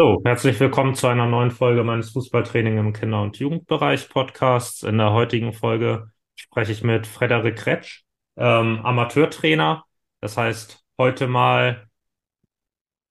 So, 0.00 0.22
herzlich 0.24 0.60
willkommen 0.60 0.94
zu 0.94 1.08
einer 1.08 1.26
neuen 1.26 1.50
Folge 1.50 1.82
meines 1.82 2.10
Fußballtraining 2.10 2.78
im 2.78 2.92
Kinder- 2.92 3.20
und 3.20 3.36
Jugendbereich 3.36 4.08
Podcasts. 4.08 4.84
In 4.84 4.96
der 4.96 5.12
heutigen 5.12 5.52
Folge 5.52 6.12
spreche 6.36 6.70
ich 6.70 6.84
mit 6.84 7.04
Frederik 7.08 7.56
Kretsch, 7.56 8.04
ähm, 8.36 8.78
Amateurtrainer. 8.84 9.84
Das 10.20 10.36
heißt, 10.36 10.84
heute 10.98 11.26
mal 11.26 11.88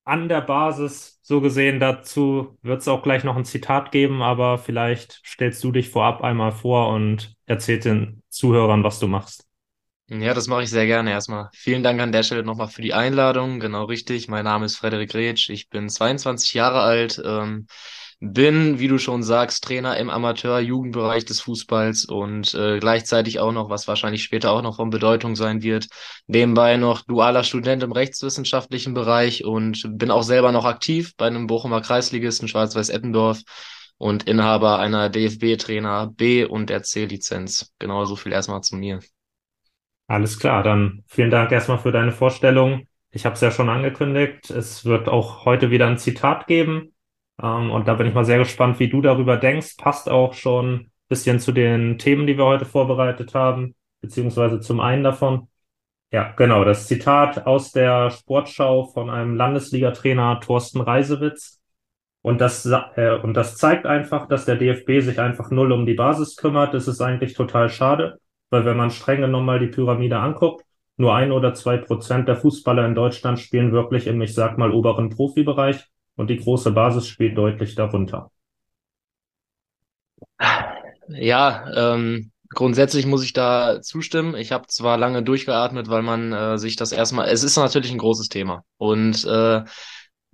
an 0.05 0.29
der 0.29 0.39
Basis 0.39 1.19
so 1.23 1.41
gesehen. 1.41 1.81
Dazu 1.81 2.57
wird 2.61 2.79
es 2.79 2.87
auch 2.87 3.03
gleich 3.03 3.25
noch 3.25 3.35
ein 3.35 3.43
Zitat 3.43 3.91
geben, 3.91 4.21
aber 4.21 4.57
vielleicht 4.57 5.21
stellst 5.25 5.61
du 5.65 5.73
dich 5.73 5.89
vorab 5.89 6.23
einmal 6.23 6.53
vor 6.53 6.87
und 6.93 7.35
erzählst 7.47 7.83
den 7.83 8.23
Zuhörern, 8.29 8.85
was 8.85 8.99
du 8.99 9.09
machst. 9.09 9.46
Ja, 10.09 10.33
das 10.33 10.47
mache 10.47 10.63
ich 10.63 10.69
sehr 10.69 10.85
gerne 10.85 11.11
erstmal. 11.11 11.49
Vielen 11.53 11.83
Dank 11.83 11.99
an 11.99 12.13
der 12.13 12.23
Stelle 12.23 12.43
nochmal 12.43 12.69
für 12.69 12.81
die 12.81 12.93
Einladung. 12.93 13.59
Genau 13.59 13.83
richtig. 13.83 14.29
Mein 14.29 14.45
Name 14.45 14.65
ist 14.65 14.77
Frederik 14.77 15.13
Retsch. 15.13 15.49
Ich 15.49 15.67
bin 15.67 15.89
22 15.89 16.53
Jahre 16.53 16.79
alt, 16.79 17.21
ähm, 17.25 17.67
bin, 18.21 18.79
wie 18.79 18.87
du 18.87 18.99
schon 18.99 19.21
sagst, 19.21 19.65
Trainer 19.65 19.97
im 19.97 20.09
Amateur-Jugendbereich 20.09 21.25
des 21.25 21.41
Fußballs 21.41 22.05
und 22.05 22.53
äh, 22.53 22.79
gleichzeitig 22.79 23.39
auch 23.39 23.51
noch, 23.51 23.69
was 23.69 23.87
wahrscheinlich 23.89 24.23
später 24.23 24.51
auch 24.51 24.61
noch 24.61 24.77
von 24.77 24.89
Bedeutung 24.89 25.35
sein 25.35 25.61
wird, 25.61 25.87
nebenbei 26.25 26.77
noch 26.77 27.01
dualer 27.01 27.43
Student 27.43 27.83
im 27.83 27.91
rechtswissenschaftlichen 27.91 28.93
Bereich 28.93 29.43
und 29.43 29.83
bin 29.99 30.09
auch 30.09 30.23
selber 30.23 30.53
noch 30.53 30.65
aktiv 30.65 31.15
bei 31.17 31.27
einem 31.27 31.47
Bochumer 31.47 31.81
Kreisligisten 31.81 32.47
Schwarz-Weiß-Eppendorf 32.47 33.41
und 33.97 34.23
Inhaber 34.23 34.79
einer 34.79 35.09
DFB-Trainer 35.09 36.07
B- 36.15 36.45
und 36.45 36.69
der 36.69 36.83
C-Lizenz. 36.83 37.73
Genau 37.77 38.05
so 38.05 38.15
viel 38.15 38.31
erstmal 38.31 38.61
zu 38.61 38.77
mir. 38.77 39.01
Alles 40.07 40.39
klar, 40.39 40.63
dann 40.63 41.03
vielen 41.07 41.31
Dank 41.31 41.51
erstmal 41.51 41.79
für 41.79 41.91
deine 41.91 42.11
Vorstellung. 42.11 42.87
Ich 43.11 43.25
habe 43.25 43.35
es 43.35 43.41
ja 43.41 43.51
schon 43.51 43.69
angekündigt, 43.69 44.49
es 44.49 44.85
wird 44.85 45.09
auch 45.09 45.45
heute 45.45 45.69
wieder 45.69 45.87
ein 45.87 45.97
Zitat 45.97 46.47
geben. 46.47 46.93
Ähm, 47.41 47.71
und 47.71 47.87
da 47.87 47.95
bin 47.95 48.07
ich 48.07 48.13
mal 48.13 48.25
sehr 48.25 48.37
gespannt, 48.37 48.79
wie 48.79 48.89
du 48.89 49.01
darüber 49.01 49.37
denkst. 49.37 49.75
Passt 49.77 50.09
auch 50.09 50.33
schon 50.33 50.73
ein 50.75 50.91
bisschen 51.09 51.39
zu 51.39 51.51
den 51.51 51.97
Themen, 51.97 52.25
die 52.25 52.37
wir 52.37 52.45
heute 52.45 52.65
vorbereitet 52.65 53.33
haben, 53.35 53.75
beziehungsweise 54.01 54.59
zum 54.61 54.79
einen 54.79 55.03
davon. 55.03 55.49
Ja, 56.11 56.31
genau, 56.37 56.63
das 56.63 56.87
Zitat 56.87 57.45
aus 57.45 57.71
der 57.73 58.09
Sportschau 58.11 58.85
von 58.85 59.09
einem 59.09 59.35
Landesliga-Trainer 59.35 60.39
Thorsten 60.39 60.79
Reisewitz. 60.79 61.61
Und 62.21 62.39
das, 62.39 62.65
äh, 62.95 63.19
und 63.21 63.33
das 63.35 63.57
zeigt 63.57 63.85
einfach, 63.85 64.27
dass 64.27 64.45
der 64.45 64.55
DFB 64.55 65.01
sich 65.01 65.19
einfach 65.19 65.51
null 65.51 65.71
um 65.73 65.85
die 65.85 65.93
Basis 65.95 66.37
kümmert. 66.37 66.73
Das 66.73 66.87
ist 66.87 67.01
eigentlich 67.01 67.33
total 67.33 67.69
schade. 67.69 68.19
Weil 68.49 68.65
wenn 68.65 68.77
man 68.77 68.91
streng 68.91 69.21
genommen 69.21 69.45
mal 69.45 69.59
die 69.59 69.67
Pyramide 69.67 70.19
anguckt, 70.19 70.63
nur 70.97 71.15
ein 71.15 71.31
oder 71.31 71.53
zwei 71.53 71.77
Prozent 71.77 72.27
der 72.27 72.37
Fußballer 72.37 72.85
in 72.85 72.95
Deutschland 72.95 73.39
spielen 73.39 73.71
wirklich 73.71 74.07
im, 74.07 74.21
ich 74.21 74.33
sag 74.33 74.57
mal, 74.57 74.71
oberen 74.71 75.09
Profibereich 75.09 75.85
und 76.15 76.29
die 76.29 76.37
große 76.37 76.71
Basis 76.71 77.07
spielt 77.07 77.37
deutlich 77.37 77.75
darunter. 77.75 78.31
Ja, 81.09 81.93
ähm, 81.95 82.31
grundsätzlich 82.49 83.05
muss 83.05 83.23
ich 83.23 83.33
da 83.33 83.81
zustimmen. 83.81 84.35
Ich 84.35 84.51
habe 84.51 84.67
zwar 84.67 84.97
lange 84.97 85.23
durchgeatmet, 85.23 85.89
weil 85.89 86.01
man 86.01 86.33
äh, 86.33 86.57
sich 86.57 86.75
das 86.75 86.91
erstmal, 86.91 87.29
es 87.29 87.43
ist 87.43 87.57
natürlich 87.57 87.91
ein 87.91 87.97
großes 87.97 88.29
Thema 88.29 88.63
und 88.77 89.23
äh, 89.25 89.63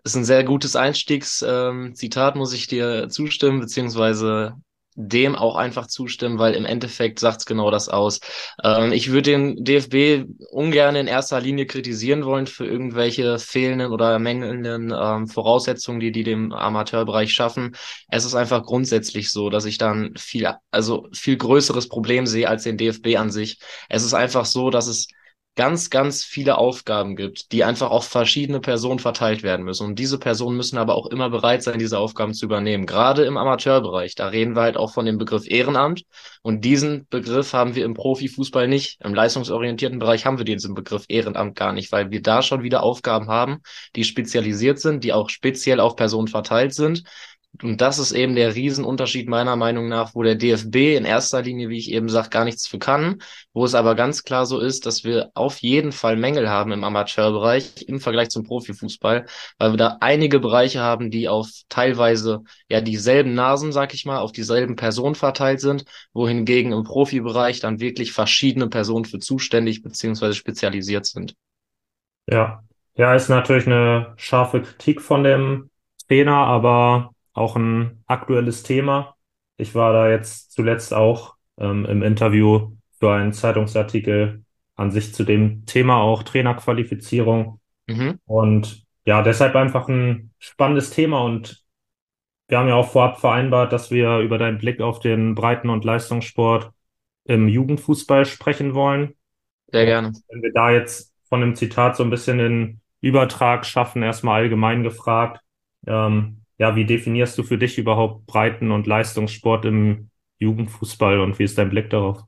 ist 0.06 0.16
ein 0.16 0.26
sehr 0.26 0.44
gutes 0.44 0.76
Einstiegszitat, 0.76 2.36
ähm, 2.36 2.40
muss 2.40 2.54
ich 2.54 2.68
dir 2.68 3.08
zustimmen, 3.10 3.60
beziehungsweise 3.60 4.56
dem 4.96 5.36
auch 5.36 5.56
einfach 5.56 5.88
zustimmen, 5.88 6.40
weil 6.40 6.54
im 6.54 6.66
Endeffekt 6.66 7.20
sagt's 7.20 7.46
genau 7.46 7.72
das 7.72 7.90
aus. 7.90 8.20
Ähm, 8.64 8.92
ich 8.92 9.12
würde 9.12 9.32
den 9.32 9.64
DFB 9.64 10.26
ungern 10.52 10.96
in 10.96 11.08
erster 11.08 11.40
Linie 11.42 11.66
kritisieren 11.66 12.26
wollen 12.26 12.48
für 12.48 12.66
irgendwelche 12.66 13.40
fehlenden 13.40 13.92
oder 13.92 14.20
mängelnden 14.20 14.94
ähm, 14.96 15.28
Voraussetzungen, 15.28 16.00
die 16.00 16.12
die 16.12 16.24
dem 16.24 16.52
Amateurbereich 16.52 17.34
schaffen. 17.34 17.76
Es 18.10 18.26
ist 18.26 18.36
einfach 18.36 18.64
grundsätzlich 18.64 19.32
so, 19.32 19.50
dass 19.50 19.66
ich 19.66 19.78
dann 19.78 20.14
viel, 20.18 20.50
also 20.72 21.08
viel 21.14 21.38
größeres 21.38 21.88
Problem 21.90 22.26
sehe 22.26 22.48
als 22.48 22.64
den 22.64 22.78
DFB 22.78 23.18
an 23.18 23.32
sich. 23.32 23.60
Es 23.90 24.04
ist 24.04 24.14
einfach 24.14 24.46
so, 24.46 24.70
dass 24.70 24.88
es 24.88 25.08
ganz, 25.56 25.90
ganz 25.92 26.24
viele 26.24 26.58
Aufgaben 26.58 27.16
gibt, 27.16 27.52
die 27.52 27.64
einfach 27.64 27.92
auf 27.92 28.08
verschiedene 28.08 28.60
Personen 28.60 29.00
verteilt 29.00 29.44
werden 29.44 29.64
müssen. 29.64 29.86
Und 29.86 30.00
diese 30.00 30.18
Personen 30.18 30.58
müssen 30.58 30.78
aber 30.78 30.96
auch 30.96 31.08
immer 31.08 31.30
bereit 31.30 31.62
sein, 31.62 31.78
diese 31.78 32.00
Aufgaben 32.00 32.34
zu 32.34 32.46
übernehmen. 32.46 32.88
Gerade 32.88 33.26
im 33.26 33.38
Amateurbereich, 33.38 34.16
da 34.16 34.28
reden 34.28 34.56
wir 34.56 34.64
halt 34.64 34.78
auch 34.78 34.94
von 34.94 35.06
dem 35.06 35.20
Begriff 35.20 35.48
Ehrenamt. 35.48 36.04
Und 36.42 36.66
diesen 36.66 37.08
Begriff 37.10 37.54
haben 37.54 37.76
wir 37.76 37.86
im 37.86 37.94
Profifußball 37.94 38.68
nicht. 38.68 39.00
Im 39.04 39.14
leistungsorientierten 39.14 40.00
Bereich 40.00 40.26
haben 40.26 40.40
wir 40.40 40.46
diesen 40.46 40.74
Begriff 40.74 41.06
Ehrenamt 41.08 41.56
gar 41.56 41.72
nicht, 41.72 41.92
weil 41.92 42.10
wir 42.10 42.22
da 42.24 42.42
schon 42.42 42.64
wieder 42.64 42.82
Aufgaben 42.82 43.28
haben, 43.28 43.60
die 43.96 44.04
spezialisiert 44.06 44.80
sind, 44.80 45.04
die 45.04 45.14
auch 45.14 45.30
speziell 45.30 45.80
auf 45.80 45.96
Personen 45.96 46.28
verteilt 46.28 46.74
sind 46.74 47.04
und 47.62 47.82
das 47.82 48.00
ist 48.00 48.14
eben 48.14 48.36
der 48.36 48.56
Riesenunterschied 48.56 49.30
meiner 49.30 49.56
Meinung 49.56 49.88
nach, 49.88 50.16
wo 50.16 50.24
der 50.24 50.36
DFB 50.36 50.98
in 50.98 51.06
erster 51.06 51.44
Linie, 51.44 51.70
wie 51.70 51.78
ich 51.78 51.92
eben 51.92 52.10
sage, 52.10 52.30
gar 52.30 52.46
nichts 52.46 52.66
für 52.66 52.80
kann, 52.80 53.22
wo 53.54 53.64
es 53.64 53.76
aber 53.76 53.94
ganz 53.94 54.24
klar 54.24 54.48
so 54.48 54.60
ist, 54.60 54.88
dass 54.88 55.04
wir 55.04 55.30
auf 55.36 55.60
jeden 55.60 55.92
Fall 55.92 56.18
Mängel 56.18 56.50
haben 56.50 56.72
im 56.72 56.84
Amateurbereich 56.84 57.84
im 57.88 58.00
Vergleich 58.00 58.30
zum 58.30 58.44
Profifußball, 58.44 59.28
weil 59.60 59.72
wir 59.72 59.78
da 59.78 59.98
einige 60.02 60.40
Bereiche 60.40 60.80
haben, 60.82 61.12
die 61.12 61.30
auf 61.30 61.48
teilweise 61.70 62.44
ja 62.70 62.82
dieselben 62.82 63.36
Nasen, 63.36 63.72
sag 63.72 63.94
ich 63.94 64.06
mal, 64.06 64.18
auf 64.20 64.32
dieselben 64.32 64.76
Personen 64.76 65.16
verteilt 65.16 65.62
sind, 65.62 65.86
wohingegen 66.12 66.72
im 66.72 66.84
Profibereich 66.84 67.60
dann 67.60 67.80
wirklich 67.80 68.14
verschiedene 68.14 68.68
Personen 68.68 69.06
für 69.06 69.20
zuständig 69.20 69.84
beziehungsweise 69.84 70.34
spezialisiert 70.34 71.06
sind. 71.06 71.36
Ja, 72.26 72.64
ja, 72.96 73.14
ist 73.14 73.30
natürlich 73.30 73.68
eine 73.68 74.14
scharfe 74.18 74.62
Kritik 74.62 75.02
von 75.02 75.24
dem 75.24 75.70
Trainer, 76.08 76.38
aber 76.38 77.13
auch 77.34 77.56
ein 77.56 78.04
aktuelles 78.08 78.64
Thema. 78.64 79.16
Ich 79.58 79.76
war 79.76 79.94
da 79.94 80.10
jetzt 80.10 80.52
zuletzt 80.52 80.94
auch 80.94 81.36
ähm, 81.58 81.86
im 81.86 82.02
Interview 82.02 82.72
für 83.00 83.14
einen 83.14 83.34
Zeitungsartikel 83.34 84.44
an 84.76 84.92
sich 84.92 85.14
zu 85.14 85.24
dem 85.24 85.66
Thema 85.66 85.98
auch 85.98 86.24
Trainerqualifizierung. 86.24 87.60
Mhm. 87.88 88.20
Und 88.26 88.84
ja, 89.06 89.22
deshalb 89.22 89.56
einfach 89.56 89.88
ein 89.88 90.32
spannendes 90.40 90.90
Thema 90.90 91.22
und 91.24 91.64
wir 92.48 92.60
haben 92.60 92.68
ja 92.68 92.76
auch 92.76 92.92
vorab 92.92 93.20
vereinbart, 93.20 93.72
dass 93.72 93.90
wir 93.90 94.20
über 94.20 94.38
deinen 94.38 94.58
Blick 94.58 94.82
auf 94.82 95.00
den 95.00 95.36
Breiten- 95.36 95.70
und 95.70 95.86
Leistungssport 95.86 96.72
im 97.26 97.48
Jugendfußball 97.48 98.26
sprechen 98.26 98.74
wollen. 98.74 99.16
Sehr 99.72 99.86
gerne. 99.86 100.14
Wenn 100.30 100.42
wir 100.42 100.52
da 100.54 100.72
jetzt 100.72 101.14
von 101.30 101.42
dem 101.42 101.56
Zitat 101.56 101.96
so 101.96 102.04
ein 102.04 102.10
bisschen 102.10 102.38
den 102.38 102.82
Übertrag 103.02 103.66
schaffen, 103.66 104.04
erstmal 104.04 104.42
allgemein 104.44 104.84
gefragt, 104.84 105.42
ähm, 105.88 106.43
ja, 106.58 106.76
wie 106.76 106.86
definierst 106.86 107.38
du 107.38 107.44
für 107.44 107.58
dich 107.58 107.78
überhaupt 107.78 108.26
Breiten- 108.28 108.72
und 108.72 108.88
Leistungssport 108.88 109.66
im 109.66 110.10
Jugendfußball 110.40 111.20
und 111.20 111.40
wie 111.40 111.44
ist 111.44 111.58
dein 111.58 111.70
Blick 111.70 111.90
darauf? 111.90 112.24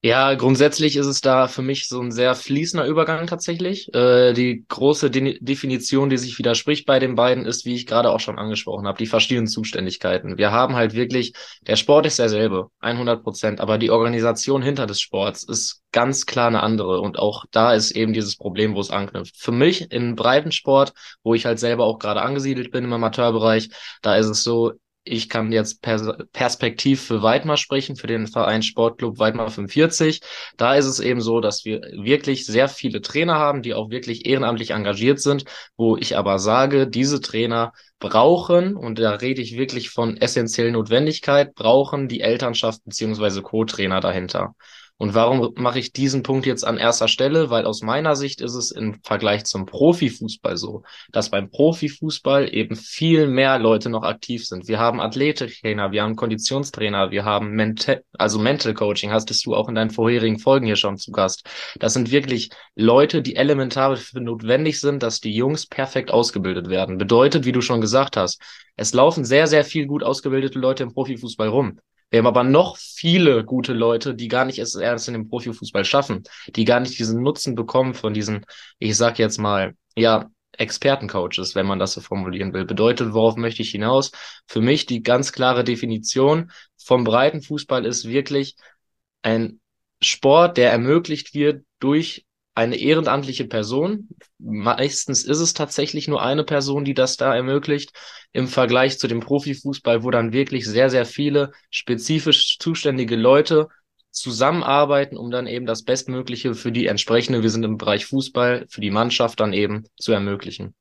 Ja, 0.00 0.34
grundsätzlich 0.34 0.94
ist 0.94 1.06
es 1.06 1.20
da 1.20 1.48
für 1.48 1.60
mich 1.60 1.88
so 1.88 2.00
ein 2.00 2.12
sehr 2.12 2.36
fließender 2.36 2.86
Übergang 2.86 3.26
tatsächlich. 3.26 3.92
Äh, 3.92 4.32
die 4.32 4.64
große 4.68 5.10
De 5.10 5.38
Definition, 5.40 6.08
die 6.08 6.18
sich 6.18 6.38
widerspricht 6.38 6.86
bei 6.86 7.00
den 7.00 7.16
beiden, 7.16 7.44
ist, 7.46 7.64
wie 7.64 7.74
ich 7.74 7.84
gerade 7.84 8.12
auch 8.12 8.20
schon 8.20 8.38
angesprochen 8.38 8.86
habe, 8.86 8.96
die 8.98 9.06
verschiedenen 9.08 9.48
Zuständigkeiten. 9.48 10.38
Wir 10.38 10.52
haben 10.52 10.76
halt 10.76 10.94
wirklich, 10.94 11.32
der 11.62 11.74
Sport 11.74 12.06
ist 12.06 12.20
derselbe, 12.20 12.70
100 12.78 13.24
Prozent, 13.24 13.60
aber 13.60 13.76
die 13.76 13.90
Organisation 13.90 14.62
hinter 14.62 14.86
des 14.86 15.00
Sports 15.00 15.42
ist 15.42 15.82
ganz 15.90 16.26
klar 16.26 16.46
eine 16.46 16.62
andere. 16.62 17.00
Und 17.00 17.18
auch 17.18 17.44
da 17.50 17.74
ist 17.74 17.90
eben 17.90 18.12
dieses 18.12 18.36
Problem, 18.36 18.76
wo 18.76 18.80
es 18.80 18.92
anknüpft. 18.92 19.36
Für 19.36 19.52
mich 19.52 19.90
im 19.90 20.14
Breitensport, 20.14 20.92
wo 21.24 21.34
ich 21.34 21.44
halt 21.44 21.58
selber 21.58 21.86
auch 21.86 21.98
gerade 21.98 22.22
angesiedelt 22.22 22.70
bin 22.70 22.84
im 22.84 22.92
Amateurbereich, 22.92 23.70
da 24.02 24.14
ist 24.14 24.28
es 24.28 24.44
so, 24.44 24.74
ich 25.08 25.28
kann 25.28 25.52
jetzt 25.52 25.82
pers 25.82 26.06
perspektiv 26.32 27.02
für 27.02 27.22
Weidmar 27.22 27.56
sprechen, 27.56 27.96
für 27.96 28.06
den 28.06 28.26
Verein 28.26 28.62
Sportclub 28.62 29.18
Weidmar 29.18 29.50
45. 29.50 30.20
Da 30.56 30.74
ist 30.74 30.86
es 30.86 31.00
eben 31.00 31.20
so, 31.20 31.40
dass 31.40 31.64
wir 31.64 31.80
wirklich 31.92 32.46
sehr 32.46 32.68
viele 32.68 33.00
Trainer 33.00 33.34
haben, 33.34 33.62
die 33.62 33.74
auch 33.74 33.90
wirklich 33.90 34.26
ehrenamtlich 34.26 34.70
engagiert 34.70 35.20
sind, 35.20 35.44
wo 35.76 35.96
ich 35.96 36.16
aber 36.16 36.38
sage, 36.38 36.86
diese 36.86 37.20
Trainer 37.20 37.72
brauchen, 37.98 38.76
und 38.76 38.98
da 38.98 39.12
rede 39.12 39.42
ich 39.42 39.56
wirklich 39.56 39.90
von 39.90 40.16
essentiellen 40.16 40.74
Notwendigkeit, 40.74 41.54
brauchen 41.54 42.08
die 42.08 42.20
Elternschaft 42.20 42.84
beziehungsweise 42.84 43.42
Co-Trainer 43.42 44.00
dahinter. 44.00 44.54
Und 45.00 45.14
warum 45.14 45.54
mache 45.56 45.78
ich 45.78 45.92
diesen 45.92 46.24
Punkt 46.24 46.44
jetzt 46.44 46.66
an 46.66 46.76
erster 46.76 47.06
Stelle? 47.06 47.50
Weil 47.50 47.66
aus 47.66 47.82
meiner 47.82 48.16
Sicht 48.16 48.40
ist 48.40 48.54
es 48.54 48.72
im 48.72 49.00
Vergleich 49.04 49.44
zum 49.44 49.64
Profifußball 49.64 50.56
so, 50.56 50.82
dass 51.12 51.30
beim 51.30 51.50
Profifußball 51.50 52.52
eben 52.52 52.74
viel 52.74 53.28
mehr 53.28 53.60
Leute 53.60 53.90
noch 53.90 54.02
aktiv 54.02 54.44
sind. 54.44 54.66
Wir 54.66 54.80
haben 54.80 55.00
Athletiktrainer, 55.00 55.92
wir 55.92 56.02
haben 56.02 56.16
Konditionstrainer, 56.16 57.12
wir 57.12 57.24
haben 57.24 57.50
Mental, 57.50 58.02
also 58.14 58.40
Mental 58.40 58.74
Coaching, 58.74 59.12
hast 59.12 59.30
du 59.46 59.54
auch 59.54 59.68
in 59.68 59.76
deinen 59.76 59.90
vorherigen 59.90 60.40
Folgen 60.40 60.66
hier 60.66 60.74
schon 60.74 60.96
zu 60.96 61.12
Gast. 61.12 61.48
Das 61.78 61.92
sind 61.92 62.10
wirklich 62.10 62.50
Leute, 62.74 63.22
die 63.22 63.36
elementar 63.36 63.90
dafür 63.90 64.20
notwendig 64.20 64.80
sind, 64.80 65.04
dass 65.04 65.20
die 65.20 65.32
Jungs 65.32 65.66
perfekt 65.66 66.10
ausgebildet 66.10 66.68
werden. 66.70 66.98
Bedeutet, 66.98 67.44
wie 67.44 67.52
du 67.52 67.60
schon 67.60 67.80
gesagt 67.80 68.16
hast, 68.16 68.42
es 68.74 68.92
laufen 68.94 69.24
sehr, 69.24 69.46
sehr 69.46 69.64
viel 69.64 69.86
gut 69.86 70.02
ausgebildete 70.02 70.58
Leute 70.58 70.82
im 70.82 70.92
Profifußball 70.92 71.48
rum. 71.48 71.78
Wir 72.10 72.18
haben 72.18 72.26
aber 72.26 72.44
noch 72.44 72.76
viele 72.78 73.44
gute 73.44 73.72
Leute, 73.72 74.14
die 74.14 74.28
gar 74.28 74.44
nicht 74.44 74.58
erst 74.58 75.08
in 75.08 75.14
dem 75.14 75.28
Profifußball 75.28 75.84
schaffen, 75.84 76.22
die 76.48 76.64
gar 76.64 76.80
nicht 76.80 76.98
diesen 76.98 77.22
Nutzen 77.22 77.54
bekommen 77.54 77.94
von 77.94 78.14
diesen, 78.14 78.46
ich 78.78 78.96
sag 78.96 79.18
jetzt 79.18 79.38
mal, 79.38 79.74
ja, 79.96 80.30
Expertencoaches, 80.52 81.54
wenn 81.54 81.66
man 81.66 81.78
das 81.78 81.92
so 81.92 82.00
formulieren 82.00 82.52
will. 82.52 82.64
Bedeutet, 82.64 83.12
worauf 83.12 83.36
möchte 83.36 83.62
ich 83.62 83.70
hinaus? 83.70 84.10
Für 84.46 84.60
mich 84.60 84.86
die 84.86 85.02
ganz 85.02 85.32
klare 85.32 85.62
Definition 85.64 86.50
vom 86.76 87.04
Breitenfußball 87.04 87.84
ist 87.84 88.08
wirklich 88.08 88.56
ein 89.22 89.60
Sport, 90.00 90.56
der 90.56 90.72
ermöglicht 90.72 91.34
wird 91.34 91.64
durch 91.78 92.24
eine 92.58 92.76
ehrenamtliche 92.76 93.46
Person. 93.46 94.08
Meistens 94.38 95.24
ist 95.24 95.38
es 95.38 95.54
tatsächlich 95.54 96.08
nur 96.08 96.20
eine 96.20 96.42
Person, 96.42 96.84
die 96.84 96.92
das 96.92 97.16
da 97.16 97.32
ermöglicht, 97.32 97.92
im 98.32 98.48
Vergleich 98.48 98.98
zu 98.98 99.06
dem 99.06 99.20
Profifußball, 99.20 100.02
wo 100.02 100.10
dann 100.10 100.32
wirklich 100.32 100.66
sehr, 100.66 100.90
sehr 100.90 101.06
viele 101.06 101.52
spezifisch 101.70 102.58
zuständige 102.58 103.14
Leute 103.14 103.68
zusammenarbeiten, 104.10 105.16
um 105.16 105.30
dann 105.30 105.46
eben 105.46 105.66
das 105.66 105.84
Bestmögliche 105.84 106.54
für 106.54 106.72
die 106.72 106.86
entsprechende, 106.86 107.42
wir 107.42 107.50
sind 107.50 107.64
im 107.64 107.76
Bereich 107.76 108.06
Fußball, 108.06 108.66
für 108.68 108.80
die 108.80 108.90
Mannschaft 108.90 109.38
dann 109.38 109.52
eben 109.52 109.84
zu 109.96 110.10
ermöglichen. 110.12 110.74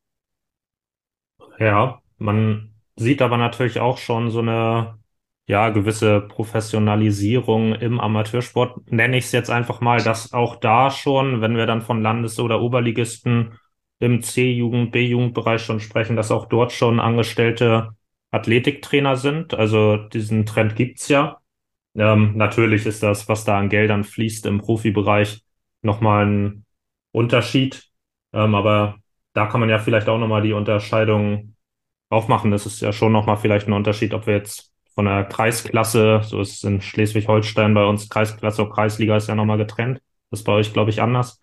Ja, 1.60 2.02
man 2.18 2.72
sieht 2.96 3.22
aber 3.22 3.38
natürlich 3.38 3.80
auch 3.80 4.00
schon 4.00 4.32
so 4.32 4.40
eine 4.40 4.98
ja, 5.48 5.70
gewisse 5.70 6.22
Professionalisierung 6.22 7.74
im 7.74 8.00
Amateursport, 8.02 8.92
nenne 8.92 9.18
ich 9.18 9.26
es 9.26 9.32
jetzt 9.32 9.50
einfach 9.50 9.80
mal, 9.80 10.04
dass 10.04 10.34
auch 10.34 10.58
da 10.58 10.92
schon, 10.92 11.42
wenn 11.42 11.56
wir 11.56 11.66
dann 11.66 11.82
von 11.82 12.02
Landes- 12.02 12.40
oder 12.40 12.62
Oberligisten 12.62 13.58
im 14.00 14.22
C-Jugend, 14.22 14.92
B-Jugendbereich 14.92 15.62
schon 15.62 15.80
sprechen, 15.80 16.18
dass 16.18 16.32
auch 16.32 16.48
dort 16.48 16.74
schon 16.74 17.00
angestellte 17.00 17.96
Athletiktrainer 18.32 19.16
sind. 19.16 19.54
Also 19.54 19.98
diesen 19.98 20.46
Trend 20.46 20.76
gibt's 20.76 21.08
ja. 21.08 21.40
Ähm, 21.96 22.34
natürlich 22.36 22.86
ist 22.86 23.02
das, 23.02 23.30
was 23.30 23.46
da 23.46 23.58
an 23.58 23.70
Geldern 23.70 24.04
fließt 24.04 24.46
im 24.46 24.60
Profibereich, 24.60 25.42
nochmal 25.82 26.26
ein 26.26 26.66
Unterschied. 27.12 27.90
Ähm, 28.34 28.54
aber 28.54 28.98
da 29.34 29.48
kann 29.48 29.62
man 29.62 29.70
ja 29.70 29.80
vielleicht 29.80 30.10
auch 30.10 30.20
nochmal 30.20 30.42
die 30.42 30.54
Unterscheidung 30.54 31.56
aufmachen. 32.10 32.52
Das 32.52 32.66
ist 32.66 32.82
ja 32.82 32.92
schon 32.92 33.14
nochmal 33.14 33.38
vielleicht 33.38 33.68
ein 33.68 33.74
Unterschied, 33.74 34.14
ob 34.14 34.28
wir 34.28 34.36
jetzt 34.36 34.74
von 34.98 35.06
der 35.06 35.26
Kreisklasse, 35.26 36.22
so 36.24 36.42
ist 36.42 36.56
es 36.56 36.64
in 36.64 36.82
Schleswig-Holstein 36.82 37.76
bei 37.76 37.86
uns, 37.86 38.10
Kreisklasse 38.10 38.64
und 38.64 38.72
Kreisliga 38.74 39.16
ist 39.16 39.28
ja 39.28 39.36
nochmal 39.36 39.60
getrennt. 39.60 40.02
Das 40.32 40.40
ist 40.40 40.44
bei 40.44 40.54
euch, 40.54 40.74
glaube 40.74 40.90
ich, 40.90 41.04
anders. 41.04 41.40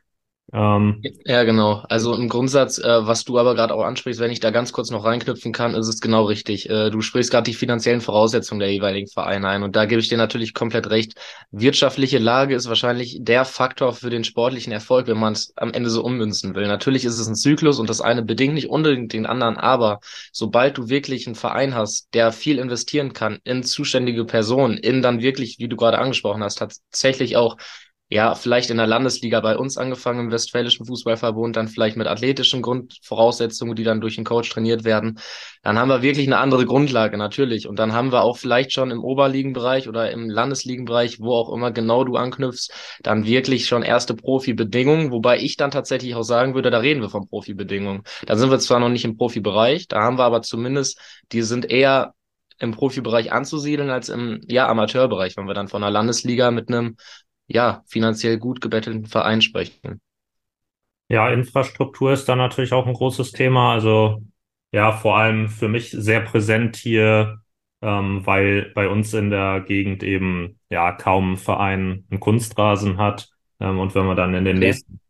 Ähm, 0.53 1.01
ja, 1.25 1.43
genau. 1.43 1.83
Also 1.89 2.15
im 2.15 2.29
Grundsatz, 2.29 2.79
äh, 2.79 3.07
was 3.07 3.25
du 3.25 3.39
aber 3.39 3.55
gerade 3.55 3.75
auch 3.75 3.83
ansprichst, 3.83 4.21
wenn 4.21 4.31
ich 4.31 4.41
da 4.41 4.51
ganz 4.51 4.73
kurz 4.73 4.91
noch 4.91 5.05
reinknüpfen 5.05 5.53
kann, 5.53 5.75
ist 5.75 5.89
es 5.89 6.01
genau 6.01 6.25
richtig. 6.25 6.69
Äh, 6.69 6.91
du 6.91 7.01
sprichst 7.01 7.31
gerade 7.33 7.51
die 7.51 7.55
finanziellen 7.57 8.03
Voraussetzungen 8.03 8.61
der 8.61 8.71
jeweiligen 8.71 9.09
Vereine 9.09 9.49
ein 9.49 9.63
und 9.63 9.75
da 9.75 9.87
gebe 9.87 10.01
ich 10.01 10.09
dir 10.09 10.19
natürlich 10.19 10.53
komplett 10.53 10.91
recht. 10.91 11.15
Wirtschaftliche 11.51 12.19
Lage 12.19 12.55
ist 12.55 12.69
wahrscheinlich 12.69 13.19
der 13.23 13.47
Faktor 13.47 13.95
für 13.95 14.11
den 14.11 14.23
sportlichen 14.23 14.73
Erfolg, 14.73 15.07
wenn 15.09 15.19
man 15.19 15.33
es 15.33 15.55
am 15.57 15.73
Ende 15.73 15.89
so 15.89 16.05
ummünzen 16.05 16.55
will. 16.55 16.69
Natürlich 16.69 17.05
ist 17.07 17.19
es 17.19 17.27
ein 17.27 17.37
Zyklus 17.37 17.81
und 17.81 17.89
das 17.89 18.03
eine 18.03 18.23
bedingt 18.23 18.55
nicht 18.55 18.69
unbedingt 18.69 19.15
den 19.15 19.27
anderen, 19.27 19.57
aber 19.57 20.01
sobald 20.31 20.77
du 20.77 20.89
wirklich 20.89 21.27
einen 21.27 21.37
Verein 21.37 21.75
hast, 21.75 22.13
der 22.13 22.33
viel 22.33 22.59
investieren 22.59 23.15
kann 23.15 23.39
in 23.45 23.63
zuständige 23.65 24.25
Personen, 24.27 24.77
in 24.77 25.01
dann 25.01 25.21
wirklich, 25.23 25.59
wie 25.59 25.69
du 25.69 25.77
gerade 25.77 25.99
angesprochen 25.99 26.45
hast, 26.45 26.59
tatsächlich 26.59 27.37
auch 27.37 27.57
ja, 28.15 28.37
vielleicht 28.37 28.71
in 28.71 28.77
der 28.77 28.87
Landesliga 28.87 29.41
bei 29.41 29.57
uns 29.57 29.77
angefangen 29.77 30.21
im 30.21 30.31
Westfälischen 30.31 30.87
Fußballverbund, 30.87 31.57
dann 31.57 31.67
vielleicht 31.67 31.97
mit 31.97 32.07
athletischen 32.07 32.63
Grundvoraussetzungen, 32.63 33.75
die 33.75 33.83
dann 33.83 34.01
durch 34.01 34.15
den 34.15 34.25
Coach 34.25 34.51
trainiert 34.51 34.85
werden. 34.85 35.19
Dann 35.65 35.81
haben 35.81 35.89
wir 35.89 36.01
wirklich 36.01 36.29
eine 36.29 36.39
andere 36.39 36.65
Grundlage, 36.65 37.19
natürlich. 37.19 37.67
Und 37.67 37.77
dann 37.81 37.93
haben 37.93 38.13
wir 38.13 38.23
auch 38.23 38.37
vielleicht 38.37 38.73
schon 38.73 38.93
im 38.93 39.03
Oberligenbereich 39.03 39.89
oder 39.89 40.13
im 40.13 40.31
Landesligenbereich, 40.31 41.19
wo 41.19 41.35
auch 41.35 41.53
immer 41.53 41.73
genau 41.73 42.05
du 42.05 42.15
anknüpfst, 42.15 42.71
dann 43.03 43.27
wirklich 43.27 43.67
schon 43.67 43.83
erste 43.83 44.15
Profibedingungen, 44.15 45.11
wobei 45.11 45.41
ich 45.41 45.57
dann 45.57 45.73
tatsächlich 45.73 46.15
auch 46.15 46.23
sagen 46.23 46.55
würde, 46.55 46.71
da 46.71 46.79
reden 46.79 47.01
wir 47.01 47.11
von 47.11 47.29
Profibedingungen. 47.29 48.05
Da 48.27 48.37
sind 48.37 48.49
wir 48.49 48.61
zwar 48.61 48.79
noch 48.79 48.91
nicht 48.91 49.05
im 49.05 49.17
Profibereich, 49.17 49.89
da 49.89 50.03
haben 50.03 50.19
wir 50.19 50.25
aber 50.25 50.43
zumindest, 50.43 51.01
die 51.33 51.43
sind 51.43 51.69
eher 51.69 52.15
im 52.59 52.71
Profibereich 52.71 53.33
anzusiedeln 53.33 53.91
als 53.91 54.09
im 54.09 54.41
ja, 54.47 54.69
Amateurbereich, 54.69 55.37
wenn 55.37 55.47
wir 55.47 55.55
dann 55.55 55.69
von 55.69 55.83
einer 55.83 55.91
Landesliga 55.91 56.53
mit 56.53 56.69
einem 56.69 56.97
ja, 57.47 57.83
finanziell 57.87 58.39
gut 58.39 58.61
gebettelten 58.61 59.07
Verein 59.07 59.43
sprechen. 59.43 60.01
Ja, 61.09 61.29
Infrastruktur 61.29 62.13
ist 62.13 62.29
da 62.29 62.37
natürlich 62.37 62.73
auch 62.73 62.87
ein 62.87 62.95
großes 62.95 63.33
Thema. 63.33 63.73
Also 63.73 64.23
ja, 64.73 64.93
vor 64.93 65.17
allem 65.17 65.49
für 65.49 65.69
mich 65.69 65.91
sehr 65.91 66.21
präsent 66.21 66.77
hier, 66.77 67.41
ähm, 67.83 68.27
weil 68.27 68.73
bei 68.75 68.89
uns 68.89 69.13
in 69.15 69.31
der 69.31 69.61
Gegend 69.61 70.03
eben 70.03 70.59
ja 70.71 70.93
kaum 70.93 71.35
ein 71.35 71.37
Verein 71.37 72.05
einen 72.11 72.21
Kunstrasen 72.21 72.97
hat. 72.99 73.29
Ähm, 73.61 73.79
und 73.79 73.95
wenn 73.95 74.07
man 74.07 74.17
dann 74.17 74.35
in 74.35 74.45
den 74.45 74.57
okay. 74.57 74.67
nächsten, 74.67 75.01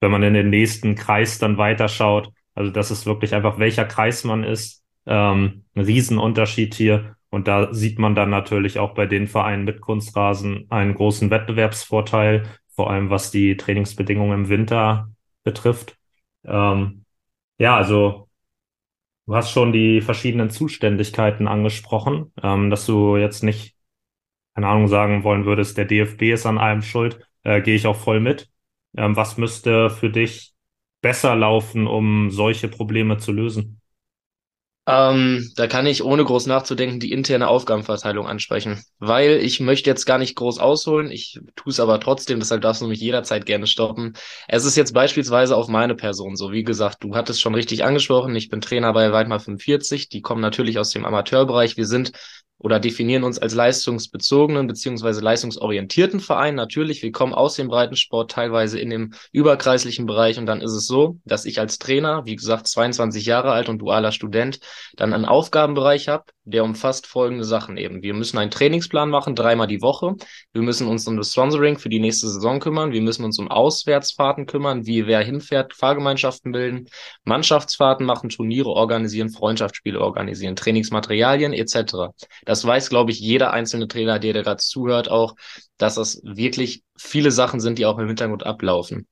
wenn 0.00 0.10
man 0.10 0.22
in 0.22 0.34
den 0.34 0.50
nächsten 0.50 0.94
Kreis 0.94 1.38
dann 1.38 1.58
weiterschaut, 1.58 2.32
also 2.54 2.70
das 2.70 2.90
ist 2.90 3.06
wirklich 3.06 3.34
einfach, 3.34 3.58
welcher 3.58 3.84
Kreis 3.84 4.24
man 4.24 4.44
ist, 4.44 4.82
ähm, 5.06 5.64
ein 5.74 5.84
Riesenunterschied 5.84 6.74
hier. 6.74 7.16
Und 7.32 7.48
da 7.48 7.74
sieht 7.74 7.98
man 8.00 8.14
dann 8.16 8.30
natürlich 8.30 8.78
auch 8.80 8.94
bei 8.94 9.06
den 9.06 9.28
Vereinen 9.28 9.64
mit 9.64 9.82
Kunstrasen 9.82 10.66
einen 10.70 10.94
großen 10.94 11.30
Wettbewerbsvorteil, 11.30 12.44
vor 12.76 12.90
allem 12.90 13.10
was 13.10 13.32
die 13.32 13.56
Trainingsbedingungen 13.58 14.44
im 14.44 14.50
Winter 14.50 15.10
betrifft. 15.44 15.98
Ähm, 16.44 17.04
ja, 17.58 17.76
also 17.76 18.28
du 19.26 19.36
hast 19.36 19.50
schon 19.52 19.72
die 19.72 20.00
verschiedenen 20.00 20.50
Zuständigkeiten 20.50 21.48
angesprochen, 21.48 22.32
ähm, 22.42 22.70
dass 22.70 22.86
du 22.86 23.16
jetzt 23.18 23.42
nicht, 23.44 23.76
keine 24.56 24.68
Ahnung, 24.68 24.88
sagen 24.88 25.24
wollen 25.24 25.46
würdest, 25.46 25.78
der 25.78 25.86
DFB 25.86 26.32
ist 26.32 26.46
an 26.46 26.58
allem 26.58 26.82
schuld, 26.82 27.20
äh, 27.44 27.62
gehe 27.62 27.76
ich 27.76 27.88
auch 27.88 27.96
voll 27.98 28.20
mit. 28.20 28.50
Ähm, 28.96 29.16
was 29.16 29.38
müsste 29.38 29.90
für 29.90 30.10
dich 30.10 30.54
besser 31.02 31.36
laufen, 31.36 31.88
um 31.88 32.30
solche 32.32 32.68
Probleme 32.68 33.18
zu 33.18 33.32
lösen? 33.32 33.81
Ähm, 34.84 35.48
da 35.54 35.68
kann 35.68 35.86
ich 35.86 36.02
ohne 36.02 36.24
groß 36.24 36.46
nachzudenken 36.46 36.98
die 36.98 37.12
interne 37.12 37.46
Aufgabenverteilung 37.46 38.26
ansprechen, 38.26 38.82
weil 38.98 39.36
ich 39.36 39.60
möchte 39.60 39.88
jetzt 39.88 40.06
gar 40.06 40.18
nicht 40.18 40.34
groß 40.34 40.58
ausholen, 40.58 41.08
ich 41.12 41.38
tue 41.54 41.70
es 41.70 41.78
aber 41.78 42.00
trotzdem, 42.00 42.40
deshalb 42.40 42.62
darfst 42.62 42.82
du 42.82 42.88
mich 42.88 43.00
jederzeit 43.00 43.46
gerne 43.46 43.68
stoppen. 43.68 44.14
Es 44.48 44.64
ist 44.64 44.74
jetzt 44.76 44.92
beispielsweise 44.92 45.56
auf 45.56 45.68
meine 45.68 45.94
Person 45.94 46.34
so, 46.34 46.50
wie 46.50 46.64
gesagt, 46.64 47.04
du 47.04 47.14
hattest 47.14 47.40
schon 47.40 47.54
richtig 47.54 47.84
angesprochen, 47.84 48.34
ich 48.34 48.48
bin 48.48 48.60
Trainer 48.60 48.92
bei 48.92 49.12
Weidmar 49.12 49.38
45, 49.38 50.08
die 50.08 50.20
kommen 50.20 50.40
natürlich 50.40 50.80
aus 50.80 50.90
dem 50.90 51.04
Amateurbereich, 51.04 51.76
wir 51.76 51.86
sind 51.86 52.10
oder 52.62 52.80
definieren 52.80 53.24
uns 53.24 53.38
als 53.38 53.54
leistungsbezogenen 53.54 54.66
beziehungsweise 54.66 55.20
leistungsorientierten 55.20 56.20
Verein. 56.20 56.54
Natürlich, 56.54 57.02
wir 57.02 57.12
kommen 57.12 57.34
aus 57.34 57.56
dem 57.56 57.68
Breitensport 57.68 58.30
teilweise 58.30 58.78
in 58.78 58.90
dem 58.90 59.12
überkreislichen 59.32 60.06
Bereich 60.06 60.38
und 60.38 60.46
dann 60.46 60.60
ist 60.60 60.72
es 60.72 60.86
so, 60.86 61.18
dass 61.24 61.44
ich 61.44 61.58
als 61.58 61.78
Trainer, 61.78 62.24
wie 62.24 62.36
gesagt, 62.36 62.68
22 62.68 63.26
Jahre 63.26 63.52
alt 63.52 63.68
und 63.68 63.78
dualer 63.78 64.12
Student, 64.12 64.60
dann 64.96 65.12
einen 65.12 65.24
Aufgabenbereich 65.24 66.08
habe, 66.08 66.24
der 66.44 66.64
umfasst 66.64 67.06
folgende 67.06 67.44
Sachen 67.44 67.76
eben. 67.76 68.02
Wir 68.02 68.14
müssen 68.14 68.38
einen 68.38 68.50
Trainingsplan 68.50 69.08
machen, 69.08 69.36
dreimal 69.36 69.68
die 69.68 69.80
Woche. 69.80 70.14
Wir 70.52 70.62
müssen 70.62 70.88
uns 70.88 71.06
um 71.06 71.16
das 71.16 71.32
Sponsoring 71.32 71.78
für 71.78 71.88
die 71.88 72.00
nächste 72.00 72.28
Saison 72.28 72.58
kümmern. 72.58 72.92
Wir 72.92 73.00
müssen 73.00 73.24
uns 73.24 73.38
um 73.38 73.48
Auswärtsfahrten 73.48 74.46
kümmern, 74.46 74.84
wie 74.86 75.06
wer 75.06 75.20
hinfährt, 75.20 75.72
Fahrgemeinschaften 75.72 76.50
bilden, 76.50 76.88
Mannschaftsfahrten 77.24 78.04
machen, 78.04 78.28
Turniere 78.28 78.70
organisieren, 78.70 79.30
Freundschaftsspiele 79.30 80.00
organisieren, 80.00 80.56
Trainingsmaterialien 80.56 81.52
etc. 81.52 82.12
Das 82.44 82.51
weiß, 82.64 82.88
glaube 82.90 83.10
ich, 83.10 83.20
jeder 83.20 83.52
einzelne 83.52 83.88
Trainer, 83.88 84.18
der 84.18 84.32
gerade 84.34 84.58
zuhört, 84.58 85.10
auch, 85.10 85.34
dass 85.78 85.94
das 85.96 86.20
wirklich 86.24 86.84
viele 86.96 87.30
Sachen 87.30 87.60
sind, 87.60 87.78
die 87.78 87.86
auch 87.86 87.98
im 87.98 88.06
Hintergrund 88.06 88.44
ablaufen. 88.44 89.06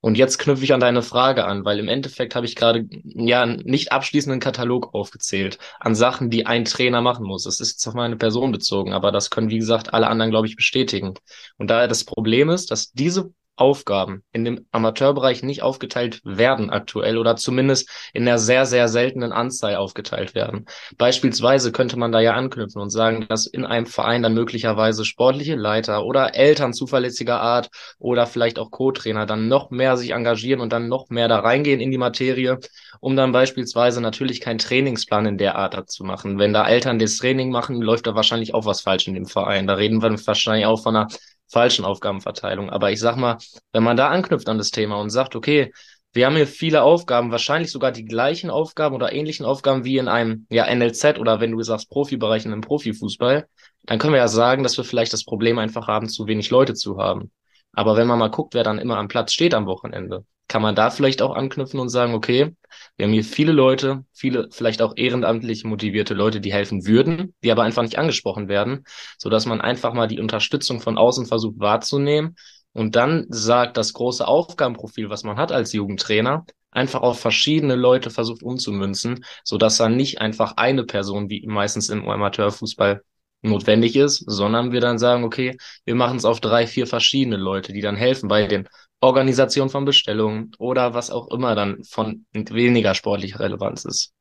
Und 0.00 0.16
jetzt 0.16 0.38
knüpfe 0.38 0.62
ich 0.62 0.72
an 0.72 0.80
deine 0.80 1.02
Frage 1.02 1.46
an, 1.46 1.64
weil 1.64 1.78
im 1.78 1.88
Endeffekt 1.88 2.36
habe 2.36 2.46
ich 2.46 2.54
gerade 2.54 2.86
ja 3.02 3.42
einen 3.42 3.62
nicht 3.64 3.92
abschließenden 3.92 4.40
Katalog 4.40 4.94
aufgezählt 4.94 5.58
an 5.80 5.94
Sachen, 5.94 6.30
die 6.30 6.46
ein 6.46 6.64
Trainer 6.64 7.00
machen 7.00 7.26
muss. 7.26 7.44
Das 7.44 7.60
ist 7.60 7.72
jetzt 7.72 7.86
auf 7.88 7.94
meine 7.94 8.16
Person 8.16 8.52
bezogen, 8.52 8.92
aber 8.92 9.10
das 9.10 9.30
können, 9.30 9.50
wie 9.50 9.58
gesagt, 9.58 9.94
alle 9.94 10.06
anderen, 10.06 10.30
glaube 10.30 10.46
ich, 10.46 10.56
bestätigen. 10.56 11.14
Und 11.56 11.70
daher 11.70 11.88
das 11.88 12.04
Problem 12.04 12.50
ist, 12.50 12.70
dass 12.70 12.92
diese 12.92 13.32
Aufgaben 13.56 14.22
in 14.32 14.44
dem 14.44 14.66
Amateurbereich 14.70 15.42
nicht 15.42 15.62
aufgeteilt 15.62 16.20
werden 16.24 16.70
aktuell 16.70 17.18
oder 17.18 17.36
zumindest 17.36 17.88
in 18.12 18.24
der 18.24 18.38
sehr, 18.38 18.66
sehr 18.66 18.88
seltenen 18.88 19.32
Anzahl 19.32 19.76
aufgeteilt 19.76 20.34
werden. 20.34 20.66
Beispielsweise 20.98 21.72
könnte 21.72 21.98
man 21.98 22.12
da 22.12 22.20
ja 22.20 22.34
anknüpfen 22.34 22.80
und 22.82 22.90
sagen, 22.90 23.26
dass 23.28 23.46
in 23.46 23.64
einem 23.64 23.86
Verein 23.86 24.22
dann 24.22 24.34
möglicherweise 24.34 25.04
sportliche 25.04 25.54
Leiter 25.54 26.04
oder 26.04 26.34
Eltern 26.34 26.72
zuverlässiger 26.72 27.40
Art 27.40 27.70
oder 27.98 28.26
vielleicht 28.26 28.58
auch 28.58 28.70
Co-Trainer 28.70 29.26
dann 29.26 29.48
noch 29.48 29.70
mehr 29.70 29.96
sich 29.96 30.10
engagieren 30.10 30.60
und 30.60 30.72
dann 30.72 30.88
noch 30.88 31.08
mehr 31.08 31.28
da 31.28 31.40
reingehen 31.40 31.80
in 31.80 31.90
die 31.90 31.98
Materie, 31.98 32.58
um 33.00 33.16
dann 33.16 33.32
beispielsweise 33.32 34.00
natürlich 34.00 34.40
keinen 34.40 34.58
Trainingsplan 34.58 35.26
in 35.26 35.38
der 35.38 35.56
Art 35.56 35.90
zu 35.90 36.04
machen. 36.04 36.38
Wenn 36.38 36.52
da 36.52 36.66
Eltern 36.66 36.98
das 36.98 37.16
Training 37.16 37.50
machen, 37.50 37.80
läuft 37.82 38.06
da 38.06 38.14
wahrscheinlich 38.14 38.54
auch 38.54 38.66
was 38.66 38.80
falsch 38.82 39.08
in 39.08 39.14
dem 39.14 39.26
Verein. 39.26 39.66
Da 39.66 39.74
reden 39.74 40.02
wir 40.02 40.10
wahrscheinlich 40.26 40.66
auch 40.66 40.82
von 40.82 40.96
einer 40.96 41.08
falschen 41.48 41.84
Aufgabenverteilung. 41.84 42.70
Aber 42.70 42.90
ich 42.90 43.00
sag 43.00 43.16
mal, 43.16 43.38
wenn 43.72 43.82
man 43.82 43.96
da 43.96 44.08
anknüpft 44.08 44.48
an 44.48 44.58
das 44.58 44.70
Thema 44.70 45.00
und 45.00 45.10
sagt, 45.10 45.36
okay, 45.36 45.72
wir 46.12 46.26
haben 46.26 46.36
hier 46.36 46.46
viele 46.46 46.82
Aufgaben, 46.82 47.30
wahrscheinlich 47.30 47.70
sogar 47.70 47.92
die 47.92 48.06
gleichen 48.06 48.48
Aufgaben 48.48 48.94
oder 48.94 49.12
ähnlichen 49.12 49.44
Aufgaben 49.44 49.84
wie 49.84 49.98
in 49.98 50.08
einem 50.08 50.46
ja, 50.48 50.66
NLZ 50.74 51.18
oder 51.18 51.40
wenn 51.40 51.52
du 51.52 51.62
sagst 51.62 51.90
Profibereich 51.90 52.46
in 52.46 52.52
einem 52.52 52.62
Profifußball, 52.62 53.46
dann 53.84 53.98
können 53.98 54.14
wir 54.14 54.20
ja 54.20 54.28
sagen, 54.28 54.62
dass 54.62 54.78
wir 54.78 54.84
vielleicht 54.84 55.12
das 55.12 55.24
Problem 55.24 55.58
einfach 55.58 55.88
haben, 55.88 56.08
zu 56.08 56.26
wenig 56.26 56.50
Leute 56.50 56.74
zu 56.74 56.98
haben. 56.98 57.30
Aber 57.72 57.96
wenn 57.96 58.06
man 58.06 58.18
mal 58.18 58.30
guckt, 58.30 58.54
wer 58.54 58.64
dann 58.64 58.78
immer 58.78 58.96
am 58.96 59.08
Platz 59.08 59.32
steht 59.34 59.52
am 59.52 59.66
Wochenende, 59.66 60.24
kann 60.48 60.62
man 60.62 60.74
da 60.74 60.90
vielleicht 60.90 61.22
auch 61.22 61.34
anknüpfen 61.34 61.80
und 61.80 61.88
sagen, 61.88 62.14
okay, 62.14 62.54
wir 62.96 63.06
haben 63.06 63.12
hier 63.12 63.24
viele 63.24 63.52
Leute, 63.52 64.04
viele 64.12 64.48
vielleicht 64.50 64.82
auch 64.82 64.94
ehrenamtlich 64.96 65.64
motivierte 65.64 66.14
Leute, 66.14 66.40
die 66.40 66.52
helfen 66.52 66.86
würden, 66.86 67.34
die 67.42 67.50
aber 67.50 67.62
einfach 67.62 67.82
nicht 67.82 67.98
angesprochen 67.98 68.48
werden, 68.48 68.84
so 69.18 69.28
dass 69.28 69.46
man 69.46 69.60
einfach 69.60 69.92
mal 69.92 70.06
die 70.08 70.20
Unterstützung 70.20 70.80
von 70.80 70.98
außen 70.98 71.26
versucht 71.26 71.58
wahrzunehmen 71.58 72.36
und 72.72 72.94
dann 72.94 73.26
sagt, 73.28 73.76
das 73.76 73.92
große 73.92 74.26
Aufgabenprofil, 74.26 75.10
was 75.10 75.24
man 75.24 75.36
hat 75.38 75.50
als 75.52 75.72
Jugendtrainer, 75.72 76.44
einfach 76.70 77.00
auf 77.00 77.18
verschiedene 77.18 77.74
Leute 77.74 78.10
versucht 78.10 78.42
umzumünzen, 78.42 79.24
so 79.44 79.56
dass 79.56 79.78
dann 79.78 79.96
nicht 79.96 80.20
einfach 80.20 80.54
eine 80.56 80.84
Person, 80.84 81.30
wie 81.30 81.46
meistens 81.46 81.88
im 81.88 82.06
Amateurfußball 82.08 83.02
notwendig 83.42 83.96
ist, 83.96 84.24
sondern 84.26 84.72
wir 84.72 84.80
dann 84.80 84.98
sagen, 84.98 85.24
okay, 85.24 85.56
wir 85.84 85.94
machen 85.94 86.18
es 86.18 86.24
auf 86.24 86.40
drei, 86.40 86.66
vier 86.66 86.86
verschiedene 86.86 87.36
Leute, 87.36 87.72
die 87.72 87.80
dann 87.80 87.96
helfen 87.96 88.28
bei 88.28 88.46
den 88.46 88.68
Organisation 89.00 89.68
von 89.68 89.84
Bestellungen 89.84 90.52
oder 90.58 90.94
was 90.94 91.10
auch 91.10 91.28
immer 91.28 91.54
dann 91.54 91.84
von 91.84 92.26
weniger 92.32 92.94
sportlicher 92.94 93.40
Relevanz 93.40 93.84
ist. 93.84 94.12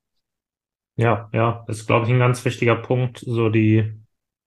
Ja, 0.97 1.29
ja, 1.33 1.65
ist, 1.67 1.87
glaube 1.87 2.05
ich, 2.05 2.11
ein 2.11 2.19
ganz 2.19 2.43
wichtiger 2.45 2.75
Punkt, 2.75 3.19
so 3.19 3.49
die 3.49 3.93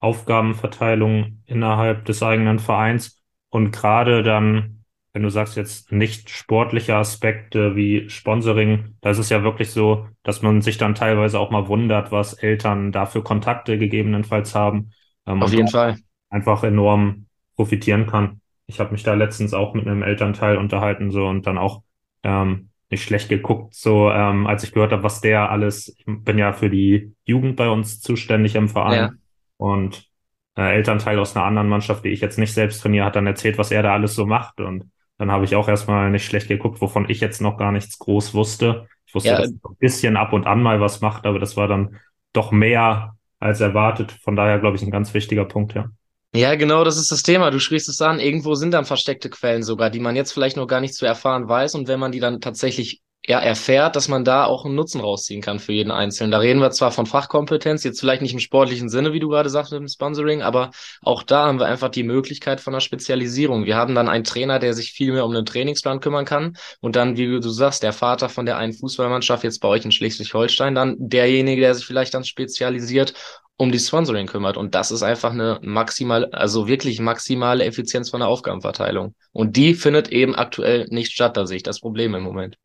Aufgabenverteilung 0.00 1.42
innerhalb 1.46 2.04
des 2.06 2.22
eigenen 2.22 2.58
Vereins 2.58 3.22
und 3.50 3.70
gerade 3.72 4.22
dann, 4.22 4.84
wenn 5.12 5.22
du 5.22 5.28
sagst 5.30 5.56
jetzt 5.56 5.92
nicht 5.92 6.30
sportliche 6.30 6.94
Aspekte 6.94 7.76
wie 7.76 8.08
Sponsoring, 8.08 8.96
da 9.00 9.10
ist 9.10 9.18
es 9.18 9.28
ja 9.30 9.42
wirklich 9.42 9.72
so, 9.72 10.06
dass 10.22 10.42
man 10.42 10.62
sich 10.62 10.78
dann 10.78 10.94
teilweise 10.94 11.38
auch 11.38 11.50
mal 11.50 11.68
wundert, 11.68 12.12
was 12.12 12.34
Eltern 12.34 12.92
dafür 12.92 13.24
Kontakte 13.24 13.76
gegebenenfalls 13.78 14.54
haben. 14.54 14.92
Ähm, 15.26 15.42
Auf 15.42 15.52
jeden 15.52 15.68
Fall. 15.68 15.98
Einfach 16.30 16.62
enorm 16.62 17.26
profitieren 17.56 18.06
kann 18.06 18.40
ich 18.68 18.78
habe 18.78 18.92
mich 18.92 19.02
da 19.02 19.14
letztens 19.14 19.54
auch 19.54 19.74
mit 19.74 19.86
einem 19.86 20.02
Elternteil 20.02 20.58
unterhalten 20.58 21.10
so 21.10 21.26
und 21.26 21.46
dann 21.46 21.58
auch 21.58 21.82
ähm, 22.22 22.68
nicht 22.90 23.02
schlecht 23.02 23.28
geguckt, 23.28 23.74
so 23.74 24.10
ähm, 24.10 24.46
als 24.46 24.62
ich 24.62 24.72
gehört 24.72 24.92
habe, 24.92 25.02
was 25.02 25.20
der 25.20 25.50
alles, 25.50 25.94
ich 25.98 26.04
bin 26.06 26.38
ja 26.38 26.52
für 26.52 26.70
die 26.70 27.12
Jugend 27.24 27.56
bei 27.56 27.68
uns 27.68 28.00
zuständig 28.00 28.54
im 28.54 28.68
Verein 28.68 28.98
ja. 28.98 29.10
und 29.56 30.08
äh, 30.56 30.74
Elternteil 30.74 31.18
aus 31.18 31.34
einer 31.34 31.44
anderen 31.44 31.68
Mannschaft, 31.68 32.04
die 32.04 32.10
ich 32.10 32.20
jetzt 32.20 32.38
nicht 32.38 32.52
selbst 32.52 32.80
trainiere, 32.80 33.06
hat 33.06 33.16
dann 33.16 33.26
erzählt, 33.26 33.58
was 33.58 33.70
er 33.70 33.82
da 33.82 33.92
alles 33.92 34.14
so 34.14 34.26
macht 34.26 34.60
und 34.60 34.90
dann 35.18 35.32
habe 35.32 35.44
ich 35.44 35.56
auch 35.56 35.68
erstmal 35.68 36.10
nicht 36.10 36.24
schlecht 36.24 36.48
geguckt, 36.48 36.80
wovon 36.80 37.08
ich 37.10 37.20
jetzt 37.20 37.40
noch 37.40 37.56
gar 37.56 37.72
nichts 37.72 37.98
groß 37.98 38.34
wusste. 38.34 38.86
Ich 39.04 39.14
wusste, 39.14 39.30
ja. 39.30 39.38
dass 39.38 39.50
er 39.50 39.70
ein 39.70 39.76
bisschen 39.78 40.16
ab 40.16 40.32
und 40.32 40.46
an 40.46 40.62
mal 40.62 40.80
was 40.80 41.00
macht, 41.00 41.26
aber 41.26 41.38
das 41.38 41.56
war 41.56 41.66
dann 41.66 41.96
doch 42.32 42.52
mehr 42.52 43.16
als 43.40 43.60
erwartet. 43.60 44.12
Von 44.12 44.36
daher, 44.36 44.60
glaube 44.60 44.76
ich, 44.76 44.82
ein 44.82 44.92
ganz 44.92 45.14
wichtiger 45.14 45.44
Punkt, 45.44 45.74
ja. 45.74 45.86
Ja, 46.34 46.54
genau, 46.56 46.84
das 46.84 46.98
ist 46.98 47.10
das 47.10 47.22
Thema. 47.22 47.50
Du 47.50 47.58
sprichst 47.58 47.88
es 47.88 48.02
an. 48.02 48.20
Irgendwo 48.20 48.54
sind 48.54 48.72
dann 48.72 48.84
versteckte 48.84 49.30
Quellen 49.30 49.62
sogar, 49.62 49.90
die 49.90 50.00
man 50.00 50.14
jetzt 50.14 50.32
vielleicht 50.32 50.56
noch 50.56 50.66
gar 50.66 50.80
nicht 50.80 50.94
zu 50.94 51.06
erfahren 51.06 51.48
weiß. 51.48 51.74
Und 51.74 51.88
wenn 51.88 51.98
man 52.00 52.12
die 52.12 52.20
dann 52.20 52.40
tatsächlich 52.40 53.02
ja, 53.26 53.40
erfährt, 53.40 53.94
dass 53.94 54.08
man 54.08 54.24
da 54.24 54.44
auch 54.44 54.64
einen 54.64 54.74
Nutzen 54.74 55.00
rausziehen 55.02 55.42
kann 55.42 55.58
für 55.58 55.72
jeden 55.72 55.90
Einzelnen. 55.90 56.30
Da 56.30 56.38
reden 56.38 56.60
wir 56.60 56.70
zwar 56.70 56.92
von 56.92 57.04
Fachkompetenz, 57.04 57.84
jetzt 57.84 58.00
vielleicht 58.00 58.22
nicht 58.22 58.32
im 58.32 58.38
sportlichen 58.40 58.88
Sinne, 58.88 59.12
wie 59.12 59.20
du 59.20 59.28
gerade 59.28 59.50
sagst 59.50 59.72
im 59.72 59.86
Sponsoring, 59.86 60.40
aber 60.40 60.70
auch 61.02 61.22
da 61.22 61.46
haben 61.46 61.58
wir 61.58 61.66
einfach 61.66 61.90
die 61.90 62.04
Möglichkeit 62.04 62.60
von 62.60 62.72
einer 62.72 62.80
Spezialisierung. 62.80 63.66
Wir 63.66 63.76
haben 63.76 63.94
dann 63.94 64.08
einen 64.08 64.24
Trainer, 64.24 64.58
der 64.58 64.72
sich 64.72 64.92
viel 64.92 65.12
mehr 65.12 65.26
um 65.26 65.34
den 65.34 65.44
Trainingsplan 65.44 66.00
kümmern 66.00 66.24
kann 66.24 66.56
und 66.80 66.96
dann, 66.96 67.18
wie 67.18 67.26
du 67.26 67.48
sagst, 67.50 67.82
der 67.82 67.92
Vater 67.92 68.30
von 68.30 68.46
der 68.46 68.56
einen 68.56 68.72
Fußballmannschaft 68.72 69.44
jetzt 69.44 69.58
bei 69.60 69.68
euch 69.68 69.84
in 69.84 69.92
Schleswig-Holstein, 69.92 70.74
dann 70.74 70.96
derjenige, 70.98 71.60
der 71.60 71.74
sich 71.74 71.84
vielleicht 71.84 72.14
dann 72.14 72.24
spezialisiert 72.24 73.12
um 73.58 73.72
die 73.72 73.78
Sponsoring 73.78 74.26
kümmert. 74.26 74.56
Und 74.56 74.74
das 74.74 74.90
ist 74.90 75.02
einfach 75.02 75.32
eine 75.32 75.58
maximale, 75.62 76.32
also 76.32 76.68
wirklich 76.68 77.00
maximale 77.00 77.64
Effizienz 77.64 78.08
von 78.08 78.20
der 78.20 78.28
Aufgabenverteilung. 78.28 79.14
Und 79.32 79.56
die 79.56 79.74
findet 79.74 80.08
eben 80.08 80.34
aktuell 80.34 80.86
nicht 80.90 81.12
statt. 81.12 81.36
Da 81.36 81.44
sehe 81.46 81.58
ich 81.58 81.62
das 81.64 81.80
Problem 81.80 82.14
im 82.14 82.22
Moment. 82.22 82.56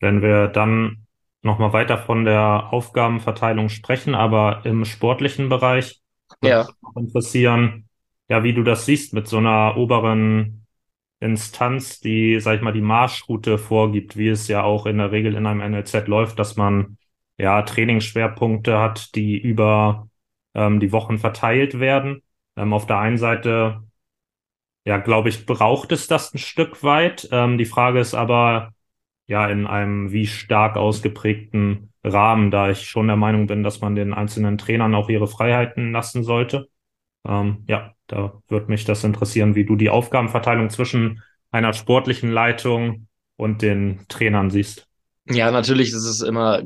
Wenn 0.00 0.22
wir 0.22 0.48
dann 0.48 1.06
nochmal 1.42 1.72
weiter 1.72 1.98
von 1.98 2.24
der 2.24 2.72
Aufgabenverteilung 2.72 3.68
sprechen, 3.68 4.14
aber 4.14 4.62
im 4.64 4.84
sportlichen 4.84 5.50
Bereich 5.50 6.00
würde 6.40 6.48
ja. 6.48 6.68
mich 6.94 7.04
interessieren, 7.04 7.88
ja, 8.28 8.42
wie 8.42 8.54
du 8.54 8.62
das 8.62 8.86
siehst 8.86 9.12
mit 9.12 9.28
so 9.28 9.38
einer 9.38 9.76
oberen 9.76 10.66
Instanz, 11.20 12.00
die, 12.00 12.40
sag 12.40 12.56
ich 12.56 12.62
mal, 12.62 12.72
die 12.72 12.80
Marschroute 12.80 13.58
vorgibt, 13.58 14.16
wie 14.16 14.28
es 14.28 14.48
ja 14.48 14.62
auch 14.62 14.86
in 14.86 14.98
der 14.98 15.12
Regel 15.12 15.34
in 15.34 15.46
einem 15.46 15.60
NLZ 15.72 16.06
läuft, 16.06 16.38
dass 16.38 16.56
man 16.56 16.96
ja 17.36 17.60
Trainingsschwerpunkte 17.60 18.78
hat, 18.78 19.14
die 19.14 19.38
über 19.38 20.08
ähm, 20.54 20.80
die 20.80 20.92
Wochen 20.92 21.18
verteilt 21.18 21.80
werden. 21.80 22.22
Ähm, 22.56 22.72
auf 22.72 22.86
der 22.86 22.98
einen 22.98 23.18
Seite, 23.18 23.82
ja, 24.84 24.98
glaube 24.98 25.28
ich, 25.28 25.46
braucht 25.46 25.92
es 25.92 26.06
das 26.06 26.34
ein 26.34 26.38
Stück 26.38 26.82
weit. 26.82 27.28
Ähm, 27.32 27.58
die 27.58 27.66
Frage 27.66 28.00
ist 28.00 28.14
aber, 28.14 28.72
ja, 29.26 29.48
in 29.48 29.66
einem 29.66 30.12
wie 30.12 30.26
stark 30.26 30.76
ausgeprägten 30.76 31.92
Rahmen, 32.02 32.50
da 32.50 32.70
ich 32.70 32.88
schon 32.88 33.06
der 33.06 33.16
Meinung 33.16 33.46
bin, 33.46 33.62
dass 33.62 33.80
man 33.80 33.94
den 33.94 34.12
einzelnen 34.14 34.58
Trainern 34.58 34.94
auch 34.94 35.08
ihre 35.08 35.28
Freiheiten 35.28 35.92
lassen 35.92 36.24
sollte. 36.24 36.68
Ähm, 37.26 37.64
ja, 37.68 37.92
da 38.06 38.40
würde 38.48 38.66
mich 38.68 38.84
das 38.84 39.04
interessieren, 39.04 39.54
wie 39.54 39.64
du 39.64 39.76
die 39.76 39.90
Aufgabenverteilung 39.90 40.70
zwischen 40.70 41.22
einer 41.50 41.72
sportlichen 41.72 42.30
Leitung 42.30 43.06
und 43.36 43.62
den 43.62 44.00
Trainern 44.08 44.50
siehst. 44.50 44.88
Ja, 45.26 45.50
natürlich 45.50 45.90
ist 45.90 46.04
es 46.04 46.22
immer 46.22 46.62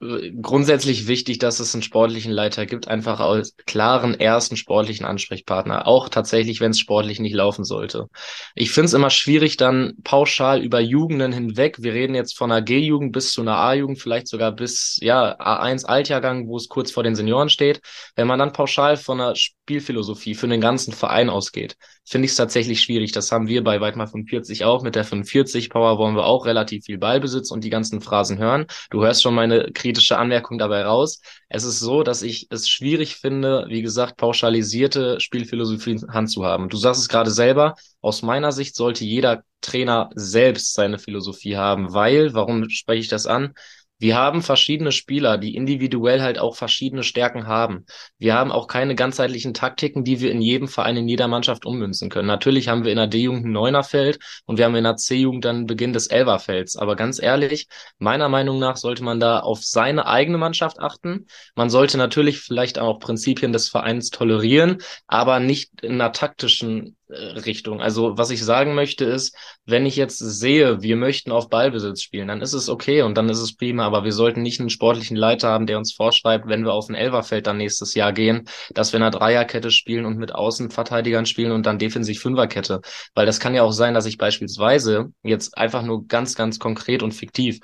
grundsätzlich 0.00 1.06
wichtig, 1.06 1.38
dass 1.38 1.60
es 1.60 1.74
einen 1.74 1.82
sportlichen 1.82 2.32
Leiter 2.32 2.66
gibt, 2.66 2.88
einfach 2.88 3.20
als 3.20 3.54
klaren 3.66 4.18
ersten 4.18 4.56
sportlichen 4.56 5.06
Ansprechpartner, 5.06 5.86
auch 5.86 6.08
tatsächlich, 6.08 6.60
wenn 6.60 6.72
es 6.72 6.78
sportlich 6.78 7.20
nicht 7.20 7.34
laufen 7.34 7.64
sollte. 7.64 8.08
Ich 8.54 8.70
finde 8.70 8.86
es 8.86 8.92
immer 8.94 9.10
schwierig, 9.10 9.56
dann 9.56 9.94
pauschal 10.02 10.62
über 10.62 10.80
Jugenden 10.80 11.32
hinweg, 11.32 11.82
wir 11.82 11.94
reden 11.94 12.14
jetzt 12.14 12.36
von 12.36 12.50
einer 12.50 12.62
G-Jugend 12.62 13.12
bis 13.12 13.32
zu 13.32 13.40
einer 13.40 13.56
A-Jugend, 13.56 13.98
vielleicht 13.98 14.28
sogar 14.28 14.52
bis 14.52 14.98
ja 15.00 15.38
A1 15.38 15.84
Altjahrgang, 15.86 16.48
wo 16.48 16.56
es 16.56 16.68
kurz 16.68 16.90
vor 16.90 17.02
den 17.02 17.14
Senioren 17.14 17.48
steht, 17.48 17.80
wenn 18.16 18.26
man 18.26 18.38
dann 18.38 18.52
pauschal 18.52 18.96
von 18.96 19.20
einer 19.20 19.36
Spielphilosophie 19.64 20.34
für 20.34 20.46
den 20.46 20.60
ganzen 20.60 20.92
Verein 20.92 21.30
ausgeht, 21.30 21.76
finde 22.04 22.26
ich 22.26 22.32
es 22.32 22.36
tatsächlich 22.36 22.82
schwierig. 22.82 23.12
Das 23.12 23.32
haben 23.32 23.48
wir 23.48 23.64
bei 23.64 23.80
Weitmar 23.80 24.06
45 24.06 24.64
auch. 24.64 24.82
Mit 24.82 24.94
der 24.94 25.04
45 25.04 25.70
Power 25.70 25.96
wollen 25.96 26.16
wir 26.16 26.26
auch 26.26 26.44
relativ 26.44 26.84
viel 26.84 26.98
Ballbesitz 26.98 27.50
und 27.50 27.64
die 27.64 27.70
ganzen 27.70 28.02
Phrasen 28.02 28.36
hören. 28.36 28.66
Du 28.90 29.02
hörst 29.02 29.22
schon 29.22 29.34
meine 29.34 29.72
kritische 29.72 30.18
Anmerkung 30.18 30.58
dabei 30.58 30.84
raus. 30.84 31.22
Es 31.48 31.64
ist 31.64 31.80
so, 31.80 32.02
dass 32.02 32.20
ich 32.22 32.46
es 32.50 32.68
schwierig 32.68 33.16
finde, 33.16 33.64
wie 33.68 33.80
gesagt, 33.80 34.18
pauschalisierte 34.18 35.18
Spielphilosophie 35.18 35.92
in 35.92 36.12
Hand 36.12 36.30
zu 36.30 36.44
haben. 36.44 36.68
Du 36.68 36.76
sagst 36.76 37.00
es 37.00 37.08
gerade 37.08 37.30
selber. 37.30 37.74
Aus 38.02 38.20
meiner 38.20 38.52
Sicht 38.52 38.76
sollte 38.76 39.06
jeder 39.06 39.44
Trainer 39.62 40.10
selbst 40.14 40.74
seine 40.74 40.98
Philosophie 40.98 41.56
haben, 41.56 41.94
weil, 41.94 42.34
warum 42.34 42.68
spreche 42.68 43.00
ich 43.00 43.08
das 43.08 43.26
an? 43.26 43.54
Wir 43.98 44.16
haben 44.16 44.42
verschiedene 44.42 44.90
Spieler, 44.90 45.38
die 45.38 45.54
individuell 45.54 46.20
halt 46.20 46.38
auch 46.38 46.56
verschiedene 46.56 47.04
Stärken 47.04 47.46
haben. 47.46 47.86
Wir 48.18 48.34
haben 48.34 48.50
auch 48.50 48.66
keine 48.66 48.96
ganzheitlichen 48.96 49.54
Taktiken, 49.54 50.02
die 50.02 50.20
wir 50.20 50.32
in 50.32 50.42
jedem 50.42 50.66
Verein, 50.66 50.96
in 50.96 51.08
jeder 51.08 51.28
Mannschaft 51.28 51.64
ummünzen 51.64 52.10
können. 52.10 52.26
Natürlich 52.26 52.68
haben 52.68 52.84
wir 52.84 52.90
in 52.90 52.96
der 52.98 53.06
D-Jugend 53.06 53.46
ein 53.46 53.52
Neunerfeld 53.52 54.18
und 54.46 54.58
wir 54.58 54.64
haben 54.64 54.74
in 54.74 54.84
der 54.84 54.96
C-Jugend 54.96 55.44
dann 55.44 55.66
Beginn 55.66 55.92
des 55.92 56.08
Elferfelds. 56.08 56.76
Aber 56.76 56.96
ganz 56.96 57.22
ehrlich, 57.22 57.68
meiner 57.98 58.28
Meinung 58.28 58.58
nach 58.58 58.76
sollte 58.76 59.04
man 59.04 59.20
da 59.20 59.38
auf 59.38 59.62
seine 59.62 60.06
eigene 60.06 60.38
Mannschaft 60.38 60.80
achten. 60.80 61.26
Man 61.54 61.70
sollte 61.70 61.96
natürlich 61.96 62.40
vielleicht 62.40 62.80
auch 62.80 62.98
Prinzipien 62.98 63.52
des 63.52 63.68
Vereins 63.68 64.10
tolerieren, 64.10 64.78
aber 65.06 65.38
nicht 65.38 65.82
in 65.82 65.92
einer 65.92 66.12
taktischen 66.12 66.96
Richtung. 67.08 67.80
Also 67.80 68.16
was 68.16 68.30
ich 68.30 68.42
sagen 68.42 68.74
möchte 68.74 69.04
ist, 69.04 69.36
wenn 69.66 69.84
ich 69.86 69.96
jetzt 69.96 70.18
sehe, 70.18 70.82
wir 70.82 70.96
möchten 70.96 71.32
auf 71.32 71.50
Ballbesitz 71.50 72.02
spielen, 72.02 72.28
dann 72.28 72.40
ist 72.40 72.54
es 72.54 72.68
okay 72.68 73.02
und 73.02 73.16
dann 73.16 73.28
ist 73.28 73.40
es 73.40 73.56
prima, 73.56 73.84
aber 73.84 74.04
wir 74.04 74.12
sollten 74.12 74.42
nicht 74.42 74.60
einen 74.60 74.70
sportlichen 74.70 75.16
Leiter 75.16 75.48
haben, 75.48 75.66
der 75.66 75.78
uns 75.78 75.92
vorschreibt, 75.92 76.48
wenn 76.48 76.64
wir 76.64 76.72
auf 76.72 76.88
ein 76.88 76.94
Elferfeld 76.94 77.46
dann 77.46 77.58
nächstes 77.58 77.94
Jahr 77.94 78.12
gehen, 78.12 78.48
dass 78.72 78.92
wir 78.92 78.98
in 78.98 79.02
einer 79.02 79.10
Dreierkette 79.10 79.70
spielen 79.70 80.06
und 80.06 80.16
mit 80.16 80.34
Außenverteidigern 80.34 81.26
spielen 81.26 81.52
und 81.52 81.66
dann 81.66 81.78
defensiv 81.78 82.20
Fünferkette. 82.20 82.80
Weil 83.14 83.26
das 83.26 83.40
kann 83.40 83.54
ja 83.54 83.62
auch 83.62 83.72
sein, 83.72 83.94
dass 83.94 84.06
ich 84.06 84.16
beispielsweise 84.16 85.12
jetzt 85.22 85.58
einfach 85.58 85.82
nur 85.82 86.06
ganz, 86.06 86.34
ganz 86.34 86.58
konkret 86.58 87.02
und 87.02 87.12
fiktiv 87.12 87.60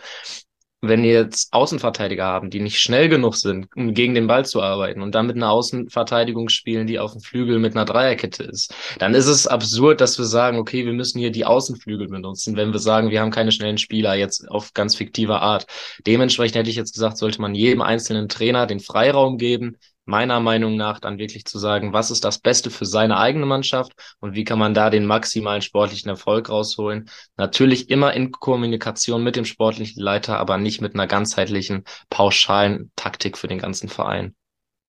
wenn 0.82 1.04
ihr 1.04 1.12
jetzt 1.12 1.52
Außenverteidiger 1.52 2.24
haben, 2.24 2.48
die 2.48 2.60
nicht 2.60 2.78
schnell 2.78 3.08
genug 3.08 3.36
sind, 3.36 3.68
um 3.76 3.92
gegen 3.92 4.14
den 4.14 4.26
Ball 4.26 4.46
zu 4.46 4.62
arbeiten 4.62 5.02
und 5.02 5.14
dann 5.14 5.26
mit 5.26 5.36
einer 5.36 5.50
Außenverteidigung 5.50 6.48
spielen, 6.48 6.86
die 6.86 6.98
auf 6.98 7.12
dem 7.12 7.20
Flügel 7.20 7.58
mit 7.58 7.76
einer 7.76 7.84
Dreierkette 7.84 8.44
ist, 8.44 8.74
dann 8.98 9.14
ist 9.14 9.26
es 9.26 9.46
absurd, 9.46 10.00
dass 10.00 10.18
wir 10.18 10.24
sagen, 10.24 10.58
okay, 10.58 10.86
wir 10.86 10.92
müssen 10.92 11.18
hier 11.18 11.30
die 11.30 11.44
Außenflügel 11.44 12.08
benutzen, 12.08 12.56
wenn 12.56 12.72
wir 12.72 12.80
sagen, 12.80 13.10
wir 13.10 13.20
haben 13.20 13.30
keine 13.30 13.52
schnellen 13.52 13.78
Spieler 13.78 14.14
jetzt 14.14 14.50
auf 14.50 14.72
ganz 14.72 14.94
fiktiver 14.94 15.42
Art. 15.42 15.66
Dementsprechend 16.06 16.56
hätte 16.56 16.70
ich 16.70 16.76
jetzt 16.76 16.94
gesagt, 16.94 17.18
sollte 17.18 17.40
man 17.42 17.54
jedem 17.54 17.82
einzelnen 17.82 18.28
Trainer 18.28 18.66
den 18.66 18.80
Freiraum 18.80 19.36
geben, 19.36 19.76
meiner 20.10 20.40
Meinung 20.40 20.76
nach 20.76 21.00
dann 21.00 21.18
wirklich 21.18 21.46
zu 21.46 21.58
sagen, 21.58 21.94
was 21.94 22.10
ist 22.10 22.24
das 22.24 22.38
Beste 22.38 22.70
für 22.70 22.84
seine 22.84 23.16
eigene 23.16 23.46
Mannschaft 23.46 23.92
und 24.20 24.34
wie 24.34 24.44
kann 24.44 24.58
man 24.58 24.74
da 24.74 24.90
den 24.90 25.06
maximalen 25.06 25.62
sportlichen 25.62 26.10
Erfolg 26.10 26.50
rausholen. 26.50 27.08
Natürlich 27.38 27.88
immer 27.88 28.12
in 28.12 28.32
Kommunikation 28.32 29.22
mit 29.24 29.36
dem 29.36 29.46
sportlichen 29.46 30.02
Leiter, 30.02 30.38
aber 30.38 30.58
nicht 30.58 30.82
mit 30.82 30.94
einer 30.94 31.06
ganzheitlichen, 31.06 31.84
pauschalen 32.10 32.90
Taktik 32.96 33.38
für 33.38 33.48
den 33.48 33.58
ganzen 33.58 33.88
Verein. 33.88 34.34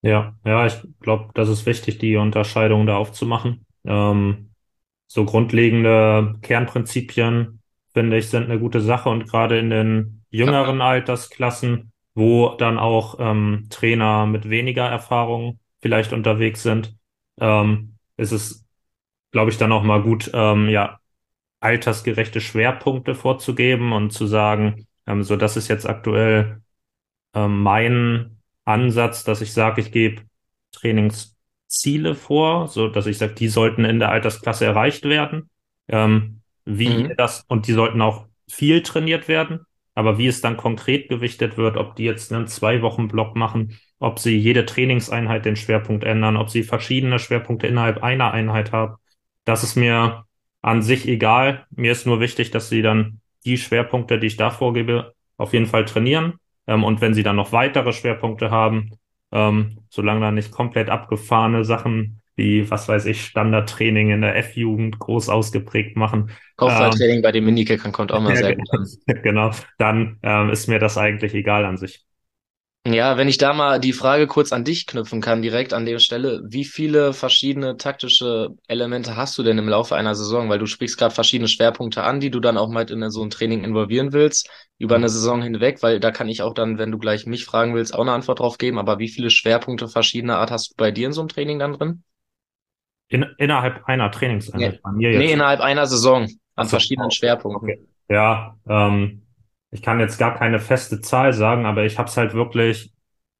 Ja, 0.02 0.36
ja, 0.44 0.66
ich 0.66 0.76
glaube, 1.00 1.30
das 1.36 1.48
ist 1.48 1.66
wichtig, 1.66 2.00
die 2.00 2.18
Unterscheidung 2.18 2.88
da 2.88 2.98
aufzumachen. 2.98 3.66
Ähm, 3.86 4.50
so 5.08 5.26
grundlegende 5.26 6.36
Kernprinzipien 6.42 7.62
finde 7.94 8.18
ich, 8.18 8.30
sind 8.30 8.46
eine 8.46 8.60
gute 8.60 8.82
Sache 8.82 9.10
und 9.10 9.28
gerade 9.28 9.60
in 9.60 9.70
den 9.70 10.24
jüngeren 10.30 10.82
Altersklassen, 10.82 11.91
wo 12.14 12.50
dann 12.58 12.78
auch 12.78 13.16
ähm, 13.20 13.68
Trainer 13.70 14.26
mit 14.26 14.50
weniger 14.50 14.88
Erfahrung 14.88 15.60
vielleicht 15.82 16.14
unterwegs 16.14 16.64
sind, 16.64 16.96
ähm, 17.40 17.96
ist 18.18 18.32
es, 18.32 18.66
glaube 19.32 19.52
ich, 19.52 19.58
dann 19.58 19.72
auch 19.72 19.84
mal 19.84 20.02
gut, 20.02 20.30
ähm, 20.34 20.70
ja, 20.70 21.00
altersgerechte 21.60 22.42
Schwerpunkte 22.42 23.16
vorzugeben 23.16 23.94
und 23.94 24.12
zu 24.12 24.26
sagen, 24.26 24.88
ähm, 25.08 25.24
so 25.24 25.36
das 25.36 25.58
ist 25.58 25.68
jetzt 25.68 25.88
aktuell 25.88 26.62
ähm, 27.34 27.62
mein 27.62 28.38
Ansatz, 28.66 29.24
dass 29.24 29.42
ich 29.42 29.54
sage, 29.54 29.82
ich 29.82 29.92
gebe 29.92 30.24
Trainingsziele 30.72 32.16
vor, 32.16 32.68
so 32.68 32.88
dass 32.88 33.06
ich 33.06 33.18
sage, 33.18 33.34
die 33.34 33.48
sollten 33.48 33.86
in 33.86 34.00
der 34.00 34.10
Altersklasse 34.10 34.66
erreicht 34.66 35.04
werden. 35.06 35.50
Ähm, 35.88 36.42
wie 36.66 37.06
mhm. 37.06 37.14
das, 37.18 37.44
und 37.48 37.68
die 37.68 37.74
sollten 37.74 38.02
auch 38.02 38.28
viel 38.48 38.84
trainiert 38.84 39.28
werden. 39.28 39.66
Aber 39.94 40.18
wie 40.18 40.28
es 40.28 40.42
dann 40.42 40.58
konkret 40.58 41.10
gewichtet 41.10 41.58
wird, 41.58 41.78
ob 41.78 41.96
die 41.96 42.04
jetzt 42.06 42.32
einen 42.32 42.48
zwei 42.48 42.82
Wochen 42.82 43.08
Block 43.08 43.36
machen, 43.36 43.78
ob 44.00 44.20
sie 44.20 44.38
jede 44.38 44.66
Trainingseinheit 44.66 45.46
den 45.46 45.56
Schwerpunkt 45.56 46.04
ändern, 46.04 46.38
ob 46.38 46.50
sie 46.50 46.64
verschiedene 46.64 47.20
Schwerpunkte 47.20 47.68
innerhalb 47.68 48.02
einer 48.04 48.32
Einheit 48.32 48.72
haben, 48.72 48.96
das 49.46 49.64
ist 49.64 49.76
mir 49.76 50.26
an 50.62 50.82
sich 50.82 51.08
egal. 51.08 51.66
Mir 51.72 51.92
ist 51.92 52.06
nur 52.06 52.20
wichtig, 52.20 52.52
dass 52.52 52.70
sie 52.70 52.82
dann 52.82 53.22
die 53.46 53.58
Schwerpunkte, 53.58 54.20
die 54.20 54.28
ich 54.28 54.38
da 54.38 54.52
vorgebe, 54.52 55.14
auf 55.38 55.54
jeden 55.54 55.66
Fall 55.66 55.86
trainieren. 55.86 56.36
Ähm, 56.68 56.84
und 56.84 57.02
wenn 57.02 57.14
sie 57.14 57.24
dann 57.24 57.36
noch 57.36 57.52
weitere 57.52 57.94
Schwerpunkte 57.94 58.52
haben, 58.52 58.92
ähm, 59.32 59.80
solange 59.90 60.22
da 60.22 60.32
nicht 60.32 60.52
komplett 60.52 60.90
abgefahrene 60.90 61.66
Sachen 61.66 62.21
wie, 62.36 62.70
was 62.72 62.88
weiß 62.88 63.06
ich, 63.06 63.24
Standardtraining 63.26 64.10
in 64.12 64.22
der 64.22 64.36
F-Jugend 64.38 65.00
groß 65.00 65.30
ausgeprägt 65.30 65.98
machen. 65.98 66.32
Kopfballtraining 66.56 67.22
ähm, 67.22 67.22
bei 67.22 67.34
den 67.34 67.44
Minikickern 67.44 67.92
kommt 67.92 68.14
auch 68.14 68.22
mal 68.22 68.36
sehr 68.38 68.54
gut 68.54 68.72
an. 68.72 68.88
Genau, 69.24 69.52
dann 69.78 70.20
ähm, 70.24 70.50
ist 70.50 70.68
mir 70.68 70.80
das 70.80 70.98
eigentlich 70.98 71.34
egal 71.34 71.66
an 71.66 71.78
sich. 71.78 72.06
Ja, 72.88 73.16
wenn 73.18 73.28
ich 73.28 73.38
da 73.38 73.54
mal 73.54 73.80
die 73.80 73.94
Frage 73.94 74.26
kurz 74.26 74.52
an 74.52 74.64
dich 74.64 74.88
knüpfen 74.88 75.22
kann, 75.22 75.44
direkt 75.44 75.72
an 75.72 75.86
der 75.86 76.00
Stelle, 76.00 76.42
wie 76.50 76.66
viele 76.66 77.14
verschiedene 77.14 77.78
taktische 77.78 78.50
Elemente 78.68 79.16
hast 79.16 79.38
du 79.38 79.44
denn 79.44 79.60
im 79.60 79.70
Laufe 79.70 79.96
einer 79.96 80.16
Saison? 80.16 80.50
Weil 80.50 80.58
du 80.58 80.66
sprichst 80.66 80.98
gerade 80.98 81.14
verschiedene 81.14 81.48
Schwerpunkte 81.48 82.04
an, 82.04 82.20
die 82.20 82.32
du 82.32 82.40
dann 82.40 82.58
auch 82.58 82.70
mal 82.70 82.90
in 82.90 83.08
so 83.12 83.22
ein 83.24 83.30
Training 83.30 83.64
involvieren 83.64 84.14
willst, 84.14 84.50
über 84.80 84.96
eine 84.96 85.10
Saison 85.10 85.44
hinweg, 85.44 85.84
weil 85.84 86.00
da 86.00 86.10
kann 86.10 86.28
ich 86.28 86.42
auch 86.42 86.56
dann, 86.56 86.80
wenn 86.80 86.92
du 86.92 86.98
gleich 86.98 87.28
mich 87.28 87.46
fragen 87.46 87.76
willst, 87.76 87.94
auch 87.94 88.02
eine 88.02 88.14
Antwort 88.14 88.40
drauf 88.40 88.58
geben. 88.58 88.80
Aber 88.80 88.98
wie 88.98 89.10
viele 89.10 89.30
Schwerpunkte 89.30 89.88
verschiedener 89.88 90.40
Art 90.40 90.50
hast 90.50 90.72
du 90.72 90.76
bei 90.78 90.90
dir 90.90 91.06
in 91.06 91.14
so 91.14 91.22
einem 91.22 91.30
Training 91.30 91.60
dann 91.60 91.74
drin? 91.74 92.04
In, 93.12 93.26
innerhalb 93.38 93.86
einer 93.90 94.10
Trainingseinheit 94.10 94.74
nee. 94.74 94.80
bei 94.82 94.92
mir 94.92 95.12
jetzt? 95.12 95.20
Nee, 95.20 95.34
innerhalb 95.34 95.60
einer 95.60 95.86
Saison 95.86 96.24
an 96.24 96.38
also, 96.56 96.70
verschiedenen 96.70 97.12
Schwerpunkten. 97.12 97.70
Okay. 97.70 97.86
Ja, 98.10 98.56
ähm, 98.68 99.24
ich 99.70 99.82
kann 99.82 100.00
jetzt 100.00 100.18
gar 100.18 100.34
keine 100.36 100.60
feste 100.60 101.02
Zahl 101.02 101.34
sagen, 101.34 101.66
aber 101.66 101.84
ich 101.84 101.98
habe 101.98 102.08
es 102.08 102.16
halt 102.16 102.34
wirklich 102.34 102.92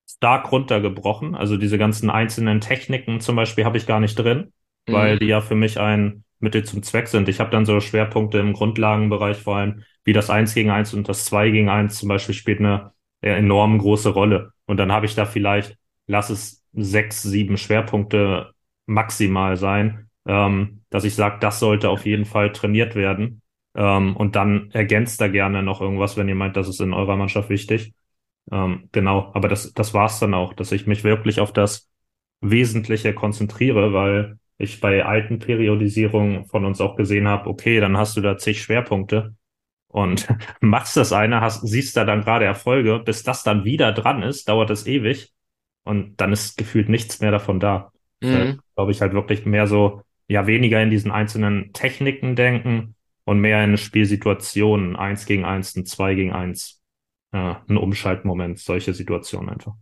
stark 0.10 0.52
runtergebrochen. 0.52 1.36
Also 1.36 1.56
diese 1.56 1.78
ganzen 1.78 2.10
einzelnen 2.10 2.60
Techniken 2.60 3.22
zum 3.22 3.38
Beispiel 3.38 3.64
habe 3.64 3.78
ich 3.78 3.88
gar 3.88 4.02
nicht 4.02 4.20
drin, 4.20 4.52
mhm. 4.88 4.94
weil 4.94 5.20
die 5.20 5.28
ja 5.28 5.40
für 5.40 5.56
mich 5.56 5.80
ein 5.80 6.26
Mittel 6.40 6.66
zum 6.66 6.84
Zweck 6.84 7.08
sind. 7.08 7.30
Ich 7.30 7.40
habe 7.40 7.52
dann 7.52 7.66
so 7.66 7.80
Schwerpunkte 7.80 8.40
im 8.40 8.52
Grundlagenbereich 8.52 9.38
vor 9.38 9.56
allem, 9.56 9.84
wie 10.04 10.14
das 10.14 10.30
Eins 10.30 10.54
gegen 10.54 10.70
Eins 10.70 10.94
und 10.94 11.08
das 11.08 11.24
Zwei 11.24 11.50
gegen 11.50 11.70
Eins 11.70 11.98
zum 11.98 12.10
Beispiel 12.10 12.36
spielt 12.36 12.60
eine 12.60 12.92
enorm 13.22 13.78
große 13.78 14.10
Rolle. 14.10 14.52
Und 14.66 14.78
dann 14.78 14.92
habe 14.92 15.06
ich 15.06 15.16
da 15.16 15.26
vielleicht, 15.26 15.78
lass 16.08 16.30
es 16.30 16.64
sechs, 16.74 17.22
sieben 17.22 17.58
Schwerpunkte 17.58 18.51
maximal 18.86 19.58
sein, 19.58 20.10
ähm, 20.26 20.82
dass 20.90 21.04
ich 21.04 21.16
sage, 21.16 21.38
das 21.40 21.60
sollte 21.60 21.90
auf 21.90 22.06
jeden 22.06 22.26
Fall 22.26 22.52
trainiert 22.52 22.96
werden. 22.96 23.42
Ähm, 23.76 24.16
und 24.18 24.36
dann 24.36 24.70
ergänzt 24.72 25.22
da 25.22 25.28
gerne 25.28 25.64
noch 25.64 25.82
irgendwas, 25.82 26.18
wenn 26.18 26.28
ihr 26.28 26.36
meint, 26.36 26.58
das 26.58 26.68
ist 26.68 26.82
in 26.82 26.94
eurer 26.94 27.16
Mannschaft 27.16 27.50
wichtig. 27.50 27.94
Ähm, 28.52 28.90
genau, 28.92 29.32
aber 29.34 29.48
das, 29.48 29.74
das 29.74 29.94
war's 29.94 30.20
dann 30.20 30.34
auch, 30.34 30.54
dass 30.54 30.72
ich 30.72 30.88
mich 30.88 31.04
wirklich 31.04 31.40
auf 31.40 31.54
das 31.54 31.90
Wesentliche 32.42 33.14
konzentriere, 33.14 33.94
weil 33.94 34.40
ich 34.58 34.80
bei 34.80 35.06
alten 35.06 35.40
Periodisierungen 35.40 36.46
von 36.46 36.66
uns 36.66 36.82
auch 36.82 36.96
gesehen 36.96 37.28
habe, 37.28 37.50
okay, 37.50 37.80
dann 37.80 37.98
hast 37.98 38.18
du 38.18 38.22
da 38.22 38.38
zig 38.38 38.62
Schwerpunkte 38.62 39.36
und 39.88 40.28
machst 40.62 40.98
das 40.98 41.14
eine, 41.14 41.42
hast, 41.42 41.68
siehst 41.68 41.98
da 41.98 42.06
dann 42.06 42.22
gerade 42.22 42.46
Erfolge, 42.46 43.00
bis 43.00 43.24
das 43.24 43.44
dann 43.44 43.66
wieder 43.66 43.92
dran 43.94 44.24
ist, 44.24 44.50
dauert 44.50 44.70
es 44.70 44.88
ewig 44.88 45.34
und 45.84 46.20
dann 46.22 46.32
ist 46.32 46.58
gefühlt 46.58 46.90
nichts 46.90 47.20
mehr 47.22 47.32
davon 47.32 47.60
da. 47.60 47.92
Mhm. 48.22 48.60
Glaube 48.76 48.92
ich 48.92 49.02
halt 49.02 49.14
wirklich 49.14 49.46
mehr 49.46 49.68
so, 49.68 50.02
ja, 50.28 50.48
weniger 50.48 50.82
in 50.82 50.90
diesen 50.90 51.12
einzelnen 51.12 51.74
Techniken 51.74 52.36
denken, 52.36 52.96
und 53.24 53.40
mehr 53.40 53.64
in 53.64 53.78
Spielsituationen, 53.78 54.96
eins 54.96 55.26
gegen 55.26 55.46
eins, 55.46 55.76
ein 55.76 55.86
zwei 55.86 56.16
gegen 56.16 56.34
eins, 56.34 56.82
ja, 57.34 57.64
ein 57.70 57.78
Umschaltmoment, 57.78 58.60
solche 58.60 58.94
Situationen 58.94 59.50
einfach. 59.50 59.76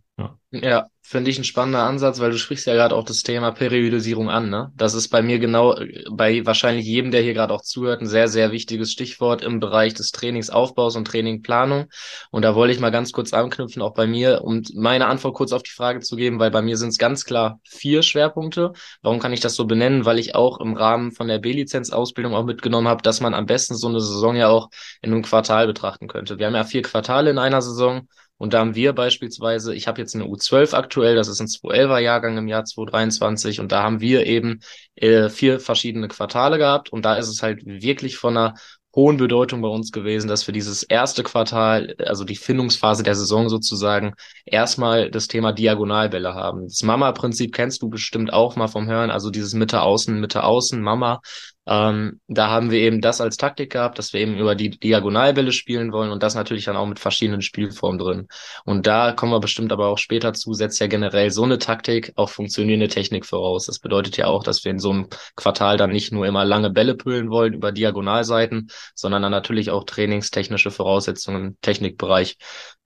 Ja, 0.52 0.86
finde 1.00 1.30
ich 1.30 1.38
ein 1.38 1.44
spannender 1.44 1.84
Ansatz, 1.84 2.18
weil 2.18 2.32
du 2.32 2.38
sprichst 2.38 2.66
ja 2.66 2.74
gerade 2.74 2.96
auch 2.96 3.04
das 3.04 3.22
Thema 3.22 3.52
Periodisierung 3.52 4.28
an. 4.28 4.50
Ne? 4.50 4.72
Das 4.74 4.94
ist 4.94 5.08
bei 5.08 5.22
mir 5.22 5.38
genau, 5.38 5.76
bei 6.10 6.44
wahrscheinlich 6.44 6.86
jedem, 6.86 7.12
der 7.12 7.22
hier 7.22 7.34
gerade 7.34 7.54
auch 7.54 7.62
zuhört, 7.62 8.00
ein 8.00 8.08
sehr, 8.08 8.26
sehr 8.26 8.50
wichtiges 8.50 8.90
Stichwort 8.90 9.42
im 9.42 9.60
Bereich 9.60 9.94
des 9.94 10.10
Trainingsaufbaus 10.10 10.96
und 10.96 11.06
Trainingplanung. 11.06 11.86
Und 12.30 12.42
da 12.42 12.56
wollte 12.56 12.74
ich 12.74 12.80
mal 12.80 12.90
ganz 12.90 13.12
kurz 13.12 13.32
anknüpfen, 13.32 13.80
auch 13.80 13.94
bei 13.94 14.08
mir, 14.08 14.42
um 14.42 14.62
meine 14.74 15.06
Antwort 15.06 15.34
kurz 15.34 15.52
auf 15.52 15.62
die 15.62 15.70
Frage 15.70 16.00
zu 16.00 16.16
geben, 16.16 16.40
weil 16.40 16.50
bei 16.50 16.62
mir 16.62 16.76
sind 16.76 16.88
es 16.88 16.98
ganz 16.98 17.24
klar 17.24 17.60
vier 17.64 18.02
Schwerpunkte. 18.02 18.72
Warum 19.02 19.20
kann 19.20 19.32
ich 19.32 19.40
das 19.40 19.54
so 19.54 19.66
benennen? 19.66 20.04
Weil 20.04 20.18
ich 20.18 20.34
auch 20.34 20.58
im 20.60 20.74
Rahmen 20.74 21.12
von 21.12 21.28
der 21.28 21.38
B-Lizenz-Ausbildung 21.38 22.34
auch 22.34 22.44
mitgenommen 22.44 22.88
habe, 22.88 23.02
dass 23.02 23.20
man 23.20 23.34
am 23.34 23.46
besten 23.46 23.76
so 23.76 23.86
eine 23.86 24.00
Saison 24.00 24.34
ja 24.34 24.48
auch 24.48 24.68
in 25.00 25.12
einem 25.12 25.22
Quartal 25.22 25.68
betrachten 25.68 26.08
könnte. 26.08 26.38
Wir 26.38 26.46
haben 26.46 26.54
ja 26.54 26.64
vier 26.64 26.82
Quartale 26.82 27.30
in 27.30 27.38
einer 27.38 27.62
Saison 27.62 28.08
und 28.40 28.54
da 28.54 28.60
haben 28.60 28.74
wir 28.74 28.94
beispielsweise, 28.94 29.74
ich 29.74 29.86
habe 29.86 30.00
jetzt 30.00 30.14
eine 30.14 30.24
U12 30.24 30.72
aktuell, 30.72 31.14
das 31.14 31.28
ist 31.28 31.42
ein 31.42 31.46
211er 31.46 31.98
Jahrgang 31.98 32.38
im 32.38 32.48
Jahr 32.48 32.64
2023 32.64 33.60
und 33.60 33.70
da 33.70 33.82
haben 33.82 34.00
wir 34.00 34.24
eben 34.24 34.60
äh, 34.94 35.28
vier 35.28 35.60
verschiedene 35.60 36.08
Quartale 36.08 36.56
gehabt 36.56 36.90
und 36.90 37.04
da 37.04 37.16
ist 37.16 37.28
es 37.28 37.42
halt 37.42 37.60
wirklich 37.66 38.16
von 38.16 38.38
einer 38.38 38.54
hohen 38.96 39.18
Bedeutung 39.18 39.60
bei 39.60 39.68
uns 39.68 39.92
gewesen, 39.92 40.26
dass 40.26 40.46
wir 40.46 40.54
dieses 40.54 40.82
erste 40.82 41.22
Quartal, 41.22 41.94
also 41.98 42.24
die 42.24 42.34
Findungsphase 42.34 43.02
der 43.02 43.14
Saison 43.14 43.50
sozusagen, 43.50 44.14
erstmal 44.46 45.10
das 45.10 45.28
Thema 45.28 45.52
Diagonalbälle 45.52 46.32
haben. 46.32 46.64
Das 46.64 46.82
Mama-Prinzip 46.82 47.54
kennst 47.54 47.82
du 47.82 47.90
bestimmt 47.90 48.32
auch 48.32 48.56
mal 48.56 48.68
vom 48.68 48.88
Hören, 48.88 49.10
also 49.10 49.28
dieses 49.28 49.52
Mitte-Außen, 49.52 50.18
Mitte-Außen, 50.18 50.80
Mama. 50.80 51.20
Ähm, 51.66 52.20
da 52.26 52.48
haben 52.48 52.70
wir 52.70 52.80
eben 52.80 53.00
das 53.00 53.20
als 53.20 53.36
Taktik 53.36 53.70
gehabt, 53.72 53.98
dass 53.98 54.12
wir 54.12 54.20
eben 54.20 54.36
über 54.38 54.54
die 54.54 54.70
Diagonalbälle 54.70 55.52
spielen 55.52 55.92
wollen 55.92 56.10
und 56.10 56.22
das 56.22 56.34
natürlich 56.34 56.64
dann 56.64 56.76
auch 56.76 56.86
mit 56.86 56.98
verschiedenen 56.98 57.42
Spielformen 57.42 57.98
drin. 57.98 58.28
Und 58.64 58.86
da 58.86 59.12
kommen 59.12 59.32
wir 59.32 59.40
bestimmt 59.40 59.70
aber 59.70 59.88
auch 59.88 59.98
später 59.98 60.32
zu, 60.32 60.54
setzt 60.54 60.80
ja 60.80 60.86
generell 60.86 61.30
so 61.30 61.44
eine 61.44 61.58
Taktik 61.58 62.12
auch 62.16 62.30
funktionierende 62.30 62.88
Technik 62.88 63.26
voraus. 63.26 63.66
Das 63.66 63.78
bedeutet 63.78 64.16
ja 64.16 64.26
auch, 64.26 64.42
dass 64.42 64.64
wir 64.64 64.70
in 64.72 64.78
so 64.78 64.90
einem 64.90 65.08
Quartal 65.36 65.76
dann 65.76 65.90
nicht 65.90 66.12
nur 66.12 66.26
immer 66.26 66.44
lange 66.44 66.70
Bälle 66.70 66.94
püllen 66.94 67.30
wollen 67.30 67.54
über 67.54 67.72
Diagonalseiten, 67.72 68.70
sondern 68.94 69.22
dann 69.22 69.32
natürlich 69.32 69.70
auch 69.70 69.84
trainingstechnische 69.84 70.70
Voraussetzungen 70.70 71.46
im 71.48 71.60
Technikbereich 71.60 72.36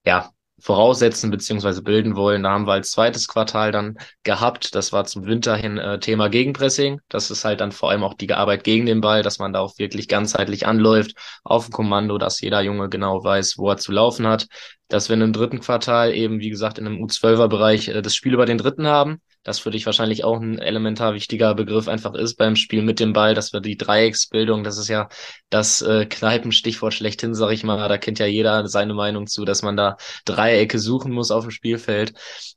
ja, 0.05 0.29
voraussetzen 0.59 1.31
beziehungsweise 1.31 1.81
bilden 1.81 2.15
wollen. 2.15 2.43
Da 2.43 2.51
haben 2.51 2.67
wir 2.67 2.73
als 2.73 2.91
zweites 2.91 3.27
Quartal 3.27 3.71
dann 3.71 3.97
gehabt. 4.23 4.73
Das 4.75 4.93
war 4.93 5.05
zum 5.05 5.25
Winter 5.25 5.55
hin 5.55 5.77
äh, 5.77 5.99
Thema 5.99 6.29
Gegenpressing. 6.29 7.01
Das 7.09 7.29
ist 7.31 7.45
halt 7.45 7.61
dann 7.61 7.71
vor 7.71 7.91
allem 7.91 8.03
auch 8.03 8.13
die 8.13 8.31
Arbeit 8.33 8.63
gegen 8.63 8.85
den 8.85 9.01
Ball, 9.01 9.21
dass 9.21 9.39
man 9.39 9.53
da 9.53 9.59
auch 9.59 9.77
wirklich 9.77 10.07
ganzheitlich 10.07 10.65
anläuft 10.65 11.13
auf 11.43 11.65
dem 11.65 11.73
Kommando, 11.73 12.17
dass 12.17 12.41
jeder 12.41 12.61
Junge 12.61 12.89
genau 12.89 13.23
weiß, 13.23 13.57
wo 13.57 13.69
er 13.69 13.77
zu 13.77 13.91
laufen 13.91 14.27
hat. 14.27 14.47
Dass 14.87 15.09
wir 15.09 15.15
in 15.15 15.23
einem 15.23 15.33
dritten 15.33 15.59
Quartal 15.59 16.13
eben, 16.13 16.39
wie 16.39 16.49
gesagt, 16.49 16.77
in 16.77 16.85
einem 16.85 17.03
U12er 17.03 17.47
Bereich 17.47 17.87
äh, 17.89 18.01
das 18.01 18.15
Spiel 18.15 18.33
über 18.33 18.45
den 18.45 18.57
Dritten 18.57 18.87
haben 18.87 19.21
das 19.45 19.59
für 19.59 19.71
dich 19.71 19.85
wahrscheinlich 19.85 20.23
auch 20.23 20.41
ein 20.41 20.57
elementar 20.57 21.13
wichtiger 21.13 21.53
Begriff 21.53 21.87
einfach 21.87 22.15
ist 22.15 22.35
beim 22.35 22.55
Spiel 22.55 22.81
mit 22.81 22.99
dem 22.99 23.13
Ball, 23.13 23.35
dass 23.35 23.53
wir 23.53 23.61
die 23.61 23.77
Dreiecksbildung, 23.77 24.63
das 24.63 24.77
ist 24.79 24.89
ja 24.89 25.07
das 25.49 25.83
äh, 25.83 26.07
Kneipenstichwort 26.07 26.93
schlechthin, 26.93 27.35
sag 27.35 27.51
ich 27.51 27.63
mal, 27.63 27.87
da 27.87 27.97
kennt 27.97 28.17
ja 28.19 28.25
jeder 28.25 28.67
seine 28.67 28.95
Meinung 28.95 29.27
zu, 29.27 29.45
dass 29.45 29.61
man 29.61 29.77
da 29.77 29.97
Dreiecke 30.25 30.79
suchen 30.79 31.13
muss 31.13 31.29
auf 31.29 31.43
dem 31.45 31.51
Spielfeld. 31.51 32.13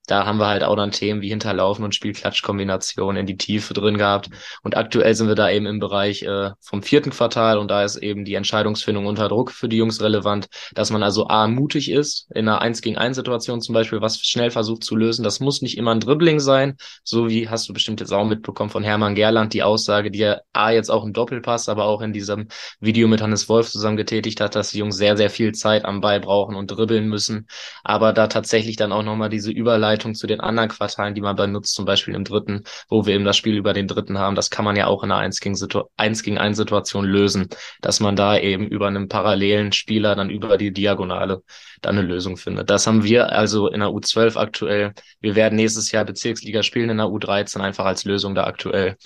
Da 0.07 0.25
haben 0.25 0.39
wir 0.39 0.47
halt 0.47 0.65
auch 0.65 0.77
dann 0.77 0.91
Themen 0.91 1.21
wie 1.21 1.29
Hinterlaufen 1.29 1.85
und 1.85 1.95
Spielklatschkombination 1.95 3.17
in 3.17 3.27
die 3.27 3.37
Tiefe 3.37 3.75
drin 3.75 3.99
gehabt. 3.99 4.31
Und 4.63 4.75
aktuell 4.75 5.15
sind 5.15 5.29
wir 5.29 5.35
da 5.35 5.51
eben 5.51 5.67
im 5.67 5.81
Bereich 5.81 6.23
äh, 6.23 6.53
vom 6.61 6.83
vierten 6.83 7.11
Quartal 7.11 7.59
und 7.59 7.71
da 7.71 7.85
ist 7.85 7.97
eben 7.97 8.25
die 8.25 8.35
Entscheidungsfindung 8.35 9.05
unter 9.05 9.29
Druck 9.29 9.53
für 9.53 9.69
die 9.69 9.77
Jungs 9.77 10.01
relevant, 10.01 10.49
dass 10.73 10.91
man 10.91 11.03
also 11.03 11.29
A, 11.29 11.47
mutig 11.47 11.91
ist, 11.91 12.29
in 12.35 12.49
einer 12.49 12.63
1 12.63 12.81
gegen 12.81 12.97
1 12.97 13.17
Situation 13.17 13.61
zum 13.61 13.75
Beispiel, 13.75 14.01
was 14.01 14.21
schnell 14.21 14.51
versucht 14.51 14.85
zu 14.85 14.97
lösen. 14.97 15.23
Das 15.23 15.41
muss 15.41 15.61
nicht 15.61 15.77
immer 15.77 15.95
ein 15.95 16.01
Dribbling 16.01 16.41
sein, 16.41 16.78
So 17.05 17.29
wie 17.29 17.49
hast 17.49 17.69
du 17.69 17.73
bestimmt 17.73 18.01
jetzt 18.01 18.13
auch 18.13 18.25
mitbekommen 18.25 18.71
von 18.71 18.85
Hermann 18.85 19.15
Gerland 19.15 19.53
die 19.55 19.63
Aussage, 19.63 20.11
die 20.11 20.23
er 20.23 20.43
A 20.53 20.71
jetzt 20.71 20.91
auch 20.91 21.05
im 21.05 21.13
Doppelpass, 21.13 21.69
aber 21.69 21.85
auch 21.85 22.01
in 22.01 22.13
diesem 22.13 22.49
Video 22.81 23.09
mit 23.09 23.21
Hannes 23.23 23.49
Wolf 23.49 23.71
zusammen 23.71 23.97
getätigt 23.97 24.41
hat, 24.41 24.55
dass 24.55 24.71
die 24.71 24.79
Jungs 24.79 24.97
sehr, 24.97 25.17
sehr 25.17 25.31
viel 25.31 25.53
Zeit 25.53 25.85
am 25.85 26.01
Ball 26.01 26.21
brauchen 26.21 26.55
und 26.55 26.69
dribbeln 26.69 27.09
müssen. 27.09 27.47
Aber 27.85 28.13
da 28.13 28.27
tatsächlich 28.27 28.77
dann 28.77 28.93
auch 28.93 29.03
nochmal 29.03 29.29
diese 29.29 29.51
Überleitung 29.51 30.15
zu 30.15 30.27
den 30.27 30.41
anderen 30.41 30.69
Quartalen, 30.69 31.15
die 31.15 31.21
man 31.21 31.37
benutzt, 31.37 31.75
zum 31.75 31.85
Beispiel 31.85 32.15
im 32.15 32.25
dritten, 32.25 32.65
wo 32.89 33.07
wir 33.07 33.15
eben 33.15 33.25
das 33.25 33.37
Spiel 33.37 33.57
über 33.57 33.73
den 33.73 33.89
dritten 33.89 34.19
haben, 34.19 34.37
das 34.37 34.51
kann 34.51 34.65
man 34.65 34.77
ja 34.77 34.87
auch 34.87 35.03
in 35.03 35.11
einer 35.11 35.21
1 35.21 35.41
gegen, 35.41 35.57
1 35.97 36.23
gegen 36.23 36.39
1 36.39 36.57
Situation 36.57 37.05
lösen, 37.05 37.49
dass 37.81 38.01
man 38.01 38.17
da 38.17 38.39
eben 38.39 38.67
über 38.67 38.87
einen 38.89 39.09
parallelen 39.09 39.73
Spieler 39.73 40.15
dann 40.15 40.31
über 40.31 40.59
die 40.59 40.73
Diagonale 40.73 41.43
dann 41.81 41.99
eine 41.99 42.07
Lösung 42.07 42.37
findet. 42.37 42.71
Das 42.71 42.87
haben 42.87 43.05
wir 43.05 43.33
also 43.33 43.69
in 43.69 43.81
der 43.81 43.91
U12 43.91 44.37
aktuell. 44.37 44.93
Wir 45.21 45.35
werden 45.35 45.57
nächstes 45.57 45.93
Jahr 45.93 46.05
Bezirksliga 46.05 46.63
spielen 46.69 46.91
in 46.91 46.99
der 46.99 47.07
U13 47.07 47.61
einfach 47.61 47.85
als 47.85 48.05
Lösung 48.05 48.35
da 48.37 48.45
aktuell 48.45 48.97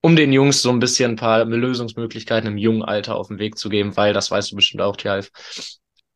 um 0.00 0.16
den 0.16 0.32
Jungs 0.32 0.62
so 0.62 0.70
ein 0.70 0.78
bisschen 0.78 1.12
ein 1.12 1.16
paar 1.16 1.44
Lösungsmöglichkeiten 1.44 2.48
im 2.48 2.58
jungen 2.58 2.82
Alter 2.82 3.16
auf 3.16 3.28
den 3.28 3.38
Weg 3.38 3.58
zu 3.58 3.68
geben, 3.68 3.96
weil, 3.96 4.12
das 4.12 4.30
weißt 4.30 4.52
du 4.52 4.56
bestimmt 4.56 4.82
auch, 4.82 4.96
Tjalf, 4.96 5.30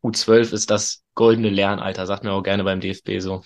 U12 0.03 0.53
ist 0.53 0.71
das 0.71 1.03
goldene 1.15 1.51
Lernalter, 1.51 2.07
sagt 2.07 2.25
mir 2.25 2.33
auch 2.33 2.43
gerne 2.43 2.65
beim 2.65 2.81
DFB 2.81 3.19
so. 3.19 3.43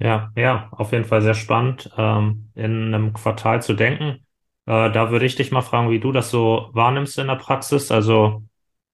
Ja, 0.00 0.30
ja, 0.36 0.68
auf 0.70 0.92
jeden 0.92 1.04
Fall 1.04 1.22
sehr 1.22 1.34
spannend, 1.34 1.90
ähm, 1.96 2.50
in 2.54 2.94
einem 2.94 3.12
Quartal 3.12 3.62
zu 3.62 3.74
denken. 3.74 4.24
Äh, 4.66 4.92
da 4.92 5.10
würde 5.10 5.26
ich 5.26 5.34
dich 5.34 5.50
mal 5.50 5.62
fragen, 5.62 5.90
wie 5.90 5.98
du 5.98 6.12
das 6.12 6.30
so 6.30 6.70
wahrnimmst 6.72 7.18
in 7.18 7.26
der 7.26 7.34
Praxis. 7.34 7.90
Also 7.90 8.44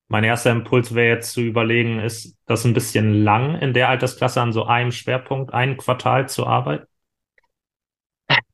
mein 0.09 0.25
erster 0.25 0.51
Impuls 0.51 0.95
wäre 0.95 1.15
jetzt 1.17 1.33
zu 1.33 1.43
überlegen, 1.43 2.01
ist 2.01 2.39
das 2.47 2.65
ein 2.65 2.73
bisschen 2.73 3.23
lang 3.23 3.57
in 3.57 3.75
der 3.75 3.91
Altersklasse 3.91 4.41
an 4.41 4.55
so 4.55 4.65
einem 4.65 4.93
Schwerpunkt, 4.93 5.53
ein 5.53 5.77
Quartal 5.77 6.29
zu 6.29 6.47
arbeiten? 6.47 6.87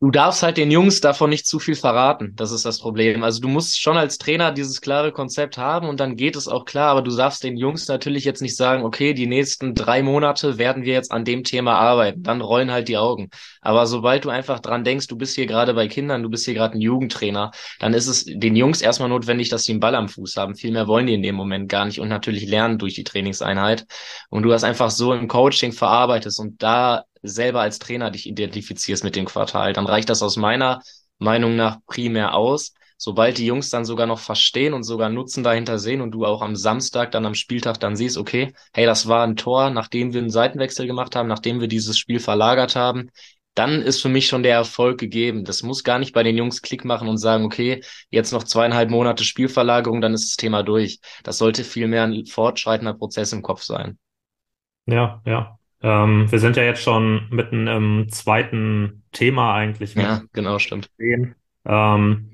Du 0.00 0.10
darfst 0.10 0.42
halt 0.42 0.56
den 0.56 0.70
Jungs 0.70 1.02
davon 1.02 1.28
nicht 1.28 1.46
zu 1.46 1.58
viel 1.58 1.74
verraten. 1.74 2.32
Das 2.34 2.52
ist 2.52 2.64
das 2.64 2.80
Problem. 2.80 3.22
Also 3.22 3.42
du 3.42 3.48
musst 3.48 3.78
schon 3.78 3.98
als 3.98 4.16
Trainer 4.16 4.50
dieses 4.50 4.80
klare 4.80 5.12
Konzept 5.12 5.58
haben 5.58 5.88
und 5.90 6.00
dann 6.00 6.16
geht 6.16 6.36
es 6.36 6.48
auch 6.48 6.64
klar, 6.64 6.90
aber 6.90 7.02
du 7.02 7.14
darfst 7.14 7.44
den 7.44 7.58
Jungs 7.58 7.86
natürlich 7.86 8.24
jetzt 8.24 8.40
nicht 8.40 8.56
sagen, 8.56 8.82
okay, 8.82 9.12
die 9.12 9.26
nächsten 9.26 9.74
drei 9.74 10.02
Monate 10.02 10.56
werden 10.56 10.84
wir 10.84 10.94
jetzt 10.94 11.12
an 11.12 11.26
dem 11.26 11.44
Thema 11.44 11.74
arbeiten. 11.78 12.22
Dann 12.22 12.40
rollen 12.40 12.70
halt 12.70 12.88
die 12.88 12.96
Augen. 12.96 13.28
Aber 13.60 13.86
sobald 13.86 14.24
du 14.24 14.30
einfach 14.30 14.60
dran 14.60 14.84
denkst, 14.84 15.06
du 15.06 15.16
bist 15.16 15.34
hier 15.34 15.46
gerade 15.46 15.74
bei 15.74 15.86
Kindern, 15.86 16.22
du 16.22 16.30
bist 16.30 16.46
hier 16.46 16.54
gerade 16.54 16.78
ein 16.78 16.80
Jugendtrainer, 16.80 17.50
dann 17.78 17.92
ist 17.92 18.06
es 18.06 18.24
den 18.24 18.56
Jungs 18.56 18.80
erstmal 18.80 19.10
notwendig, 19.10 19.50
dass 19.50 19.64
sie 19.64 19.72
einen 19.72 19.80
Ball 19.80 19.94
am 19.94 20.08
Fuß 20.08 20.36
haben. 20.38 20.54
Viel 20.56 20.72
mehr 20.72 20.88
wollen 20.88 21.06
die 21.06 21.14
in 21.14 21.22
dem 21.22 21.34
Moment 21.34 21.68
gar 21.68 21.84
nicht 21.84 22.00
und 22.00 22.08
natürlich 22.08 22.48
lernen 22.48 22.78
durch 22.78 22.94
die 22.94 23.04
Trainingseinheit. 23.04 23.84
Und 24.30 24.44
du 24.44 24.52
hast 24.54 24.64
einfach 24.64 24.90
so 24.90 25.12
im 25.12 25.28
Coaching 25.28 25.72
verarbeitet 25.72 26.34
und 26.38 26.62
da 26.62 27.04
selber 27.22 27.60
als 27.60 27.78
Trainer 27.78 28.10
dich 28.10 28.26
identifizierst 28.26 29.04
mit 29.04 29.16
dem 29.16 29.26
Quartal, 29.26 29.72
dann 29.72 29.86
reicht 29.86 30.08
das 30.08 30.22
aus 30.22 30.36
meiner 30.36 30.82
Meinung 31.18 31.56
nach 31.56 31.78
primär 31.86 32.34
aus. 32.34 32.74
Sobald 32.96 33.38
die 33.38 33.46
Jungs 33.46 33.70
dann 33.70 33.86
sogar 33.86 34.06
noch 34.06 34.18
verstehen 34.18 34.74
und 34.74 34.82
sogar 34.82 35.08
Nutzen 35.08 35.42
dahinter 35.42 35.78
sehen 35.78 36.02
und 36.02 36.10
du 36.10 36.26
auch 36.26 36.42
am 36.42 36.54
Samstag 36.54 37.10
dann 37.12 37.24
am 37.24 37.34
Spieltag 37.34 37.80
dann 37.80 37.96
siehst, 37.96 38.18
okay, 38.18 38.52
hey, 38.74 38.84
das 38.84 39.08
war 39.08 39.26
ein 39.26 39.36
Tor, 39.36 39.70
nachdem 39.70 40.12
wir 40.12 40.20
einen 40.20 40.28
Seitenwechsel 40.28 40.86
gemacht 40.86 41.16
haben, 41.16 41.26
nachdem 41.26 41.60
wir 41.62 41.68
dieses 41.68 41.96
Spiel 41.96 42.20
verlagert 42.20 42.76
haben, 42.76 43.10
dann 43.54 43.82
ist 43.82 44.00
für 44.00 44.08
mich 44.08 44.26
schon 44.26 44.42
der 44.42 44.54
Erfolg 44.54 44.98
gegeben. 44.98 45.44
Das 45.44 45.62
muss 45.62 45.82
gar 45.82 45.98
nicht 45.98 46.12
bei 46.12 46.22
den 46.22 46.36
Jungs 46.36 46.62
Klick 46.62 46.84
machen 46.84 47.08
und 47.08 47.18
sagen, 47.18 47.44
okay, 47.44 47.82
jetzt 48.10 48.32
noch 48.32 48.44
zweieinhalb 48.44 48.90
Monate 48.90 49.24
Spielverlagerung, 49.24 50.00
dann 50.00 50.14
ist 50.14 50.30
das 50.30 50.36
Thema 50.36 50.62
durch. 50.62 51.00
Das 51.24 51.38
sollte 51.38 51.64
vielmehr 51.64 52.04
ein 52.04 52.26
fortschreitender 52.26 52.94
Prozess 52.94 53.32
im 53.32 53.42
Kopf 53.42 53.62
sein. 53.62 53.98
Ja, 54.86 55.22
ja, 55.24 55.58
ähm, 55.82 56.30
wir 56.30 56.38
sind 56.38 56.56
ja 56.56 56.62
jetzt 56.62 56.82
schon 56.82 57.28
mitten 57.30 57.66
im 57.66 58.08
zweiten 58.10 59.02
Thema 59.12 59.54
eigentlich. 59.54 59.94
Ja, 59.94 60.22
genau, 60.32 60.58
stimmt. 60.58 60.90
Ähm, 61.64 62.30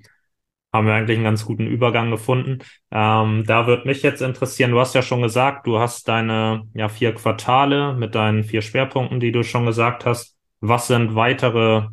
haben 0.72 0.86
wir 0.86 0.94
eigentlich 0.94 1.16
einen 1.16 1.24
ganz 1.24 1.44
guten 1.44 1.66
Übergang 1.66 2.10
gefunden. 2.10 2.58
Ähm, 2.90 3.44
da 3.46 3.66
würde 3.66 3.86
mich 3.86 4.02
jetzt 4.02 4.20
interessieren, 4.20 4.72
du 4.72 4.80
hast 4.80 4.94
ja 4.94 5.02
schon 5.02 5.22
gesagt, 5.22 5.66
du 5.66 5.78
hast 5.78 6.08
deine 6.08 6.68
ja, 6.74 6.88
vier 6.88 7.14
Quartale 7.14 7.94
mit 7.94 8.14
deinen 8.14 8.44
vier 8.44 8.62
Schwerpunkten, 8.62 9.20
die 9.20 9.32
du 9.32 9.42
schon 9.42 9.66
gesagt 9.66 10.04
hast. 10.04 10.36
Was 10.60 10.88
sind 10.88 11.14
weitere 11.14 11.88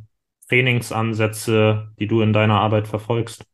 Trainingsansätze, 0.50 1.92
die 2.00 2.08
du 2.08 2.22
in 2.22 2.34
deiner 2.34 2.60
Arbeit 2.60 2.88
verfolgst? 2.88 3.46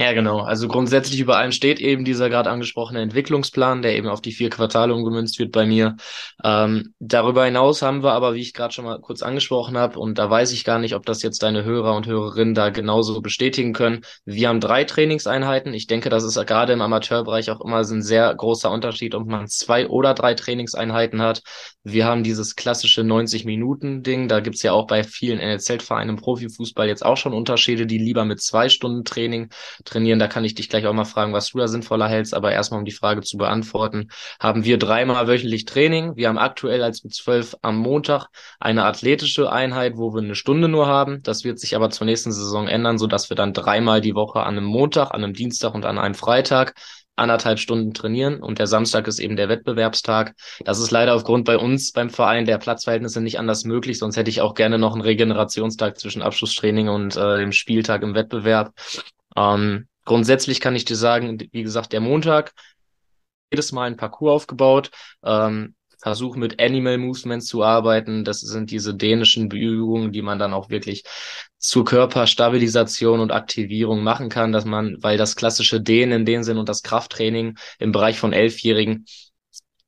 Ja, 0.00 0.12
genau. 0.14 0.40
Also 0.40 0.66
grundsätzlich 0.66 1.20
über 1.20 1.36
allem 1.36 1.52
steht 1.52 1.78
eben 1.78 2.04
dieser 2.04 2.28
gerade 2.28 2.50
angesprochene 2.50 3.00
Entwicklungsplan, 3.02 3.82
der 3.82 3.94
eben 3.94 4.08
auf 4.08 4.20
die 4.20 4.32
vier 4.32 4.50
Quartale 4.50 4.92
umgemünzt 4.94 5.38
wird 5.38 5.52
bei 5.52 5.64
mir. 5.64 5.96
Ähm, 6.42 6.92
darüber 6.98 7.44
hinaus 7.44 7.82
haben 7.82 8.02
wir 8.02 8.10
aber, 8.12 8.34
wie 8.34 8.40
ich 8.40 8.52
gerade 8.52 8.74
schon 8.74 8.84
mal 8.84 9.00
kurz 9.00 9.22
angesprochen 9.22 9.76
habe, 9.78 10.00
und 10.00 10.18
da 10.18 10.28
weiß 10.28 10.50
ich 10.52 10.64
gar 10.64 10.80
nicht, 10.80 10.96
ob 10.96 11.06
das 11.06 11.22
jetzt 11.22 11.44
deine 11.44 11.62
Hörer 11.62 11.94
und 11.94 12.08
Hörerinnen 12.08 12.54
da 12.54 12.70
genauso 12.70 13.20
bestätigen 13.20 13.74
können. 13.74 14.00
Wir 14.24 14.48
haben 14.48 14.58
drei 14.58 14.82
Trainingseinheiten. 14.82 15.72
Ich 15.72 15.86
denke, 15.86 16.08
das 16.08 16.24
ist 16.24 16.34
gerade 16.46 16.72
im 16.72 16.80
Amateurbereich 16.80 17.50
auch 17.52 17.60
immer 17.60 17.76
ein 17.78 18.02
sehr 18.02 18.34
großer 18.34 18.72
Unterschied, 18.72 19.14
ob 19.14 19.28
man 19.28 19.46
zwei 19.46 19.86
oder 19.86 20.14
drei 20.14 20.34
Trainingseinheiten 20.34 21.22
hat. 21.22 21.42
Wir 21.84 22.06
haben 22.06 22.24
dieses 22.24 22.56
klassische 22.56 23.02
90-Minuten-Ding. 23.02 24.26
Da 24.26 24.40
gibt's 24.40 24.62
ja 24.62 24.72
auch 24.72 24.86
bei 24.88 25.04
vielen 25.04 25.38
NLZ-Vereinen 25.38 26.10
im 26.10 26.16
Profifußball 26.16 26.88
jetzt 26.88 27.04
auch 27.04 27.16
schon 27.16 27.34
Unterschiede, 27.34 27.86
die 27.86 27.98
lieber 27.98 28.24
mit 28.24 28.40
zwei 28.40 28.68
Stunden 28.68 29.04
Training 29.04 29.50
trainieren. 29.84 30.18
Da 30.18 30.28
kann 30.28 30.44
ich 30.44 30.54
dich 30.54 30.68
gleich 30.68 30.86
auch 30.86 30.92
mal 30.92 31.04
fragen, 31.04 31.32
was 31.32 31.50
du 31.50 31.58
da 31.58 31.68
sinnvoller 31.68 32.08
hältst. 32.08 32.34
Aber 32.34 32.52
erstmal, 32.52 32.80
um 32.80 32.84
die 32.84 32.92
Frage 32.92 33.22
zu 33.22 33.36
beantworten, 33.36 34.08
haben 34.40 34.64
wir 34.64 34.78
dreimal 34.78 35.28
wöchentlich 35.28 35.64
Training. 35.64 36.16
Wir 36.16 36.28
haben 36.28 36.38
aktuell 36.38 36.82
als 36.82 37.04
U12 37.04 37.56
am 37.62 37.76
Montag 37.78 38.28
eine 38.60 38.84
athletische 38.84 39.50
Einheit, 39.50 39.96
wo 39.96 40.14
wir 40.14 40.22
eine 40.22 40.34
Stunde 40.34 40.68
nur 40.68 40.86
haben. 40.86 41.22
Das 41.22 41.44
wird 41.44 41.58
sich 41.58 41.76
aber 41.76 41.90
zur 41.90 42.06
nächsten 42.06 42.32
Saison 42.32 42.68
ändern, 42.68 42.98
so 42.98 43.06
dass 43.06 43.30
wir 43.30 43.36
dann 43.36 43.52
dreimal 43.52 44.00
die 44.00 44.14
Woche 44.14 44.40
an 44.40 44.56
einem 44.56 44.66
Montag, 44.66 45.10
an 45.12 45.24
einem 45.24 45.34
Dienstag 45.34 45.74
und 45.74 45.84
an 45.84 45.98
einem 45.98 46.14
Freitag 46.14 46.74
anderthalb 47.16 47.58
Stunden 47.58 47.92
trainieren 47.92 48.40
und 48.40 48.58
der 48.58 48.66
Samstag 48.66 49.06
ist 49.06 49.18
eben 49.18 49.36
der 49.36 49.48
Wettbewerbstag. 49.48 50.34
Das 50.64 50.78
ist 50.78 50.90
leider 50.90 51.14
aufgrund 51.14 51.44
bei 51.44 51.58
uns 51.58 51.92
beim 51.92 52.10
Verein 52.10 52.46
der 52.46 52.58
Platzverhältnisse 52.58 53.20
nicht 53.20 53.38
anders 53.38 53.64
möglich, 53.64 53.98
sonst 53.98 54.16
hätte 54.16 54.30
ich 54.30 54.40
auch 54.40 54.54
gerne 54.54 54.78
noch 54.78 54.92
einen 54.92 55.02
Regenerationstag 55.02 55.98
zwischen 55.98 56.22
Abschlusstraining 56.22 56.88
und 56.88 57.16
äh, 57.16 57.38
dem 57.38 57.52
Spieltag 57.52 58.02
im 58.02 58.14
Wettbewerb. 58.14 58.72
Ähm, 59.36 59.88
grundsätzlich 60.04 60.60
kann 60.60 60.76
ich 60.76 60.84
dir 60.84 60.96
sagen, 60.96 61.38
wie 61.52 61.62
gesagt, 61.62 61.92
der 61.92 62.00
Montag, 62.00 62.52
jedes 63.52 63.72
Mal 63.72 63.84
ein 63.84 63.96
Parcours 63.96 64.34
aufgebaut, 64.34 64.90
ähm, 65.24 65.74
versuche 66.02 66.38
mit 66.38 66.60
Animal 66.60 66.98
Movements 66.98 67.46
zu 67.46 67.62
arbeiten. 67.62 68.24
Das 68.24 68.40
sind 68.40 68.70
diese 68.70 68.94
dänischen 68.94 69.50
Übungen, 69.50 70.10
die 70.12 70.22
man 70.22 70.38
dann 70.38 70.52
auch 70.52 70.68
wirklich 70.68 71.04
zur 71.58 71.84
Körperstabilisation 71.84 73.20
und 73.20 73.30
Aktivierung 73.30 74.02
machen 74.02 74.28
kann, 74.28 74.50
dass 74.50 74.64
man, 74.64 74.96
weil 75.00 75.16
das 75.16 75.36
klassische 75.36 75.80
Dehnen 75.80 76.20
in 76.20 76.26
dem 76.26 76.42
Sinn 76.42 76.58
und 76.58 76.68
das 76.68 76.82
Krafttraining 76.82 77.56
im 77.78 77.92
Bereich 77.92 78.18
von 78.18 78.32
Elfjährigen 78.32 79.06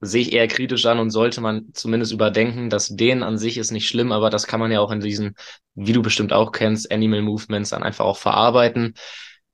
sehe 0.00 0.22
ich 0.22 0.32
eher 0.32 0.46
kritisch 0.46 0.84
an 0.86 0.98
und 0.98 1.10
sollte 1.10 1.40
man 1.40 1.70
zumindest 1.72 2.12
überdenken. 2.12 2.70
Das 2.70 2.88
Dehnen 2.88 3.22
an 3.22 3.38
sich 3.38 3.56
ist 3.56 3.72
nicht 3.72 3.88
schlimm, 3.88 4.12
aber 4.12 4.30
das 4.30 4.46
kann 4.46 4.60
man 4.60 4.70
ja 4.70 4.80
auch 4.80 4.92
in 4.92 5.00
diesen, 5.00 5.34
wie 5.74 5.92
du 5.92 6.02
bestimmt 6.02 6.32
auch 6.32 6.52
kennst, 6.52 6.92
Animal 6.92 7.22
Movements 7.22 7.70
dann 7.70 7.82
einfach 7.82 8.04
auch 8.04 8.18
verarbeiten 8.18 8.94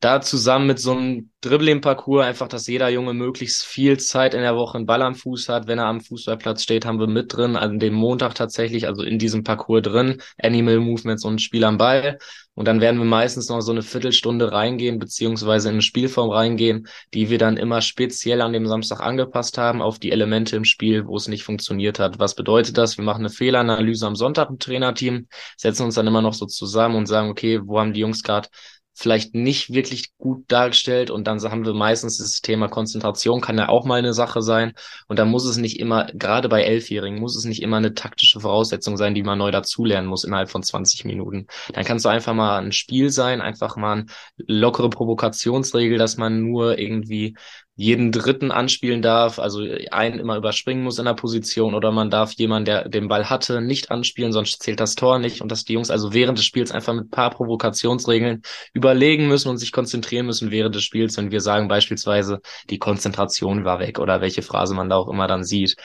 da 0.01 0.23
zusammen 0.23 0.67
mit 0.67 0.79
so 0.79 0.93
einem 0.93 1.31
Dribbling-Parcours 1.43 2.25
einfach, 2.25 2.49
dass 2.49 2.67
jeder 2.67 2.89
Junge 2.89 3.13
möglichst 3.13 3.65
viel 3.65 3.99
Zeit 3.99 4.33
in 4.33 4.41
der 4.41 4.57
Woche 4.57 4.79
einen 4.79 4.87
Ball 4.87 5.03
am 5.03 5.15
Fuß 5.15 5.51
hat. 5.51 5.67
Wenn 5.67 5.79
er 5.79 5.87
am 5.87 6.01
Fußballplatz 6.01 6.63
steht, 6.63 6.87
haben 6.87 6.99
wir 6.99 7.07
mit 7.07 7.35
drin, 7.35 7.55
an 7.55 7.79
dem 7.79 7.93
Montag 7.93 8.35
tatsächlich, 8.35 8.87
also 8.87 9.03
in 9.03 9.19
diesem 9.19 9.45
Parcours 9.45 9.83
drin, 9.83 10.23
Animal 10.43 10.81
Movements 10.81 11.25
und 11.27 11.43
Spiel 11.43 11.65
am 11.65 11.77
Ball. 11.77 12.19
Und 12.55 12.67
dann 12.67 12.81
werden 12.81 12.99
wir 12.99 13.05
meistens 13.05 13.51
noch 13.51 13.61
so 13.61 13.73
eine 13.73 13.83
Viertelstunde 13.83 14.53
reingehen, 14.53 14.99
beziehungsweise 14.99 15.69
in 15.69 15.75
eine 15.75 15.83
Spielform 15.83 16.31
reingehen, 16.31 16.89
die 17.13 17.29
wir 17.29 17.39
dann 17.39 17.59
immer 17.59 17.83
speziell 17.83 18.41
an 18.41 18.55
dem 18.55 18.67
Samstag 18.67 19.01
angepasst 19.01 19.59
haben 19.59 19.83
auf 19.83 19.99
die 19.99 20.13
Elemente 20.13 20.57
im 20.57 20.65
Spiel, 20.65 21.07
wo 21.07 21.17
es 21.17 21.29
nicht 21.29 21.45
funktioniert 21.45 21.99
hat. 21.99 22.19
Was 22.19 22.35
bedeutet 22.35 22.79
das? 22.79 22.97
Wir 22.97 23.05
machen 23.05 23.21
eine 23.21 23.31
Fehleranalyse 23.31 24.07
am 24.07 24.17
Sonntag 24.17 24.49
im 24.49 24.59
Trainerteam, 24.59 25.29
setzen 25.59 25.85
uns 25.85 25.95
dann 25.95 26.07
immer 26.07 26.23
noch 26.23 26.35
so 26.35 26.47
zusammen 26.47 26.97
und 26.97 27.07
sagen, 27.07 27.29
okay, 27.29 27.61
wo 27.63 27.79
haben 27.79 27.93
die 27.93 28.01
Jungs 28.01 28.23
gerade 28.23 28.49
vielleicht 28.95 29.35
nicht 29.35 29.73
wirklich 29.73 30.17
gut 30.19 30.45
dargestellt 30.49 31.11
und 31.11 31.27
dann 31.27 31.41
haben 31.41 31.65
wir 31.65 31.75
meistens 31.75 32.19
das 32.19 32.41
Thema 32.41 32.69
Konzentration 32.69 33.41
kann 33.41 33.57
ja 33.57 33.69
auch 33.69 33.85
mal 33.85 33.99
eine 33.99 34.13
Sache 34.13 34.43
sein 34.43 34.75
und 35.09 35.19
dann 35.19 35.31
muss 35.31 35.45
es 35.45 35.57
nicht 35.57 35.81
immer, 35.81 36.07
gerade 36.13 36.49
bei 36.49 36.63
Elfjährigen, 36.63 37.19
muss 37.19 37.37
es 37.37 37.45
nicht 37.45 37.63
immer 37.63 37.79
eine 37.79 37.95
taktische 37.95 38.41
Voraussetzung 38.41 38.97
sein, 38.97 39.15
die 39.15 39.23
man 39.23 39.39
neu 39.39 39.51
dazulernen 39.51 40.09
muss 40.09 40.25
innerhalb 40.25 40.51
von 40.51 40.63
20 40.63 41.05
Minuten. 41.05 41.47
Dann 41.73 41.85
kannst 41.85 42.05
du 42.05 42.09
einfach 42.09 42.35
mal 42.35 42.59
ein 42.59 42.73
Spiel 42.73 43.11
sein, 43.11 43.41
einfach 43.41 43.77
mal 43.77 43.93
eine 43.93 44.07
lockere 44.37 44.91
Provokationsregel, 44.91 45.97
dass 45.99 46.17
man 46.17 46.43
nur 46.43 46.79
irgendwie 46.79 47.37
jeden 47.81 48.13
Dritten 48.13 48.51
anspielen 48.51 49.01
darf, 49.01 49.39
also 49.39 49.65
einen 49.91 50.19
immer 50.19 50.37
überspringen 50.37 50.83
muss 50.83 50.99
in 50.99 51.07
der 51.07 51.15
Position 51.15 51.75
oder 51.75 51.93
man 51.93 52.11
darf 52.11 52.33
jemanden, 52.33 52.67
der 52.67 52.89
den 52.91 53.09
Ball 53.09 53.31
hatte, 53.31 53.63
nicht 53.63 53.91
anspielen, 53.91 54.33
sonst 54.33 54.63
zählt 54.63 54.81
das 54.81 54.97
Tor 54.97 55.19
nicht 55.19 55.41
und 55.41 55.51
dass 55.51 55.65
die 55.65 55.73
Jungs 55.73 55.91
also 55.91 56.13
während 56.13 56.37
des 56.37 56.45
Spiels 56.45 56.73
einfach 56.73 56.93
mit 56.93 57.11
paar 57.11 57.31
Provokationsregeln 57.31 58.43
überlegen 58.75 59.29
müssen 59.29 59.49
und 59.49 59.57
sich 59.57 59.73
konzentrieren 59.73 60.27
müssen 60.27 60.51
während 60.51 60.75
des 60.75 60.83
Spiels, 60.83 61.17
wenn 61.17 61.31
wir 61.31 61.41
sagen 61.41 61.69
beispielsweise, 61.69 62.43
die 62.69 62.79
Konzentration 62.79 63.65
war 63.65 63.79
weg 63.79 63.99
oder 63.99 64.21
welche 64.21 64.43
Phrase 64.43 64.75
man 64.75 64.91
da 64.91 64.97
auch 64.97 65.09
immer 65.09 65.27
dann 65.27 65.43
sieht. 65.43 65.77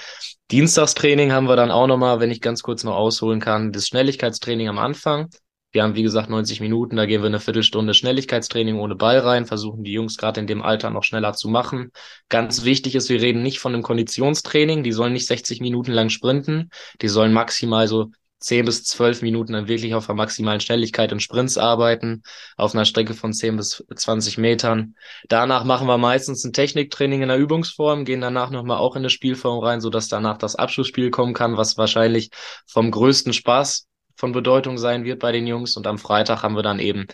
Dienstagstraining 0.52 1.32
haben 1.32 1.48
wir 1.48 1.56
dann 1.56 1.72
auch 1.72 1.88
nochmal, 1.88 2.20
wenn 2.20 2.30
ich 2.30 2.42
ganz 2.42 2.62
kurz 2.62 2.84
noch 2.84 2.96
ausholen 2.96 3.40
kann, 3.40 3.72
das 3.72 3.88
Schnelligkeitstraining 3.88 4.68
am 4.68 4.80
Anfang. 4.80 5.30
Wir 5.76 5.84
haben, 5.84 5.96
wie 5.96 6.04
gesagt, 6.04 6.30
90 6.30 6.62
Minuten, 6.62 6.96
da 6.96 7.06
gehen 7.06 7.22
wir 7.22 7.28
eine 7.28 7.42
Viertelstunde 7.42 7.94
Schnelligkeitstraining 7.94 8.80
ohne 8.80 8.96
Ball 8.96 9.20
rein, 9.20 9.46
versuchen 9.46 9.84
die 9.84 9.92
Jungs 9.92 10.16
gerade 10.16 10.40
in 10.40 10.48
dem 10.48 10.62
Alter 10.62 10.90
noch 10.90 11.04
schneller 11.04 11.34
zu 11.34 11.50
machen. 11.50 11.92
Ganz 12.30 12.64
wichtig 12.64 12.96
ist, 12.96 13.10
wir 13.10 13.22
reden 13.22 13.44
nicht 13.44 13.60
von 13.60 13.74
einem 13.74 13.84
Konditionstraining, 13.84 14.84
die 14.84 14.94
sollen 14.94 15.12
nicht 15.12 15.28
60 15.28 15.60
Minuten 15.60 15.92
lang 15.92 16.08
sprinten, 16.08 16.70
die 17.02 17.10
sollen 17.10 17.34
maximal 17.34 17.90
so 17.90 18.12
10 18.40 18.64
bis 18.64 18.86
12 18.86 19.22
Minuten 19.22 19.52
dann 19.52 19.68
wirklich 19.68 19.94
auf 19.96 20.06
der 20.06 20.16
maximalen 20.16 20.62
Schnelligkeit 20.62 21.12
und 21.12 21.20
Sprints 21.20 21.58
arbeiten, 21.58 22.24
auf 22.56 22.74
einer 22.74 22.86
Strecke 22.86 23.14
von 23.14 23.34
10 23.34 23.58
bis 23.58 23.84
20 23.94 24.38
Metern. 24.38 24.96
Danach 25.28 25.66
machen 25.66 25.88
wir 25.88 25.98
meistens 25.98 26.46
ein 26.46 26.54
Techniktraining 26.54 27.22
in 27.22 27.28
der 27.28 27.38
Übungsform, 27.38 28.06
gehen 28.06 28.22
danach 28.22 28.50
nochmal 28.50 28.78
auch 28.78 28.96
in 28.96 29.02
eine 29.02 29.10
Spielform 29.10 29.60
rein, 29.62 29.82
sodass 29.82 30.08
danach 30.08 30.38
das 30.38 30.56
Abschlussspiel 30.56 31.10
kommen 31.10 31.34
kann, 31.34 31.58
was 31.58 31.78
wahrscheinlich 31.78 32.30
vom 32.66 32.92
größten 32.92 33.34
Spaß 33.34 33.88
von 34.16 34.32
Bedeutung 34.32 34.78
sein 34.78 35.04
wird 35.04 35.20
bei 35.20 35.32
den 35.32 35.48
Jungs. 35.48 35.78
Und 35.78 35.88
am 35.88 35.98
Freitag 35.98 36.44
haben 36.44 36.56
wir 36.56 36.64
dann 36.64 36.80
eben 36.80 37.08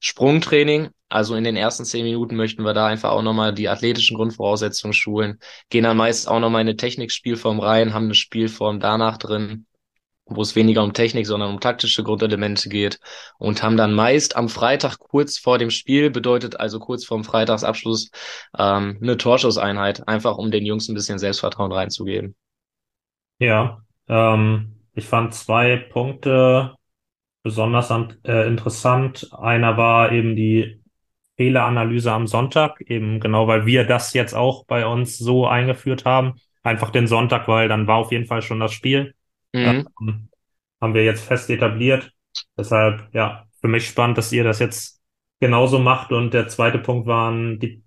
Sprungtraining. 0.00 0.90
Also 1.08 1.36
in 1.36 1.44
den 1.44 1.56
ersten 1.56 1.84
zehn 1.84 2.04
Minuten 2.04 2.36
möchten 2.36 2.64
wir 2.64 2.74
da 2.74 2.86
einfach 2.86 3.10
auch 3.10 3.22
nochmal 3.22 3.54
die 3.54 3.68
athletischen 3.68 4.16
Grundvoraussetzungen 4.16 4.92
schulen. 4.92 5.38
Gehen 5.70 5.84
dann 5.84 5.96
meist 5.96 6.28
auch 6.28 6.40
nochmal 6.40 6.62
in 6.62 6.68
eine 6.68 6.76
Technikspielform 6.76 7.60
rein, 7.60 7.94
haben 7.94 8.06
eine 8.06 8.14
Spielform 8.14 8.80
danach 8.80 9.16
drin 9.18 9.66
wo 10.26 10.42
es 10.42 10.56
weniger 10.56 10.82
um 10.82 10.92
Technik, 10.92 11.26
sondern 11.26 11.50
um 11.50 11.60
taktische 11.60 12.02
Grundelemente 12.02 12.68
geht 12.68 12.98
und 13.38 13.62
haben 13.62 13.76
dann 13.76 13.94
meist 13.94 14.36
am 14.36 14.48
Freitag 14.48 14.98
kurz 14.98 15.38
vor 15.38 15.58
dem 15.58 15.70
Spiel, 15.70 16.10
bedeutet 16.10 16.58
also 16.58 16.80
kurz 16.80 17.04
vorm 17.04 17.22
Freitagsabschluss, 17.22 18.10
ähm, 18.58 18.98
eine 19.00 19.16
Torschusseinheit, 19.16 20.06
einfach 20.08 20.36
um 20.36 20.50
den 20.50 20.66
Jungs 20.66 20.88
ein 20.88 20.94
bisschen 20.94 21.18
Selbstvertrauen 21.18 21.72
reinzugeben. 21.72 22.34
Ja, 23.38 23.82
ähm, 24.08 24.75
ich 24.96 25.06
fand 25.06 25.34
zwei 25.34 25.76
Punkte 25.76 26.74
besonders 27.42 27.90
äh, 28.24 28.46
interessant. 28.48 29.30
Einer 29.38 29.76
war 29.76 30.10
eben 30.10 30.34
die 30.34 30.80
Fehleranalyse 31.36 32.10
am 32.10 32.26
Sonntag, 32.26 32.80
eben 32.80 33.20
genau, 33.20 33.46
weil 33.46 33.66
wir 33.66 33.84
das 33.84 34.14
jetzt 34.14 34.34
auch 34.34 34.64
bei 34.64 34.86
uns 34.86 35.18
so 35.18 35.46
eingeführt 35.46 36.04
haben. 36.04 36.40
Einfach 36.62 36.90
den 36.90 37.06
Sonntag, 37.06 37.46
weil 37.46 37.68
dann 37.68 37.86
war 37.86 37.98
auf 37.98 38.10
jeden 38.10 38.26
Fall 38.26 38.42
schon 38.42 38.58
das 38.58 38.72
Spiel. 38.72 39.14
Mhm. 39.52 39.86
Ähm, 40.00 40.28
haben 40.80 40.94
wir 40.94 41.04
jetzt 41.04 41.24
fest 41.24 41.50
etabliert. 41.50 42.10
Deshalb, 42.58 43.08
ja, 43.12 43.44
für 43.60 43.68
mich 43.68 43.86
spannend, 43.86 44.18
dass 44.18 44.32
ihr 44.32 44.44
das 44.44 44.58
jetzt 44.58 45.00
genauso 45.40 45.78
macht. 45.78 46.12
Und 46.12 46.32
der 46.32 46.48
zweite 46.48 46.78
Punkt 46.78 47.06
waren 47.06 47.60
die, 47.60 47.82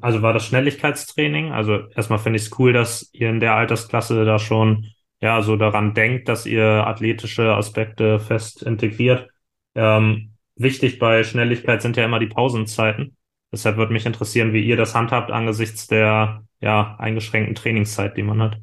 also 0.00 0.22
war 0.22 0.32
das 0.32 0.46
Schnelligkeitstraining. 0.46 1.52
Also 1.52 1.86
erstmal 1.90 2.18
finde 2.18 2.38
ich 2.38 2.46
es 2.46 2.58
cool, 2.58 2.72
dass 2.72 3.10
ihr 3.12 3.28
in 3.28 3.40
der 3.40 3.54
Altersklasse 3.54 4.24
da 4.24 4.38
schon, 4.38 4.86
ja, 5.20 5.42
so 5.42 5.56
daran 5.56 5.94
denkt, 5.94 6.28
dass 6.28 6.46
ihr 6.46 6.64
athletische 6.86 7.54
Aspekte 7.54 8.20
fest 8.20 8.62
integriert. 8.62 9.28
Ähm, 9.74 10.34
wichtig 10.56 10.98
bei 10.98 11.24
Schnelligkeit 11.24 11.82
sind 11.82 11.96
ja 11.96 12.04
immer 12.04 12.18
die 12.18 12.26
Pausenzeiten. 12.26 13.16
Deshalb 13.52 13.76
würde 13.76 13.92
mich 13.92 14.06
interessieren, 14.06 14.52
wie 14.52 14.64
ihr 14.64 14.76
das 14.76 14.94
handhabt 14.94 15.30
angesichts 15.30 15.86
der, 15.86 16.42
ja, 16.60 16.96
eingeschränkten 16.98 17.54
Trainingszeit, 17.54 18.16
die 18.16 18.22
man 18.22 18.42
hat. 18.42 18.58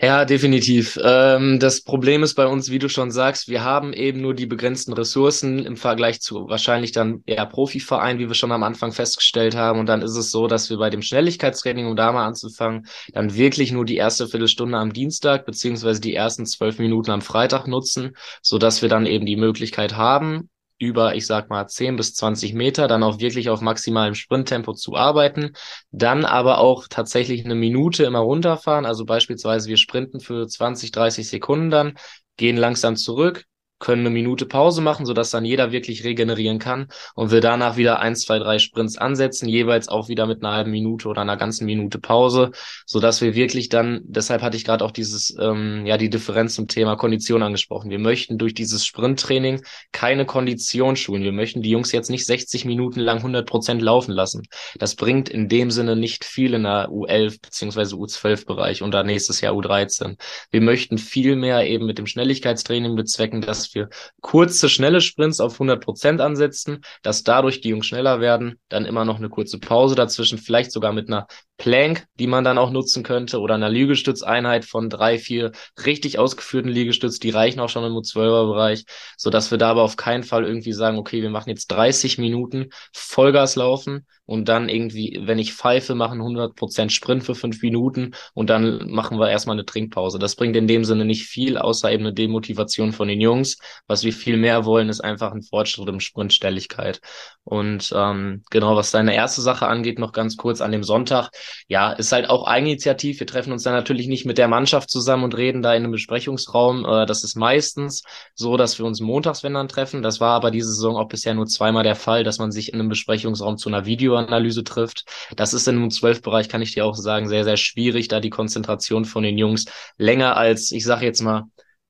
Ja, 0.00 0.24
definitiv. 0.24 0.96
Ähm, 1.02 1.58
das 1.58 1.82
Problem 1.82 2.22
ist 2.22 2.34
bei 2.34 2.46
uns, 2.46 2.70
wie 2.70 2.78
du 2.78 2.88
schon 2.88 3.10
sagst, 3.10 3.48
wir 3.48 3.64
haben 3.64 3.92
eben 3.92 4.20
nur 4.20 4.32
die 4.32 4.46
begrenzten 4.46 4.92
Ressourcen 4.92 5.58
im 5.66 5.76
Vergleich 5.76 6.20
zu 6.20 6.48
wahrscheinlich 6.48 6.92
dann 6.92 7.24
eher 7.26 7.46
Profiverein, 7.46 8.20
wie 8.20 8.28
wir 8.28 8.34
schon 8.34 8.52
am 8.52 8.62
Anfang 8.62 8.92
festgestellt 8.92 9.56
haben. 9.56 9.80
Und 9.80 9.86
dann 9.86 10.02
ist 10.02 10.16
es 10.16 10.30
so, 10.30 10.46
dass 10.46 10.70
wir 10.70 10.76
bei 10.76 10.88
dem 10.88 11.02
Schnelligkeitstraining, 11.02 11.86
um 11.86 11.96
da 11.96 12.12
mal 12.12 12.26
anzufangen, 12.26 12.86
dann 13.12 13.34
wirklich 13.34 13.72
nur 13.72 13.84
die 13.84 13.96
erste 13.96 14.28
Viertelstunde 14.28 14.78
am 14.78 14.92
Dienstag 14.92 15.44
beziehungsweise 15.46 16.00
die 16.00 16.14
ersten 16.14 16.46
zwölf 16.46 16.78
Minuten 16.78 17.10
am 17.10 17.20
Freitag 17.20 17.66
nutzen, 17.66 18.16
so 18.40 18.58
dass 18.58 18.82
wir 18.82 18.88
dann 18.88 19.04
eben 19.04 19.26
die 19.26 19.36
Möglichkeit 19.36 19.96
haben, 19.96 20.48
über, 20.78 21.14
ich 21.14 21.26
sag 21.26 21.50
mal, 21.50 21.66
10 21.66 21.96
bis 21.96 22.14
20 22.14 22.54
Meter, 22.54 22.88
dann 22.88 23.02
auch 23.02 23.18
wirklich 23.18 23.50
auf 23.50 23.60
maximalem 23.60 24.14
Sprinttempo 24.14 24.74
zu 24.74 24.96
arbeiten, 24.96 25.52
dann 25.90 26.24
aber 26.24 26.58
auch 26.58 26.86
tatsächlich 26.88 27.44
eine 27.44 27.54
Minute 27.54 28.04
immer 28.04 28.20
runterfahren, 28.20 28.86
also 28.86 29.04
beispielsweise 29.04 29.68
wir 29.68 29.76
sprinten 29.76 30.20
für 30.20 30.46
20, 30.46 30.92
30 30.92 31.28
Sekunden 31.28 31.70
dann, 31.70 31.98
gehen 32.36 32.56
langsam 32.56 32.96
zurück, 32.96 33.44
können 33.78 34.02
eine 34.02 34.10
Minute 34.10 34.46
Pause 34.46 34.80
machen, 34.80 35.06
sodass 35.06 35.30
dann 35.30 35.44
jeder 35.44 35.72
wirklich 35.72 36.04
regenerieren 36.04 36.58
kann 36.58 36.88
und 37.14 37.30
wir 37.30 37.40
danach 37.40 37.76
wieder 37.76 38.00
eins, 38.00 38.22
zwei, 38.22 38.38
drei 38.38 38.58
Sprints 38.58 38.98
ansetzen, 38.98 39.48
jeweils 39.48 39.88
auch 39.88 40.08
wieder 40.08 40.26
mit 40.26 40.42
einer 40.42 40.54
halben 40.54 40.70
Minute 40.70 41.08
oder 41.08 41.22
einer 41.22 41.36
ganzen 41.36 41.66
Minute 41.66 41.98
Pause, 41.98 42.50
sodass 42.86 43.20
wir 43.20 43.34
wirklich 43.34 43.68
dann, 43.68 44.00
deshalb 44.04 44.42
hatte 44.42 44.56
ich 44.56 44.64
gerade 44.64 44.84
auch 44.84 44.90
dieses, 44.90 45.36
ähm, 45.40 45.86
ja, 45.86 45.96
die 45.96 46.10
Differenz 46.10 46.54
zum 46.54 46.68
Thema 46.68 46.96
Kondition 46.96 47.42
angesprochen. 47.42 47.90
Wir 47.90 47.98
möchten 47.98 48.38
durch 48.38 48.54
dieses 48.54 48.84
Sprinttraining 48.84 49.62
keine 49.92 50.26
Kondition 50.26 50.96
schulen. 50.96 51.22
Wir 51.22 51.32
möchten 51.32 51.62
die 51.62 51.70
Jungs 51.70 51.92
jetzt 51.92 52.10
nicht 52.10 52.26
60 52.26 52.64
Minuten 52.64 53.00
lang 53.00 53.18
100 53.18 53.48
Prozent 53.48 53.82
laufen 53.82 54.12
lassen. 54.12 54.42
Das 54.78 54.94
bringt 54.94 55.28
in 55.28 55.48
dem 55.48 55.70
Sinne 55.70 55.96
nicht 55.96 56.24
viel 56.24 56.54
in 56.54 56.64
der 56.64 56.88
U11 56.88 57.40
beziehungsweise 57.40 57.96
U12 57.96 58.46
Bereich 58.46 58.82
und 58.82 58.92
dann 58.92 59.06
nächstes 59.06 59.40
Jahr 59.40 59.54
U13. 59.54 60.16
Wir 60.50 60.60
möchten 60.60 60.98
viel 60.98 61.36
mehr 61.36 61.66
eben 61.66 61.86
mit 61.86 61.98
dem 61.98 62.06
Schnelligkeitstraining 62.06 62.96
bezwecken, 62.96 63.40
dass 63.40 63.67
wir 63.74 63.88
kurze, 64.20 64.68
schnelle 64.68 65.00
Sprints 65.00 65.40
auf 65.40 65.54
100 65.54 65.82
Prozent 65.82 66.20
ansetzen, 66.20 66.82
dass 67.02 67.24
dadurch 67.24 67.60
die 67.60 67.70
Jungs 67.70 67.86
schneller 67.86 68.20
werden, 68.20 68.58
dann 68.68 68.84
immer 68.84 69.04
noch 69.04 69.18
eine 69.18 69.28
kurze 69.28 69.58
Pause 69.58 69.94
dazwischen, 69.94 70.38
vielleicht 70.38 70.72
sogar 70.72 70.92
mit 70.92 71.08
einer 71.08 71.26
Plank, 71.58 72.06
die 72.18 72.28
man 72.28 72.44
dann 72.44 72.56
auch 72.56 72.70
nutzen 72.70 73.02
könnte, 73.02 73.40
oder 73.40 73.56
einer 73.56 73.68
Liegestützeinheit 73.68 74.64
von 74.64 74.88
drei, 74.88 75.18
vier 75.18 75.52
richtig 75.84 76.18
ausgeführten 76.18 76.70
Liegestütz, 76.70 77.18
die 77.18 77.30
reichen 77.30 77.60
auch 77.60 77.68
schon 77.68 77.84
im 77.84 77.92
U12er-Bereich, 77.92 78.84
so 79.16 79.28
dass 79.28 79.50
wir 79.50 79.58
da 79.58 79.70
aber 79.70 79.82
auf 79.82 79.96
keinen 79.96 80.22
Fall 80.22 80.44
irgendwie 80.44 80.72
sagen, 80.72 80.98
okay, 80.98 81.20
wir 81.20 81.30
machen 81.30 81.50
jetzt 81.50 81.66
30 81.68 82.18
Minuten 82.18 82.68
Vollgas 82.92 83.56
laufen 83.56 84.06
und 84.24 84.48
dann 84.48 84.68
irgendwie, 84.68 85.20
wenn 85.24 85.38
ich 85.38 85.54
pfeife, 85.54 85.94
machen 85.94 86.20
100% 86.20 86.90
Sprint 86.90 87.24
für 87.24 87.34
fünf 87.34 87.60
Minuten 87.62 88.12
und 88.34 88.50
dann 88.50 88.90
machen 88.90 89.18
wir 89.18 89.28
erstmal 89.30 89.56
eine 89.56 89.64
Trinkpause. 89.64 90.18
Das 90.18 90.36
bringt 90.36 90.54
in 90.54 90.68
dem 90.68 90.84
Sinne 90.84 91.04
nicht 91.04 91.26
viel, 91.26 91.58
außer 91.58 91.90
eben 91.90 92.04
eine 92.04 92.14
Demotivation 92.14 92.92
von 92.92 93.08
den 93.08 93.20
Jungs. 93.20 93.57
Was 93.86 94.04
wir 94.04 94.12
viel 94.12 94.36
mehr 94.36 94.64
wollen, 94.64 94.88
ist 94.88 95.00
einfach 95.00 95.32
ein 95.32 95.42
Fortschritt 95.42 95.88
im 95.88 96.00
Sprintstelligkeit. 96.00 97.00
Und 97.44 97.92
ähm, 97.96 98.42
genau, 98.50 98.76
was 98.76 98.90
deine 98.90 99.14
erste 99.14 99.40
Sache 99.40 99.66
angeht, 99.66 99.98
noch 99.98 100.12
ganz 100.12 100.36
kurz 100.36 100.60
an 100.60 100.72
dem 100.72 100.82
Sonntag 100.82 101.30
ja, 101.66 101.92
ist 101.92 102.12
halt 102.12 102.28
auch 102.28 102.46
Eigeninitiativ. 102.46 103.20
Wir 103.20 103.26
treffen 103.26 103.52
uns 103.52 103.62
dann 103.62 103.72
natürlich 103.72 104.06
nicht 104.06 104.26
mit 104.26 104.36
der 104.38 104.48
Mannschaft 104.48 104.90
zusammen 104.90 105.24
und 105.24 105.36
reden 105.36 105.62
da 105.62 105.72
in 105.72 105.84
einem 105.84 105.92
Besprechungsraum. 105.92 106.84
Äh, 106.84 107.06
das 107.06 107.24
ist 107.24 107.36
meistens 107.36 108.02
so, 108.34 108.56
dass 108.56 108.78
wir 108.78 108.84
uns 108.84 109.00
montags, 109.00 109.42
wenn 109.42 109.54
dann 109.54 109.68
treffen. 109.68 110.02
Das 110.02 110.20
war 110.20 110.34
aber 110.34 110.50
diese 110.50 110.68
Saison 110.68 110.96
auch 110.96 111.08
bisher 111.08 111.34
nur 111.34 111.46
zweimal 111.46 111.84
der 111.84 111.96
Fall, 111.96 112.24
dass 112.24 112.38
man 112.38 112.52
sich 112.52 112.72
in 112.72 112.80
einem 112.80 112.88
Besprechungsraum 112.88 113.56
zu 113.56 113.68
einer 113.68 113.86
Videoanalyse 113.86 114.64
trifft. 114.64 115.04
Das 115.36 115.54
ist 115.54 115.66
in 115.68 115.76
einem 115.76 115.90
Zwölfbereich, 115.90 116.48
kann 116.48 116.62
ich 116.62 116.74
dir 116.74 116.84
auch 116.84 116.94
sagen, 116.94 117.28
sehr, 117.28 117.44
sehr 117.44 117.56
schwierig, 117.56 118.08
da 118.08 118.20
die 118.20 118.30
Konzentration 118.30 119.04
von 119.04 119.22
den 119.22 119.38
Jungs 119.38 119.64
länger 119.96 120.36
als, 120.36 120.72
ich 120.72 120.84
sage 120.84 121.04
jetzt 121.06 121.22
mal, 121.22 121.44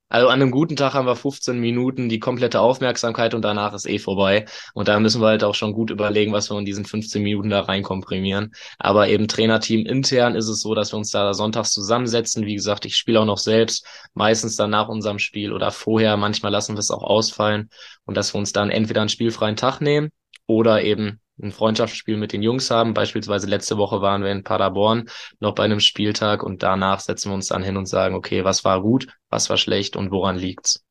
also 0.09 0.29
an 0.29 0.41
einem 0.41 0.51
guten 0.51 0.77
Tag 0.77 0.95
haben 0.95 1.07
wir 1.07 1.17
15 1.17 1.59
Minuten 1.59 2.09
die 2.09 2.19
komplette 2.19 2.61
Aufmerksamkeit 2.61 3.35
und 3.35 3.43
danach 3.43 3.75
ist 3.75 3.87
eh 3.87 3.99
vorbei. 3.99 4.47
Und 4.73 4.89
da 4.89 4.99
müssen 5.01 5.21
wir 5.21 5.29
halt 5.29 5.45
auch 5.45 5.55
schon 5.55 5.73
gut 5.73 5.91
überlegen, 5.91 6.33
was 6.33 6.51
wir 6.51 6.59
in 6.59 6.65
diesen 6.65 6.87
15 6.87 7.23
Minuten 7.23 7.51
da 7.51 7.61
reinkomprimieren. 7.61 8.53
Aber 8.79 9.09
eben 9.09 9.29
Trainerteam 9.29 9.85
intern 9.85 10.35
ist 10.35 10.49
es 10.49 10.63
so, 10.63 10.75
dass 10.75 10.93
wir 10.93 10.97
uns 10.99 11.11
da 11.11 11.35
sonntags 11.35 11.73
zusammensetzen. 11.73 12.47
Wie 12.47 12.55
gesagt, 12.55 12.87
ich 12.87 12.97
spiele 12.97 13.21
auch 13.21 13.27
noch 13.27 13.39
selbst, 13.39 13.87
meistens 14.15 14.57
dann 14.57 14.71
nach 14.71 14.89
unserem 14.89 15.19
Spiel 15.19 15.53
oder 15.53 15.71
vorher. 15.71 16.17
Manchmal 16.17 16.53
lassen 16.53 16.75
wir 16.75 16.81
es 16.81 16.91
auch 16.91 17.03
ausfallen 17.03 17.69
und 18.07 18.17
dass 18.17 18.35
wir 18.35 18.39
uns 18.39 18.53
dann 18.53 18.71
entweder 18.71 19.03
einen 19.03 19.11
spielfreien 19.11 19.57
Tag 19.57 19.81
nehmen 19.81 20.09
oder 20.47 20.83
eben 20.83 21.21
ein 21.43 21.53
Freundschaftsspiel 21.53 22.17
mit 22.17 22.33
den 22.33 22.43
Jungs 22.43 22.71
haben. 22.71 22.95
Beispielsweise 22.95 23.47
letzte 23.47 23.77
Woche 23.77 24.01
waren 24.01 24.23
wir 24.23 24.31
in 24.31 24.45
Paderborn 24.45 25.09
noch 25.41 25.55
bei 25.55 25.65
einem 25.65 25.81
Spieltag 25.81 26.43
und 26.43 26.63
danach 26.63 27.01
setzen 27.01 27.31
wir 27.31 27.35
uns 27.35 27.49
dann 27.49 27.63
hin 27.63 27.77
und 27.77 27.87
sagen, 27.87 28.15
okay, 28.15 28.45
was 28.45 28.65
war 28.65 28.83
gut, 28.83 29.09
was 29.31 29.51
war 29.51 29.57
schlecht 29.57 29.97
und 29.97 30.11
woran 30.11 30.37
liegt's? 30.37 30.85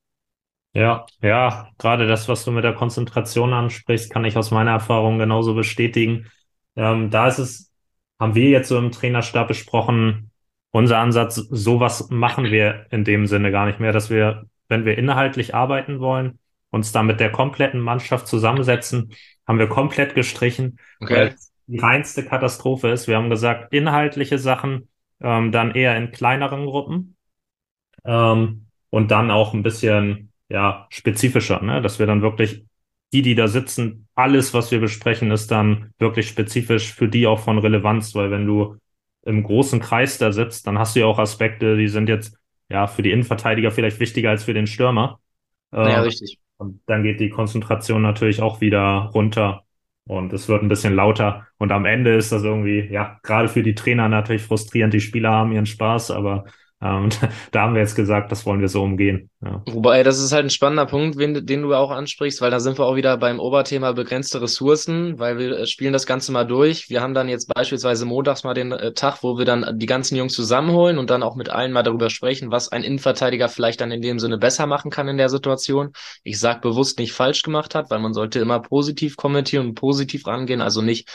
Ja, 0.74 1.06
ja, 1.22 1.70
gerade 1.80 2.08
das, 2.08 2.28
was 2.28 2.46
du 2.46 2.52
mit 2.52 2.64
der 2.64 2.74
Konzentration 2.74 3.54
ansprichst, 3.54 4.12
kann 4.12 4.26
ich 4.26 4.38
aus 4.38 4.52
meiner 4.52 4.72
Erfahrung 4.72 5.18
genauso 5.18 5.56
bestätigen. 5.56 6.28
Ähm, 6.76 7.10
da 7.10 7.28
ist 7.28 7.40
es, 7.40 7.74
haben 8.20 8.36
wir 8.36 8.50
jetzt 8.50 8.70
so 8.70 8.78
im 8.78 8.92
Trainerstab 8.92 9.48
besprochen, 9.48 10.32
unser 10.72 11.00
Ansatz, 11.00 11.36
sowas 11.36 12.10
machen 12.12 12.46
wir 12.46 12.86
in 12.92 13.04
dem 13.04 13.26
Sinne 13.26 13.52
gar 13.52 13.66
nicht 13.66 13.80
mehr, 13.80 13.92
dass 13.92 14.10
wir, 14.10 14.44
wenn 14.68 14.86
wir 14.86 14.98
inhaltlich 14.98 15.56
arbeiten 15.56 16.00
wollen, 16.00 16.38
uns 16.70 16.92
da 16.92 17.04
mit 17.04 17.20
der 17.20 17.32
kompletten 17.32 17.80
Mannschaft 17.80 18.28
zusammensetzen, 18.28 19.14
haben 19.48 19.60
wir 19.60 19.68
komplett 19.68 20.16
gestrichen, 20.16 20.80
okay. 21.00 21.16
weil 21.16 21.36
die 21.68 21.80
reinste 21.80 22.26
Katastrophe 22.26 22.90
ist. 22.90 23.08
Wir 23.08 23.18
haben 23.18 23.30
gesagt, 23.30 23.74
inhaltliche 23.74 24.40
Sachen 24.40 24.90
ähm, 25.22 25.52
dann 25.52 25.72
eher 25.72 25.98
in 25.98 26.12
kleineren 26.12 26.66
Gruppen 26.66 27.16
ähm, 28.06 28.68
und 28.90 29.12
dann 29.12 29.32
auch 29.32 29.54
ein 29.54 29.64
bisschen 29.64 30.32
ja 30.50 30.88
spezifischer, 30.90 31.62
ne? 31.62 31.82
dass 31.82 32.00
wir 32.00 32.06
dann 32.06 32.22
wirklich 32.22 32.64
die, 33.14 33.22
die 33.22 33.36
da 33.36 33.48
sitzen, 33.48 34.08
alles, 34.16 34.54
was 34.54 34.72
wir 34.72 34.80
besprechen, 34.80 35.32
ist 35.32 35.50
dann 35.50 35.94
wirklich 35.98 36.28
spezifisch 36.28 36.94
für 36.94 37.08
die 37.08 37.26
auch 37.26 37.40
von 37.40 37.58
Relevanz, 37.58 38.14
weil 38.16 38.32
wenn 38.32 38.46
du 38.46 38.78
im 39.24 39.44
großen 39.44 39.80
Kreis 39.80 40.18
da 40.18 40.32
sitzt, 40.32 40.68
dann 40.68 40.78
hast 40.78 40.96
du 40.96 41.02
ja 41.02 41.06
auch 41.06 41.20
Aspekte, 41.20 41.78
die 41.78 41.88
sind 41.88 42.10
jetzt 42.10 42.38
ja 42.70 42.88
für 42.88 43.02
die 43.02 43.12
Innenverteidiger 43.12 43.72
vielleicht 43.72 44.00
wichtiger 44.00 44.30
als 44.30 44.44
für 44.44 44.54
den 44.54 44.68
Stürmer. 44.68 45.20
Ja, 45.72 45.98
ähm, 45.98 46.04
richtig. 46.04 46.40
Und 46.58 46.82
dann 46.88 47.04
geht 47.04 47.20
die 47.20 47.30
Konzentration 47.30 48.02
natürlich 48.02 48.42
auch 48.42 48.62
wieder 48.62 49.12
runter 49.14 49.64
und 50.06 50.34
es 50.34 50.48
wird 50.48 50.64
ein 50.64 50.70
bisschen 50.70 50.96
lauter. 50.96 51.48
Und 51.58 51.72
am 51.72 51.86
Ende 51.86 52.16
ist 52.16 52.32
das 52.32 52.44
irgendwie, 52.44 52.88
ja, 52.92 53.20
gerade 53.24 53.48
für 53.50 53.62
die 53.64 53.76
Trainer 53.76 54.10
natürlich 54.10 54.44
frustrierend. 54.44 54.94
Die 54.94 55.02
Spieler 55.02 55.32
haben 55.32 55.52
ihren 55.52 55.66
Spaß, 55.66 56.12
aber 56.12 56.46
ähm, 56.80 57.10
da 57.52 57.62
haben 57.62 57.74
wir 57.74 57.82
jetzt 57.82 57.96
gesagt, 57.96 58.32
das 58.32 58.46
wollen 58.46 58.62
wir 58.62 58.68
so 58.68 58.84
umgehen. 58.84 59.30
Ja. 59.42 59.64
Wobei, 59.68 60.04
das 60.04 60.20
ist 60.20 60.32
halt 60.32 60.46
ein 60.46 60.50
spannender 60.50 60.86
Punkt, 60.86 61.20
den, 61.20 61.46
den 61.46 61.62
du 61.64 61.74
auch 61.74 61.90
ansprichst, 61.90 62.42
weil 62.42 62.52
da 62.52 62.60
sind 62.60 62.78
wir 62.78 62.86
auch 62.86 62.96
wieder 62.96 63.18
beim 63.18 63.40
Oberthema 63.40 63.94
begrenzte 63.94 64.42
Ressourcen, 64.42 65.18
weil 65.18 65.38
wir 65.40 65.60
äh, 65.60 65.66
spielen 65.66 65.94
das 65.94 66.06
Ganze 66.06 66.32
mal 66.32 66.46
durch. 66.46 66.90
Wir 66.90 67.02
haben 67.02 67.14
dann 67.14 67.30
jetzt 67.30 67.52
beispielsweise 67.54 68.06
montags 68.06 68.44
mal 68.44 68.54
den 68.54 68.72
äh, 68.72 68.94
Tag, 68.94 69.24
wo 69.24 69.38
wir 69.38 69.46
dann 69.46 69.80
die 69.80 69.86
ganzen 69.88 70.16
Jungs 70.16 70.34
zusammenholen 70.34 71.00
und 71.00 71.10
dann 71.10 71.24
auch 71.24 71.36
mit 71.36 71.50
allen 71.50 71.72
mal 71.72 71.84
darüber 71.84 72.10
sprechen, 72.10 72.52
was 72.52 72.72
ein 72.72 72.84
Innenverteidiger 72.84 73.50
vielleicht 73.50 73.82
dann 73.82 73.92
in 73.92 74.02
dem 74.02 74.20
Sinne 74.20 74.38
besser 74.38 74.68
machen 74.68 74.92
kann 74.92 75.08
in 75.08 75.18
der 75.18 75.30
Situation. 75.30 75.94
Ich 76.24 76.40
sag 76.40 76.62
bewusst 76.62 77.00
nicht 77.00 77.14
falsch 77.14 77.42
gemacht 77.42 77.74
hat, 77.74 77.90
weil 77.90 78.00
man 78.00 78.14
sollte 78.14 78.40
immer 78.40 78.60
positiv 78.60 79.18
kommentieren 79.18 79.68
und 79.68 79.76
positiv 79.76 80.28
rangehen, 80.28 80.62
also 80.62 80.82
nicht 80.82 81.10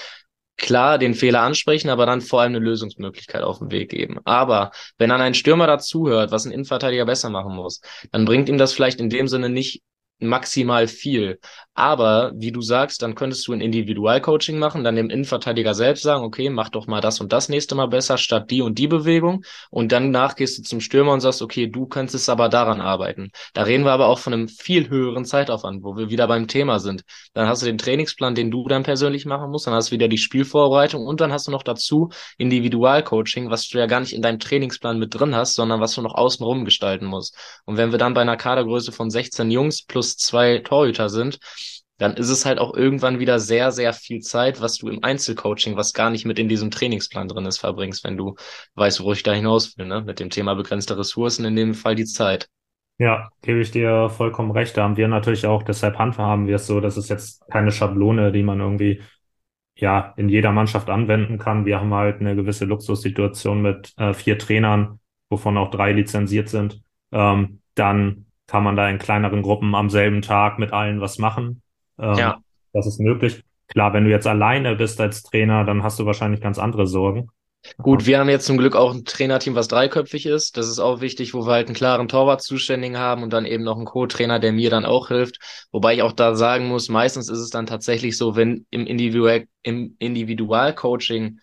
klar 0.57 0.99
den 0.99 1.15
Fehler 1.15 1.41
ansprechen, 1.43 1.89
aber 1.89 2.07
dann 2.07 2.21
vor 2.21 2.41
allem 2.41 2.53
eine 2.55 2.65
Lösungsmöglichkeit 2.65 3.43
auf 3.43 3.59
den 3.59 3.71
Weg 3.71 3.91
geben. 3.91 4.19
Aber 4.25 4.71
wenn 4.99 5.11
dann 5.11 5.21
ein 5.21 5.35
Stürmer 5.35 5.67
dazuhört, 5.67 6.31
was 6.31 6.45
ein 6.45 6.53
Innenverteidiger 6.53 7.07
besser 7.07 7.31
machen 7.31 7.55
muss, 7.55 7.81
dann 8.13 8.25
bringt 8.25 8.49
ihm 8.49 8.59
das 8.59 8.73
vielleicht 8.73 9.01
in 9.01 9.11
dem 9.11 9.29
Sinne 9.29 9.49
nicht 9.49 9.83
maximal 10.23 10.89
viel. 10.89 11.39
Aber 11.75 12.33
wie 12.35 12.53
du 12.53 12.61
sagst, 12.61 13.01
dann 13.01 13.15
könntest 13.15 13.47
du 13.49 13.53
ein 13.53 13.63
Individualcoaching 13.63 14.59
machen, 14.59 14.85
dann 14.85 14.97
dem 14.97 15.09
Innenverteidiger 15.09 15.73
selbst 15.75 16.03
sagen, 16.03 16.23
okay, 16.23 16.51
mach 16.51 16.69
doch 16.69 16.87
mal 16.87 17.01
das 17.01 17.21
und 17.21 17.33
das 17.33 17.49
nächste 17.49 17.75
Mal 17.75 17.87
besser 17.87 18.19
statt 18.19 18.51
die 18.51 18.61
und 18.61 18.79
die 18.79 18.89
Bewegung. 18.89 19.45
Und 19.71 19.91
dann 19.91 20.11
nach 20.11 20.37
gehst 20.37 20.59
du 20.59 20.63
zum 20.63 20.81
Stürmer 20.81 21.13
und 21.13 21.21
sagst, 21.21 21.41
okay, 21.41 21.69
du 21.69 21.87
könntest 21.87 22.29
aber 22.29 22.51
daran 22.51 22.83
arbeiten. 22.83 23.31
Da 23.55 23.63
reden 23.63 23.85
wir 23.85 23.93
aber 23.93 24.09
auch 24.09 24.19
von 24.19 24.35
einem 24.35 24.49
viel 24.49 24.91
höheren 24.91 25.25
Zeitaufwand, 25.25 25.83
wo 25.83 25.97
wir 25.97 26.11
wieder 26.11 26.27
beim 26.29 26.47
Thema 26.47 26.79
sind. 26.79 27.05
Dann 27.33 27.49
hast 27.49 27.63
du 27.63 27.67
den 27.67 27.79
Trainingsplan, 27.79 28.35
den 28.35 28.51
du 28.51 28.69
dann 28.69 28.83
persönlich 28.83 29.25
machen 29.25 29.51
musst, 29.51 29.67
dann 29.67 29.75
hast 29.75 29.91
du 29.91 29.93
wieder 29.93 30.09
die 30.09 30.19
Spielvorbereitung 30.19 31.07
und 31.07 31.23
dann 31.23 31.33
hast 31.33 31.47
du 31.47 31.51
noch 31.51 31.63
dazu 31.63 32.11
Individualcoaching, 32.37 33.49
was 33.49 33.69
du 33.69 33.79
ja 33.79 33.87
gar 33.87 34.01
nicht 34.01 34.13
in 34.13 34.21
deinem 34.21 34.39
Trainingsplan 34.39 34.99
mit 34.99 35.19
drin 35.19 35.35
hast, 35.35 35.55
sondern 35.55 35.81
was 35.81 35.95
du 35.95 36.03
noch 36.03 36.15
außenrum 36.15 36.67
gestalten 36.67 37.07
musst. 37.07 37.35
Und 37.65 37.79
wenn 37.79 37.93
wir 37.93 37.99
dann 37.99 38.13
bei 38.13 38.21
einer 38.21 38.37
Kadergröße 38.37 38.93
von 38.93 39.11
16 39.11 39.51
Jungs 39.51 39.83
plus 39.83 40.12
zwei 40.17 40.59
Torhüter 40.59 41.09
sind, 41.09 41.39
dann 41.99 42.17
ist 42.17 42.31
es 42.31 42.45
halt 42.45 42.59
auch 42.59 42.75
irgendwann 42.75 43.21
wieder 43.21 43.39
sehr, 43.39 43.71
sehr 43.71 43.93
viel 43.93 44.21
Zeit, 44.21 44.61
was 44.61 44.77
du 44.79 44.89
im 44.89 45.05
Einzelcoaching, 45.05 45.77
was 45.77 45.93
gar 45.93 46.11
nicht 46.11 46.25
mit 46.25 46.39
in 46.39 46.49
diesem 46.49 46.71
Trainingsplan 46.71 47.29
drin 47.29 47.47
ist, 47.47 47.59
verbringst, 47.59 48.03
wenn 48.05 48.17
du 48.17 48.35
weißt, 48.75 49.03
wo 49.05 49.13
ich 49.13 49.23
da 49.23 49.33
hinaus 49.33 49.79
will, 49.79 49.87
ne? 49.87 50.03
Mit 50.03 50.19
dem 50.19 50.31
Thema 50.31 50.55
begrenzte 50.55 50.99
Ressourcen, 50.99 51.45
in 51.45 51.55
dem 51.55 51.75
Fall 51.75 51.95
die 51.95 52.05
Zeit. 52.05 52.49
Ja, 52.99 53.31
gebe 53.43 53.61
ich 53.61 53.71
dir 53.71 54.11
vollkommen 54.11 54.51
recht. 54.51 54.77
Da 54.77 54.83
haben 54.83 54.97
wir 54.97 55.09
natürlich 55.09 55.47
auch, 55.47 55.63
deshalb 55.63 55.99
handhaben 55.99 56.47
wir 56.47 56.57
es 56.57 56.67
so, 56.67 56.81
dass 56.81 56.97
es 56.97 57.09
jetzt 57.09 57.43
keine 57.51 57.71
Schablone, 57.71 58.33
die 58.33 58.43
man 58.43 58.61
irgendwie 58.61 59.01
ja 59.77 60.13
in 60.17 60.29
jeder 60.29 60.53
Mannschaft 60.53 60.91
anwenden 60.91 61.39
kann. 61.39 61.65
Wir 61.67 61.81
haben 61.81 61.95
halt 61.95 62.21
eine 62.21 62.37
gewisse 62.37 62.65
Luxussituation 62.65 63.63
mit 63.63 63.93
äh, 63.97 64.13
vier 64.13 64.39
Trainern, 64.39 65.01
wovon 65.31 65.57
auch 65.57 65.71
drei 65.71 65.93
lizenziert 65.93 66.49
sind. 66.49 66.83
Ähm, 67.11 67.61
dann 67.75 68.27
kann 68.53 68.65
man 68.65 68.77
da 68.77 68.87
in 68.91 68.99
kleineren 68.99 69.41
Gruppen 69.41 69.75
am 69.75 69.89
selben 69.89 70.21
Tag 70.21 70.59
mit 70.59 70.75
allen 70.75 71.01
was 71.01 71.17
machen. 71.17 71.63
Ähm, 71.99 72.19
ja. 72.19 72.39
Das 72.75 72.87
ist 72.87 73.01
möglich. 73.01 73.43
Klar, 73.69 73.95
wenn 73.95 74.05
du 74.05 74.11
jetzt 74.11 74.27
alleine 74.27 74.77
bist 74.77 75.01
als 75.01 75.23
Trainer, 75.23 75.65
dann 75.65 75.83
hast 75.83 75.99
du 75.99 76.05
wahrscheinlich 76.05 76.43
ganz 76.43 76.59
andere 76.59 76.87
Sorgen. 76.87 77.31
Gut, 77.79 78.05
wir 78.05 78.19
haben 78.19 78.29
jetzt 78.29 78.45
zum 78.45 78.59
Glück 78.59 78.77
auch 78.77 78.93
ein 78.93 79.07
Trainerteam, 79.07 79.55
was 79.55 79.69
dreiköpfig 79.69 80.27
ist. 80.27 80.59
Das 80.59 80.69
ist 80.69 80.81
auch 80.81 81.01
wichtig, 81.01 81.33
wo 81.33 81.47
wir 81.47 81.53
halt 81.53 81.69
einen 81.69 81.77
klaren 81.77 82.09
Torwartzuständigen 82.09 82.99
haben 82.99 83.23
und 83.23 83.33
dann 83.33 83.47
eben 83.47 83.65
noch 83.65 83.77
einen 83.77 83.87
Co-Trainer, 83.87 84.39
der 84.39 84.53
mir 84.53 84.69
dann 84.69 84.85
auch 84.85 85.09
hilft. 85.09 85.39
Wobei 85.73 85.95
ich 85.95 86.03
auch 86.03 86.13
da 86.13 86.35
sagen 86.35 86.69
muss, 86.69 86.91
meistens 86.91 87.31
ist 87.31 87.39
es 87.39 87.49
dann 87.49 87.65
tatsächlich 87.65 88.19
so, 88.19 88.37
wenn 88.37 88.67
im, 88.69 88.87
Individual, 88.87 89.47
im 89.63 89.97
Individualcoaching 89.99 91.41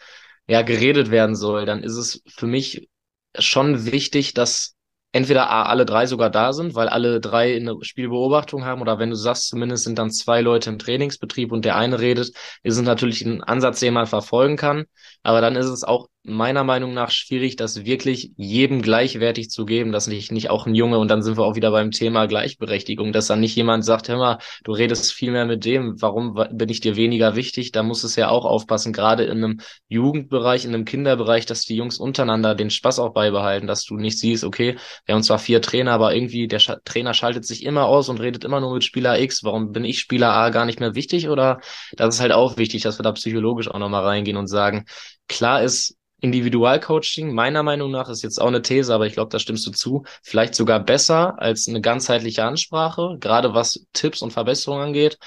ja 0.48 0.62
geredet 0.62 1.10
werden 1.10 1.36
soll, 1.36 1.66
dann 1.66 1.82
ist 1.82 1.96
es 1.96 2.22
für 2.28 2.46
mich 2.46 2.88
schon 3.36 3.92
wichtig, 3.92 4.36
dass 4.36 4.76
entweder 5.12 5.50
A, 5.50 5.64
alle 5.64 5.86
drei 5.86 6.06
sogar 6.06 6.30
da 6.30 6.54
sind, 6.54 6.76
weil 6.76 6.88
alle 6.90 7.20
drei 7.20 7.56
eine 7.56 7.76
Spielbeobachtung 7.82 8.66
haben, 8.66 8.82
oder 8.82 9.00
wenn 9.00 9.10
du 9.10 9.16
sagst, 9.16 9.48
zumindest 9.50 9.84
sind 9.84 9.98
dann 9.98 10.12
zwei 10.12 10.42
Leute 10.42 10.70
im 10.70 10.80
Trainingsbetrieb 10.80 11.52
und 11.52 11.66
der 11.66 11.76
eine 11.78 12.00
redet, 12.00 12.30
ist 12.64 12.78
es 12.78 12.82
natürlich 12.82 13.24
ein 13.26 13.44
Ansatz, 13.44 13.80
den 13.80 13.94
man 13.94 14.06
verfolgen 14.06 14.56
kann. 14.58 14.86
Aber 15.24 15.42
dann 15.42 15.56
ist 15.56 15.68
es 15.68 15.84
auch 15.84 16.08
meiner 16.30 16.64
Meinung 16.64 16.94
nach 16.94 17.12
schwierig, 17.12 17.56
das 17.56 17.86
wirklich 17.86 18.32
jedem 18.38 18.82
gleichwertig 18.82 19.50
zu 19.50 19.66
geben, 19.66 19.92
dass 19.92 20.08
nicht, 20.08 20.32
nicht 20.32 20.50
auch 20.50 20.66
ein 20.66 20.76
Junge, 20.76 21.00
und 21.00 21.10
dann 21.10 21.22
sind 21.22 21.38
wir 21.38 21.44
auch 21.44 21.56
wieder 21.56 21.72
beim 21.72 21.92
Thema 21.92 22.28
Gleichberechtigung, 22.28 23.12
dass 23.12 23.28
dann 23.28 23.40
nicht 23.40 23.56
jemand 23.56 23.84
sagt, 23.86 24.10
hör 24.10 24.18
mal, 24.18 24.38
du 24.64 24.72
redest 24.72 25.12
viel 25.14 25.32
mehr 25.32 25.46
mit 25.46 25.66
dem, 25.66 26.02
warum 26.02 26.34
bin 26.52 26.70
ich 26.70 26.80
dir 26.80 26.96
weniger 26.96 27.36
wichtig? 27.36 27.72
Da 27.72 27.84
muss 27.84 28.04
es 28.04 28.16
ja 28.16 28.30
auch 28.30 28.46
aufpassen, 28.46 28.94
gerade 28.94 29.24
in 29.24 29.44
einem 29.44 29.60
Jugendbereich, 29.88 30.66
in 30.66 30.74
einem 30.74 30.86
Kinderbereich, 30.86 31.46
dass 31.46 31.66
die 31.66 31.76
Jungs 31.76 31.98
untereinander 31.98 32.56
den 32.56 32.70
Spaß 32.70 33.00
auch 33.00 33.14
beibehalten, 33.14 33.68
dass 33.68 33.84
du 33.84 33.96
nicht 33.96 34.20
siehst, 34.20 34.44
okay, 34.44 34.78
wir 35.06 35.16
haben 35.16 35.24
zwar 35.24 35.40
vier 35.40 35.62
Trainer, 35.62 35.92
aber 35.92 36.14
irgendwie 36.14 36.48
der 36.48 36.60
Sch 36.60 36.72
Trainer 36.86 37.14
schaltet 37.14 37.46
sich 37.46 37.64
immer 37.66 37.86
aus 37.86 38.10
und 38.10 38.20
redet 38.20 38.44
immer 38.44 38.60
nur 38.60 38.74
mit 38.74 38.84
Spieler 38.84 39.20
X. 39.20 39.44
Warum 39.44 39.72
bin 39.72 39.84
ich 39.86 40.00
Spieler 40.00 40.32
A 40.34 40.50
gar 40.50 40.66
nicht 40.66 40.80
mehr 40.80 40.96
wichtig? 40.96 41.30
Oder 41.30 41.60
das 41.94 42.16
ist 42.16 42.22
halt 42.22 42.32
auch 42.32 42.58
wichtig, 42.58 42.84
dass 42.84 43.00
wir 43.00 43.04
da 43.04 43.12
psychologisch 43.12 43.70
auch 43.70 43.80
nochmal 43.80 44.04
reingehen 44.04 44.38
und 44.38 44.48
sagen, 44.48 44.86
klar 45.28 45.64
ist, 45.64 45.96
Individualcoaching, 46.22 47.34
meiner 47.34 47.64
Meinung 47.64 47.92
nach, 47.92 48.10
ist 48.10 48.22
jetzt 48.22 48.42
auch 48.42 48.48
eine 48.48 48.62
These, 48.62 48.94
aber 48.94 49.08
ich 49.08 49.14
glaube, 49.14 49.30
da 49.30 49.40
stimmst 49.40 49.66
du 49.66 49.72
zu, 49.72 50.04
vielleicht 50.24 50.56
sogar 50.56 50.80
besser 50.80 51.40
als 51.42 51.68
eine 51.68 51.82
ganzheitliche 51.82 52.44
Ansprache, 52.44 53.18
gerade 53.20 53.54
was 53.54 53.86
Tipps 53.94 54.22
und 54.22 54.32
Verbesserungen 54.32 54.88
angeht. 54.88 55.18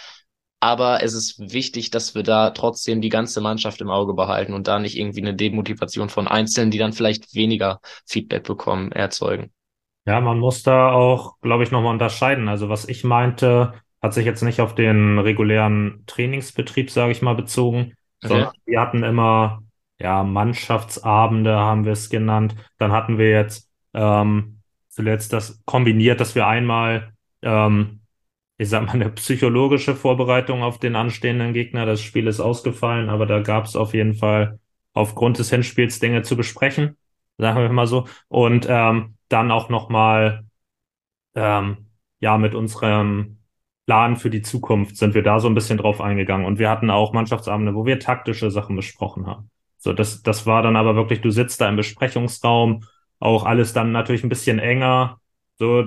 Aber 0.61 1.03
es 1.03 1.13
ist 1.13 1.41
wichtig, 1.53 1.91
dass 1.91 2.15
wir 2.15 2.23
da 2.23 2.51
trotzdem 2.51 3.01
die 3.01 3.09
ganze 3.09 3.41
Mannschaft 3.41 3.81
im 3.81 3.91
Auge 3.91 4.15
behalten 4.15 4.55
und 4.55 4.69
da 4.69 4.79
nicht 4.79 4.97
irgendwie 4.97 5.21
eine 5.21 5.35
Demotivation 5.35 6.09
von 6.09 6.29
Einzelnen, 6.29 6.71
die 6.71 6.79
dann 6.79 6.93
vielleicht 6.93 7.35
weniger 7.35 7.81
Feedback 8.07 8.45
bekommen, 8.45 8.93
erzeugen. 8.93 9.51
Ja, 10.07 10.21
man 10.21 10.39
muss 10.39 10.63
da 10.63 10.93
auch, 10.93 11.41
glaube 11.41 11.65
ich, 11.65 11.73
nochmal 11.73 11.93
unterscheiden. 11.93 12.49
Also 12.49 12.69
was 12.69 12.89
ich 12.89 13.03
meinte, 13.03 13.75
hat 14.01 14.15
sich 14.15 14.25
jetzt 14.25 14.43
nicht 14.43 14.61
auf 14.61 14.75
den 14.75 15.19
regulären 15.19 16.05
Trainingsbetrieb, 16.07 16.91
sage 16.91 17.13
ich 17.13 17.23
mal, 17.23 17.35
bezogen, 17.35 17.95
okay. 18.23 18.29
sondern 18.29 18.51
wir 18.65 18.81
hatten 18.81 19.03
immer 19.05 19.63
ja, 20.03 20.25
Mannschaftsabende 20.25 21.57
haben 21.57 21.85
wir 21.85 21.93
es 21.93 22.11
genannt. 22.11 22.57
Dann 22.79 22.93
hatten 22.93 23.19
wir 23.19 23.31
jetzt 23.31 23.71
ähm, 23.95 24.59
zuletzt 24.89 25.33
das 25.33 25.63
kombiniert, 25.65 26.21
dass 26.21 26.35
wir 26.35 26.47
einmal, 26.47 27.13
ähm, 27.43 28.01
ich 28.59 28.69
sag 28.69 28.87
mal, 28.87 28.95
eine 28.95 29.11
psychologische 29.11 29.95
Vorbereitung 29.95 30.63
auf 30.65 30.79
den 30.81 30.97
anstehenden 30.97 31.53
Gegner. 31.53 31.87
Das 31.87 32.03
Spiel 32.03 32.27
ist 32.27 32.41
ausgefallen, 32.41 33.11
aber 33.11 33.27
da 33.27 33.41
gab 33.41 33.67
es 33.67 33.77
auf 33.77 33.95
jeden 33.95 34.15
Fall 34.15 34.59
aufgrund 34.93 35.39
des 35.39 35.51
Hinspiels 35.51 36.01
Dinge 36.01 36.23
zu 36.23 36.37
besprechen, 36.37 36.97
sagen 37.39 37.61
wir 37.61 37.69
mal 37.71 37.87
so. 37.87 38.09
Und 38.29 38.67
ähm, 38.69 39.17
dann 39.29 39.53
auch 39.53 39.69
nochmal, 39.69 40.45
ähm, 41.37 41.91
ja, 42.21 42.39
mit 42.39 42.55
unserem 42.57 43.39
Plan 43.87 44.17
für 44.17 44.31
die 44.31 44.43
Zukunft 44.43 44.97
sind 44.97 45.15
wir 45.15 45.23
da 45.23 45.39
so 45.41 45.49
ein 45.49 45.55
bisschen 45.55 45.79
drauf 45.79 46.01
eingegangen. 46.01 46.47
Und 46.47 46.59
wir 46.59 46.71
hatten 46.71 46.91
auch 46.91 47.13
Mannschaftsabende, 47.13 47.75
wo 47.75 47.87
wir 47.87 48.01
taktische 48.01 48.51
Sachen 48.51 48.77
besprochen 48.77 49.27
haben. 49.27 49.51
So, 49.83 49.93
das, 49.93 50.23
das 50.23 50.47
war 50.47 50.63
dann 50.63 50.77
aber 50.77 50.95
wirklich, 50.95 51.23
du 51.23 51.31
sitzt 51.31 51.61
da 51.61 51.69
im 51.69 51.75
Besprechungsraum, 51.75 52.85
auch 53.19 53.45
alles 53.45 53.73
dann 53.73 53.91
natürlich 53.91 54.23
ein 54.23 54.29
bisschen 54.29 54.61
enger, 54.61 55.19
so 55.59 55.85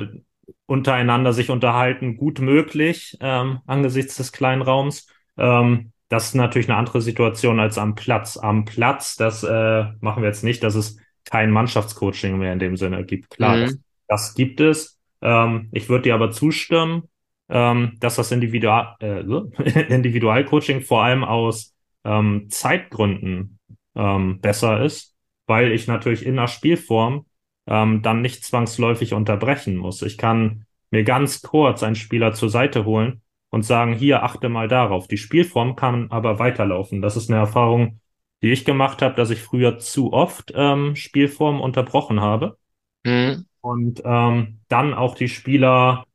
untereinander 0.66 1.32
sich 1.32 1.50
unterhalten, 1.50 2.18
gut 2.18 2.40
möglich 2.40 3.18
ähm, 3.22 3.60
angesichts 3.66 4.18
des 4.18 4.34
kleinen 4.34 4.62
Raums. 4.62 5.08
Ähm, 5.38 5.94
das 6.10 6.28
ist 6.28 6.36
natürlich 6.36 6.68
eine 6.68 6.78
andere 6.78 7.02
Situation 7.02 7.62
als 7.62 7.78
am 7.78 7.96
Platz. 7.96 8.36
Am 8.36 8.66
Platz, 8.66 9.16
das 9.16 9.44
äh, 9.44 9.86
machen 10.02 10.24
wir 10.24 10.28
jetzt 10.28 10.44
nicht, 10.44 10.62
dass 10.62 10.76
es 10.76 10.98
kein 11.24 11.50
Mannschaftscoaching 11.50 12.38
mehr 12.38 12.52
in 12.52 12.60
dem 12.60 12.76
Sinne 12.76 13.06
gibt. 13.06 13.30
Klar, 13.30 13.56
mhm. 13.56 13.62
das, 13.62 13.78
das, 14.10 14.36
gibt 14.36 14.60
es. 14.60 15.00
Ähm, 15.22 15.70
ich 15.72 15.88
würde 15.88 16.04
dir 16.04 16.16
aber 16.16 16.32
zustimmen, 16.32 17.04
ähm, 17.48 17.94
dass 18.02 18.18
das 18.18 18.34
Individual, 18.34 18.98
äh, 19.00 19.22
Individualcoaching 19.94 20.82
vor 20.82 21.02
allem 21.02 21.24
aus 21.24 21.74
ähm, 22.04 22.48
Zeitgründen 22.50 23.55
ähm, 23.96 24.40
besser 24.42 24.84
ist, 24.84 25.16
weil 25.48 25.72
ich 25.72 25.88
natürlich 25.88 26.26
in 26.26 26.36
der 26.36 26.48
Spielform 26.48 27.26
ähm, 27.68 28.02
dann 28.02 28.22
nicht 28.22 28.44
zwangsläufig 28.44 29.14
unterbrechen 29.14 29.78
muss. 29.78 30.02
Ich 30.02 30.18
kann 30.18 30.66
mir 30.92 31.04
ganz 31.04 31.42
kurz 31.42 31.84
einen 31.84 31.96
Spieler 31.96 32.34
zur 32.34 32.50
Seite 32.50 32.86
holen 32.86 33.22
und 33.50 33.64
sagen, 33.64 33.94
hier 33.94 34.24
achte 34.24 34.50
mal 34.50 34.68
darauf. 34.68 35.08
Die 35.08 35.18
Spielform 35.18 35.76
kann 35.76 36.12
aber 36.12 36.40
weiterlaufen. 36.40 37.02
Das 37.02 37.16
ist 37.16 37.30
eine 37.30 37.40
Erfahrung, 37.40 38.00
die 38.42 38.52
ich 38.52 38.66
gemacht 38.66 39.02
habe, 39.02 39.16
dass 39.16 39.30
ich 39.30 39.42
früher 39.42 39.80
zu 39.80 40.14
oft 40.14 40.52
ähm, 40.56 40.96
Spielform 40.96 41.62
unterbrochen 41.62 42.22
habe 42.22 42.58
mhm. 43.04 43.46
und 43.62 44.02
ähm, 44.06 44.60
dann 44.68 44.94
auch 44.94 45.16
die 45.16 45.30
Spieler 45.30 46.06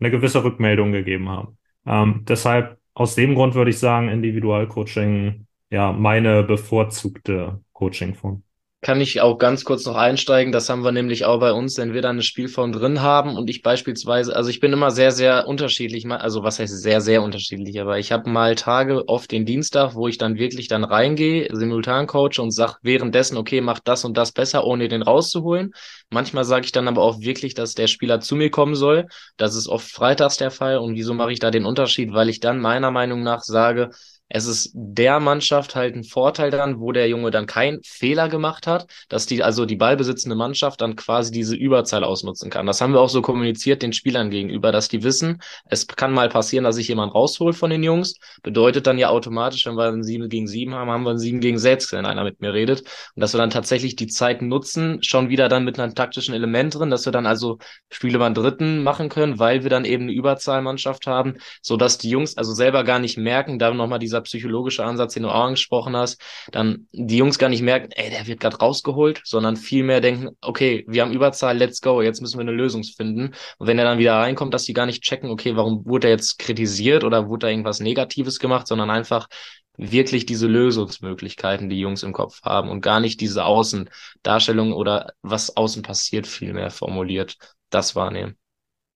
eine 0.00 0.10
gewisse 0.10 0.44
Rückmeldung 0.44 0.92
gegeben 0.92 1.28
haben. 1.28 1.58
Ähm, 1.86 2.24
deshalb 2.28 2.78
aus 2.94 3.14
dem 3.14 3.34
Grund 3.34 3.54
würde 3.54 3.70
ich 3.70 3.78
sagen, 3.78 4.08
Individualcoaching 4.08 5.46
ja 5.74 5.92
meine 5.92 6.42
bevorzugte 6.44 7.60
Coachingform. 7.72 8.42
kann 8.82 9.00
ich 9.00 9.22
auch 9.22 9.38
ganz 9.38 9.64
kurz 9.64 9.86
noch 9.86 9.96
einsteigen. 9.96 10.52
Das 10.52 10.68
haben 10.68 10.84
wir 10.84 10.92
nämlich 10.92 11.24
auch 11.24 11.40
bei 11.40 11.52
uns, 11.52 11.78
wenn 11.78 11.94
wir 11.94 12.02
da 12.02 12.10
eine 12.10 12.22
Spielform 12.22 12.70
drin 12.70 13.00
haben 13.00 13.34
und 13.34 13.48
ich 13.48 13.62
beispielsweise, 13.62 14.36
also 14.36 14.50
ich 14.50 14.60
bin 14.60 14.74
immer 14.74 14.90
sehr, 14.90 15.10
sehr 15.10 15.48
unterschiedlich, 15.48 16.06
also 16.10 16.42
was 16.42 16.58
heißt 16.58 16.82
sehr, 16.82 17.00
sehr 17.00 17.22
unterschiedlich, 17.22 17.80
aber 17.80 17.98
ich 17.98 18.12
habe 18.12 18.28
mal 18.28 18.54
Tage, 18.56 19.08
oft 19.08 19.32
den 19.32 19.46
Dienstag, 19.46 19.94
wo 19.94 20.06
ich 20.06 20.18
dann 20.18 20.36
wirklich 20.36 20.68
dann 20.68 20.84
reingehe, 20.84 21.48
simultan 21.50 22.06
coache 22.06 22.42
und 22.42 22.50
sage 22.50 22.76
währenddessen, 22.82 23.38
okay, 23.38 23.62
mach 23.62 23.78
das 23.80 24.04
und 24.04 24.18
das 24.18 24.32
besser, 24.32 24.66
ohne 24.66 24.88
den 24.88 25.00
rauszuholen. 25.00 25.72
Manchmal 26.10 26.44
sage 26.44 26.66
ich 26.66 26.72
dann 26.72 26.86
aber 26.86 27.02
auch 27.02 27.20
wirklich, 27.20 27.54
dass 27.54 27.72
der 27.72 27.86
Spieler 27.86 28.20
zu 28.20 28.36
mir 28.36 28.50
kommen 28.50 28.74
soll. 28.74 29.06
Das 29.38 29.54
ist 29.54 29.66
oft 29.68 29.90
freitags 29.90 30.36
der 30.36 30.50
Fall. 30.50 30.76
Und 30.76 30.94
wieso 30.94 31.14
mache 31.14 31.32
ich 31.32 31.38
da 31.40 31.50
den 31.50 31.64
Unterschied? 31.64 32.12
Weil 32.12 32.28
ich 32.28 32.40
dann 32.40 32.60
meiner 32.60 32.90
Meinung 32.90 33.22
nach 33.22 33.42
sage, 33.42 33.90
es 34.28 34.46
ist 34.46 34.70
der 34.74 35.20
Mannschaft 35.20 35.76
halt 35.76 35.94
ein 35.94 36.02
Vorteil 36.02 36.50
dann, 36.50 36.80
wo 36.80 36.92
der 36.92 37.08
Junge 37.08 37.30
dann 37.30 37.46
keinen 37.46 37.82
Fehler 37.84 38.28
gemacht 38.28 38.66
hat, 38.66 38.86
dass 39.08 39.26
die, 39.26 39.42
also 39.42 39.66
die 39.66 39.76
ballbesitzende 39.76 40.34
Mannschaft 40.34 40.80
dann 40.80 40.96
quasi 40.96 41.30
diese 41.30 41.54
Überzahl 41.54 42.04
ausnutzen 42.04 42.48
kann. 42.50 42.66
Das 42.66 42.80
haben 42.80 42.94
wir 42.94 43.00
auch 43.00 43.10
so 43.10 43.20
kommuniziert 43.20 43.82
den 43.82 43.92
Spielern 43.92 44.30
gegenüber, 44.30 44.72
dass 44.72 44.88
die 44.88 45.02
wissen, 45.02 45.42
es 45.68 45.86
kann 45.86 46.12
mal 46.12 46.30
passieren, 46.30 46.64
dass 46.64 46.76
sich 46.76 46.88
jemand 46.88 47.14
raushol 47.14 47.52
von 47.52 47.68
den 47.70 47.82
Jungs. 47.82 48.18
Bedeutet 48.42 48.86
dann 48.86 48.98
ja 48.98 49.10
automatisch, 49.10 49.66
wenn 49.66 49.76
wir 49.76 49.88
ein 49.88 50.02
7 50.02 50.28
gegen 50.30 50.46
7 50.46 50.74
haben, 50.74 50.90
haben 50.90 51.04
wir 51.04 51.10
ein 51.10 51.18
7 51.18 51.40
gegen 51.40 51.58
6, 51.58 51.92
wenn 51.92 52.06
einer 52.06 52.24
mit 52.24 52.40
mir 52.40 52.54
redet. 52.54 52.80
Und 52.80 53.20
dass 53.20 53.34
wir 53.34 53.38
dann 53.38 53.50
tatsächlich 53.50 53.94
die 53.94 54.06
Zeit 54.06 54.40
nutzen, 54.40 55.02
schon 55.02 55.28
wieder 55.28 55.48
dann 55.48 55.64
mit 55.64 55.78
einem 55.78 55.94
taktischen 55.94 56.34
Element 56.34 56.74
drin, 56.74 56.90
dass 56.90 57.04
wir 57.04 57.12
dann 57.12 57.26
also 57.26 57.58
Spiele 57.90 58.18
beim 58.18 58.32
Dritten 58.32 58.82
machen 58.82 59.10
können, 59.10 59.38
weil 59.38 59.64
wir 59.64 59.70
dann 59.70 59.84
eben 59.84 60.04
eine 60.04 60.12
Überzahlmannschaft 60.12 61.06
haben, 61.06 61.34
so 61.60 61.76
dass 61.76 61.98
die 61.98 62.08
Jungs 62.08 62.38
also 62.38 62.54
selber 62.54 62.84
gar 62.84 62.98
nicht 62.98 63.18
merken, 63.18 63.58
da 63.58 63.74
nochmal 63.74 63.98
dieser 64.14 64.20
psychologische 64.22 64.84
Ansatz, 64.84 65.14
den 65.14 65.24
du 65.24 65.28
auch 65.30 65.44
angesprochen 65.44 65.96
hast, 65.96 66.20
dann 66.52 66.86
die 66.92 67.16
Jungs 67.16 67.38
gar 67.38 67.48
nicht 67.48 67.62
merken, 67.62 67.90
ey, 67.92 68.10
der 68.10 68.26
wird 68.26 68.40
gerade 68.40 68.56
rausgeholt, 68.58 69.20
sondern 69.24 69.56
vielmehr 69.56 70.00
denken, 70.00 70.36
okay, 70.40 70.84
wir 70.86 71.02
haben 71.02 71.12
Überzahl, 71.12 71.56
let's 71.56 71.80
go, 71.80 72.00
jetzt 72.00 72.20
müssen 72.20 72.38
wir 72.38 72.42
eine 72.42 72.52
Lösung 72.52 72.84
finden. 72.84 73.34
Und 73.58 73.66
wenn 73.66 73.78
er 73.78 73.84
dann 73.84 73.98
wieder 73.98 74.14
reinkommt, 74.14 74.54
dass 74.54 74.64
die 74.64 74.72
gar 74.72 74.86
nicht 74.86 75.02
checken, 75.02 75.30
okay, 75.30 75.56
warum 75.56 75.84
wurde 75.84 76.08
er 76.08 76.12
jetzt 76.12 76.38
kritisiert 76.38 77.02
oder 77.02 77.28
wurde 77.28 77.46
da 77.46 77.48
irgendwas 77.48 77.80
Negatives 77.80 78.38
gemacht, 78.38 78.68
sondern 78.68 78.90
einfach 78.90 79.28
wirklich 79.76 80.24
diese 80.24 80.46
Lösungsmöglichkeiten, 80.46 81.68
die 81.68 81.80
Jungs 81.80 82.04
im 82.04 82.12
Kopf 82.12 82.40
haben 82.42 82.70
und 82.70 82.80
gar 82.80 83.00
nicht 83.00 83.20
diese 83.20 83.44
Außendarstellung 83.44 84.72
oder 84.72 85.12
was 85.22 85.56
außen 85.56 85.82
passiert, 85.82 86.28
vielmehr 86.28 86.70
formuliert, 86.70 87.36
das 87.70 87.96
wahrnehmen. 87.96 88.36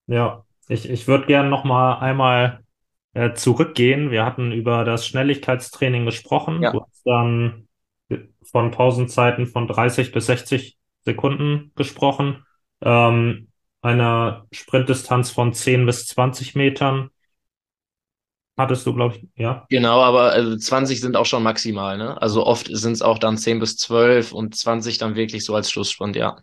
Ja, 0.06 0.44
ich, 0.68 0.88
ich 0.88 1.08
würde 1.08 1.26
gerne 1.26 1.48
noch 1.48 1.64
mal 1.64 1.98
einmal 1.98 2.60
äh, 3.18 3.34
zurückgehen. 3.34 4.12
Wir 4.12 4.24
hatten 4.24 4.52
über 4.52 4.84
das 4.84 5.04
Schnelligkeitstraining 5.04 6.04
gesprochen, 6.04 6.62
Ja. 6.62 6.70
du 6.70 6.82
hast 6.82 7.02
dann 7.04 7.66
von 8.44 8.70
Pausenzeiten 8.70 9.46
von 9.48 9.66
30 9.66 10.12
bis 10.12 10.26
60 10.26 10.78
Sekunden 11.04 11.72
gesprochen, 11.74 12.44
ähm, 12.80 13.48
einer 13.82 14.46
Sprintdistanz 14.52 15.30
von 15.32 15.52
10 15.52 15.84
bis 15.84 16.06
20 16.06 16.54
Metern 16.54 17.10
hattest 18.56 18.86
du, 18.86 18.94
glaube 18.94 19.16
ich, 19.16 19.28
ja. 19.34 19.66
Genau, 19.68 20.00
aber 20.00 20.30
also 20.30 20.56
20 20.56 21.00
sind 21.00 21.16
auch 21.16 21.26
schon 21.26 21.42
maximal, 21.42 21.98
ne? 21.98 22.20
Also 22.22 22.46
oft 22.46 22.68
sind 22.70 22.92
es 22.92 23.02
auch 23.02 23.18
dann 23.18 23.36
10 23.36 23.58
bis 23.58 23.76
12 23.76 24.32
und 24.32 24.54
20 24.54 24.98
dann 24.98 25.16
wirklich 25.16 25.44
so 25.44 25.54
als 25.56 25.70
Schlusssprint, 25.70 26.14
ja. 26.14 26.36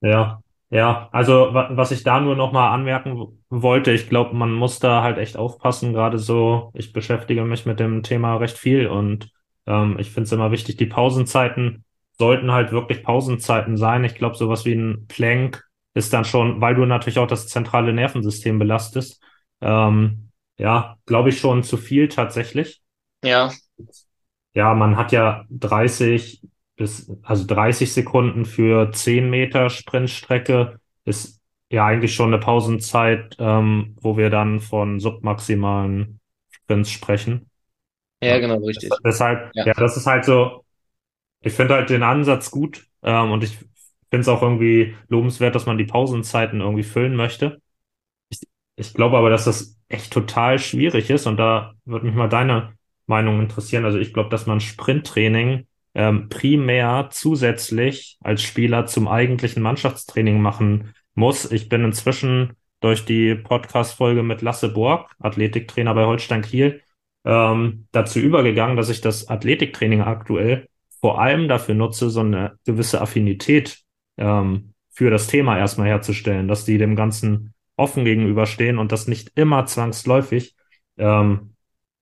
Ja, 0.00 0.40
ja, 0.70 1.08
also 1.12 1.54
wa 1.54 1.70
was 1.72 1.90
ich 1.92 2.02
da 2.02 2.20
nur 2.20 2.36
noch 2.36 2.52
mal 2.52 2.72
anmerken 2.72 3.38
wollte, 3.48 3.92
ich 3.92 4.08
glaube, 4.08 4.34
man 4.34 4.52
muss 4.52 4.78
da 4.80 5.02
halt 5.02 5.18
echt 5.18 5.36
aufpassen, 5.36 5.92
gerade 5.92 6.18
so, 6.18 6.70
ich 6.74 6.92
beschäftige 6.92 7.44
mich 7.44 7.66
mit 7.66 7.80
dem 7.80 8.02
Thema 8.02 8.36
recht 8.36 8.58
viel 8.58 8.86
und 8.88 9.30
ähm, 9.66 9.96
ich 9.98 10.10
finde 10.10 10.24
es 10.26 10.32
immer 10.32 10.50
wichtig, 10.50 10.76
die 10.76 10.86
Pausenzeiten 10.86 11.84
sollten 12.18 12.52
halt 12.52 12.72
wirklich 12.72 13.02
Pausenzeiten 13.02 13.76
sein. 13.76 14.04
Ich 14.04 14.14
glaube, 14.14 14.36
sowas 14.36 14.64
wie 14.64 14.74
ein 14.74 15.06
Plank 15.08 15.64
ist 15.94 16.12
dann 16.12 16.24
schon, 16.24 16.60
weil 16.60 16.74
du 16.74 16.84
natürlich 16.86 17.18
auch 17.18 17.26
das 17.26 17.48
zentrale 17.48 17.92
Nervensystem 17.92 18.58
belastest, 18.58 19.22
ähm, 19.60 20.30
ja, 20.58 20.96
glaube 21.06 21.30
ich 21.30 21.38
schon 21.40 21.62
zu 21.62 21.76
viel 21.76 22.08
tatsächlich. 22.08 22.82
Ja, 23.22 23.50
Ja, 24.54 24.74
man 24.74 24.96
hat 24.96 25.12
ja 25.12 25.44
30 25.50 26.42
bis, 26.76 27.10
also 27.22 27.44
30 27.46 27.92
Sekunden 27.92 28.44
für 28.44 28.90
10 28.92 29.30
Meter 29.30 29.70
Sprintstrecke 29.70 30.78
ist 31.04 31.40
ja 31.70 31.86
eigentlich 31.86 32.14
schon 32.14 32.28
eine 32.32 32.38
Pausenzeit, 32.38 33.36
ähm, 33.38 33.96
wo 34.00 34.16
wir 34.16 34.30
dann 34.30 34.60
von 34.60 35.00
submaximalen 35.00 36.20
Sprints 36.50 36.90
sprechen. 36.90 37.50
ja, 38.20 38.38
genau, 38.38 38.56
richtig. 38.58 38.90
Deshalb, 39.04 39.52
Ja. 39.54 39.64
ja, 39.66 39.74
das 39.74 39.96
ist 39.96 40.06
halt 40.06 40.24
so, 40.24 40.64
ich 41.42 41.52
finde 41.54 41.74
halt 41.74 41.90
den 41.90 42.02
Ansatz 42.02 42.50
gut, 42.50 42.86
ähm, 43.02 43.32
und 43.32 43.44
ich 43.44 43.56
finde 43.56 44.20
es 44.22 44.28
auch 44.28 44.42
irgendwie 44.42 44.96
lobenswert, 45.08 45.54
dass 45.54 45.66
man 45.66 45.78
die 45.78 45.84
Pausenzeiten 45.84 46.60
irgendwie 46.60 46.82
füllen 46.84 47.16
möchte. 47.16 47.60
Ich, 48.30 48.40
ich 48.76 48.94
glaube 48.94 49.18
aber, 49.18 49.30
dass 49.30 49.44
das 49.44 49.78
echt 49.88 50.12
total 50.12 50.58
schwierig 50.58 51.10
ist 51.10 51.26
und 51.26 51.36
da 51.38 51.74
würde 51.84 52.06
mich 52.06 52.14
mal 52.14 52.28
deine 52.28 52.74
Meinung 53.06 53.40
interessieren. 53.40 53.84
Also 53.84 53.98
ich 53.98 54.12
glaube, 54.14 54.30
dass 54.30 54.46
man 54.46 54.60
Sprinttraining 54.60 55.66
ähm, 55.94 56.28
primär 56.28 57.08
zusätzlich 57.10 58.18
als 58.22 58.42
Spieler 58.42 58.86
zum 58.86 59.08
eigentlichen 59.08 59.62
Mannschaftstraining 59.62 60.40
machen 60.40 60.94
muss. 61.14 61.50
Ich 61.50 61.68
bin 61.68 61.84
inzwischen 61.84 62.54
durch 62.80 63.04
die 63.04 63.34
Podcast-Folge 63.34 64.22
mit 64.22 64.42
Lasse 64.42 64.68
Borg, 64.68 65.10
Athletiktrainer 65.18 65.94
bei 65.94 66.04
Holstein 66.04 66.42
Kiel, 66.42 66.82
ähm, 67.24 67.86
dazu 67.92 68.18
übergegangen, 68.18 68.76
dass 68.76 68.90
ich 68.90 69.00
das 69.00 69.28
Athletiktraining 69.28 70.02
aktuell 70.02 70.68
vor 71.00 71.20
allem 71.20 71.48
dafür 71.48 71.74
nutze, 71.74 72.10
so 72.10 72.20
eine 72.20 72.58
gewisse 72.66 73.00
Affinität 73.00 73.82
ähm, 74.18 74.74
für 74.90 75.10
das 75.10 75.26
Thema 75.26 75.58
erstmal 75.58 75.88
herzustellen, 75.88 76.48
dass 76.48 76.64
die 76.64 76.78
dem 76.78 76.96
Ganzen 76.96 77.54
offen 77.76 78.04
gegenüberstehen 78.04 78.78
und 78.78 78.92
das 78.92 79.08
nicht 79.08 79.32
immer 79.34 79.66
zwangsläufig 79.66 80.54
ähm, 80.96 81.53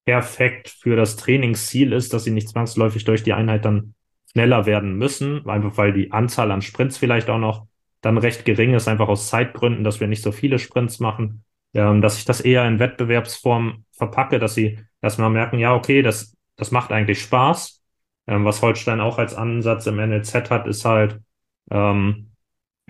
perfekt 0.05 0.69
für 0.69 0.95
das 0.95 1.15
Trainingsziel 1.15 1.93
ist, 1.93 2.13
dass 2.13 2.23
sie 2.25 2.31
nicht 2.31 2.49
zwangsläufig 2.49 3.05
durch 3.05 3.23
die 3.23 3.33
Einheit 3.33 3.65
dann 3.65 3.95
schneller 4.31 4.65
werden 4.65 4.97
müssen, 4.97 5.47
einfach 5.47 5.77
weil 5.77 5.93
die 5.93 6.11
Anzahl 6.11 6.51
an 6.51 6.61
Sprints 6.61 6.97
vielleicht 6.97 7.29
auch 7.29 7.37
noch 7.37 7.67
dann 8.01 8.17
recht 8.17 8.45
gering 8.45 8.73
ist, 8.73 8.87
einfach 8.87 9.07
aus 9.07 9.29
Zeitgründen, 9.29 9.83
dass 9.83 9.99
wir 9.99 10.07
nicht 10.07 10.21
so 10.21 10.31
viele 10.31 10.59
Sprints 10.59 10.99
machen, 10.99 11.43
ähm, 11.73 12.01
dass 12.01 12.17
ich 12.17 12.25
das 12.25 12.41
eher 12.41 12.67
in 12.67 12.79
Wettbewerbsform 12.79 13.85
verpacke, 13.91 14.39
dass 14.39 14.55
sie 14.55 14.79
erstmal 15.01 15.29
merken, 15.29 15.57
ja, 15.57 15.73
okay, 15.73 16.01
das, 16.01 16.35
das 16.57 16.71
macht 16.71 16.91
eigentlich 16.91 17.21
Spaß. 17.21 17.81
Ähm, 18.27 18.45
was 18.45 18.61
Holstein 18.61 18.99
auch 18.99 19.17
als 19.17 19.33
Ansatz 19.33 19.87
im 19.87 19.97
NLZ 19.97 20.49
hat, 20.49 20.67
ist 20.67 20.83
halt, 20.83 21.19
ähm, 21.71 22.31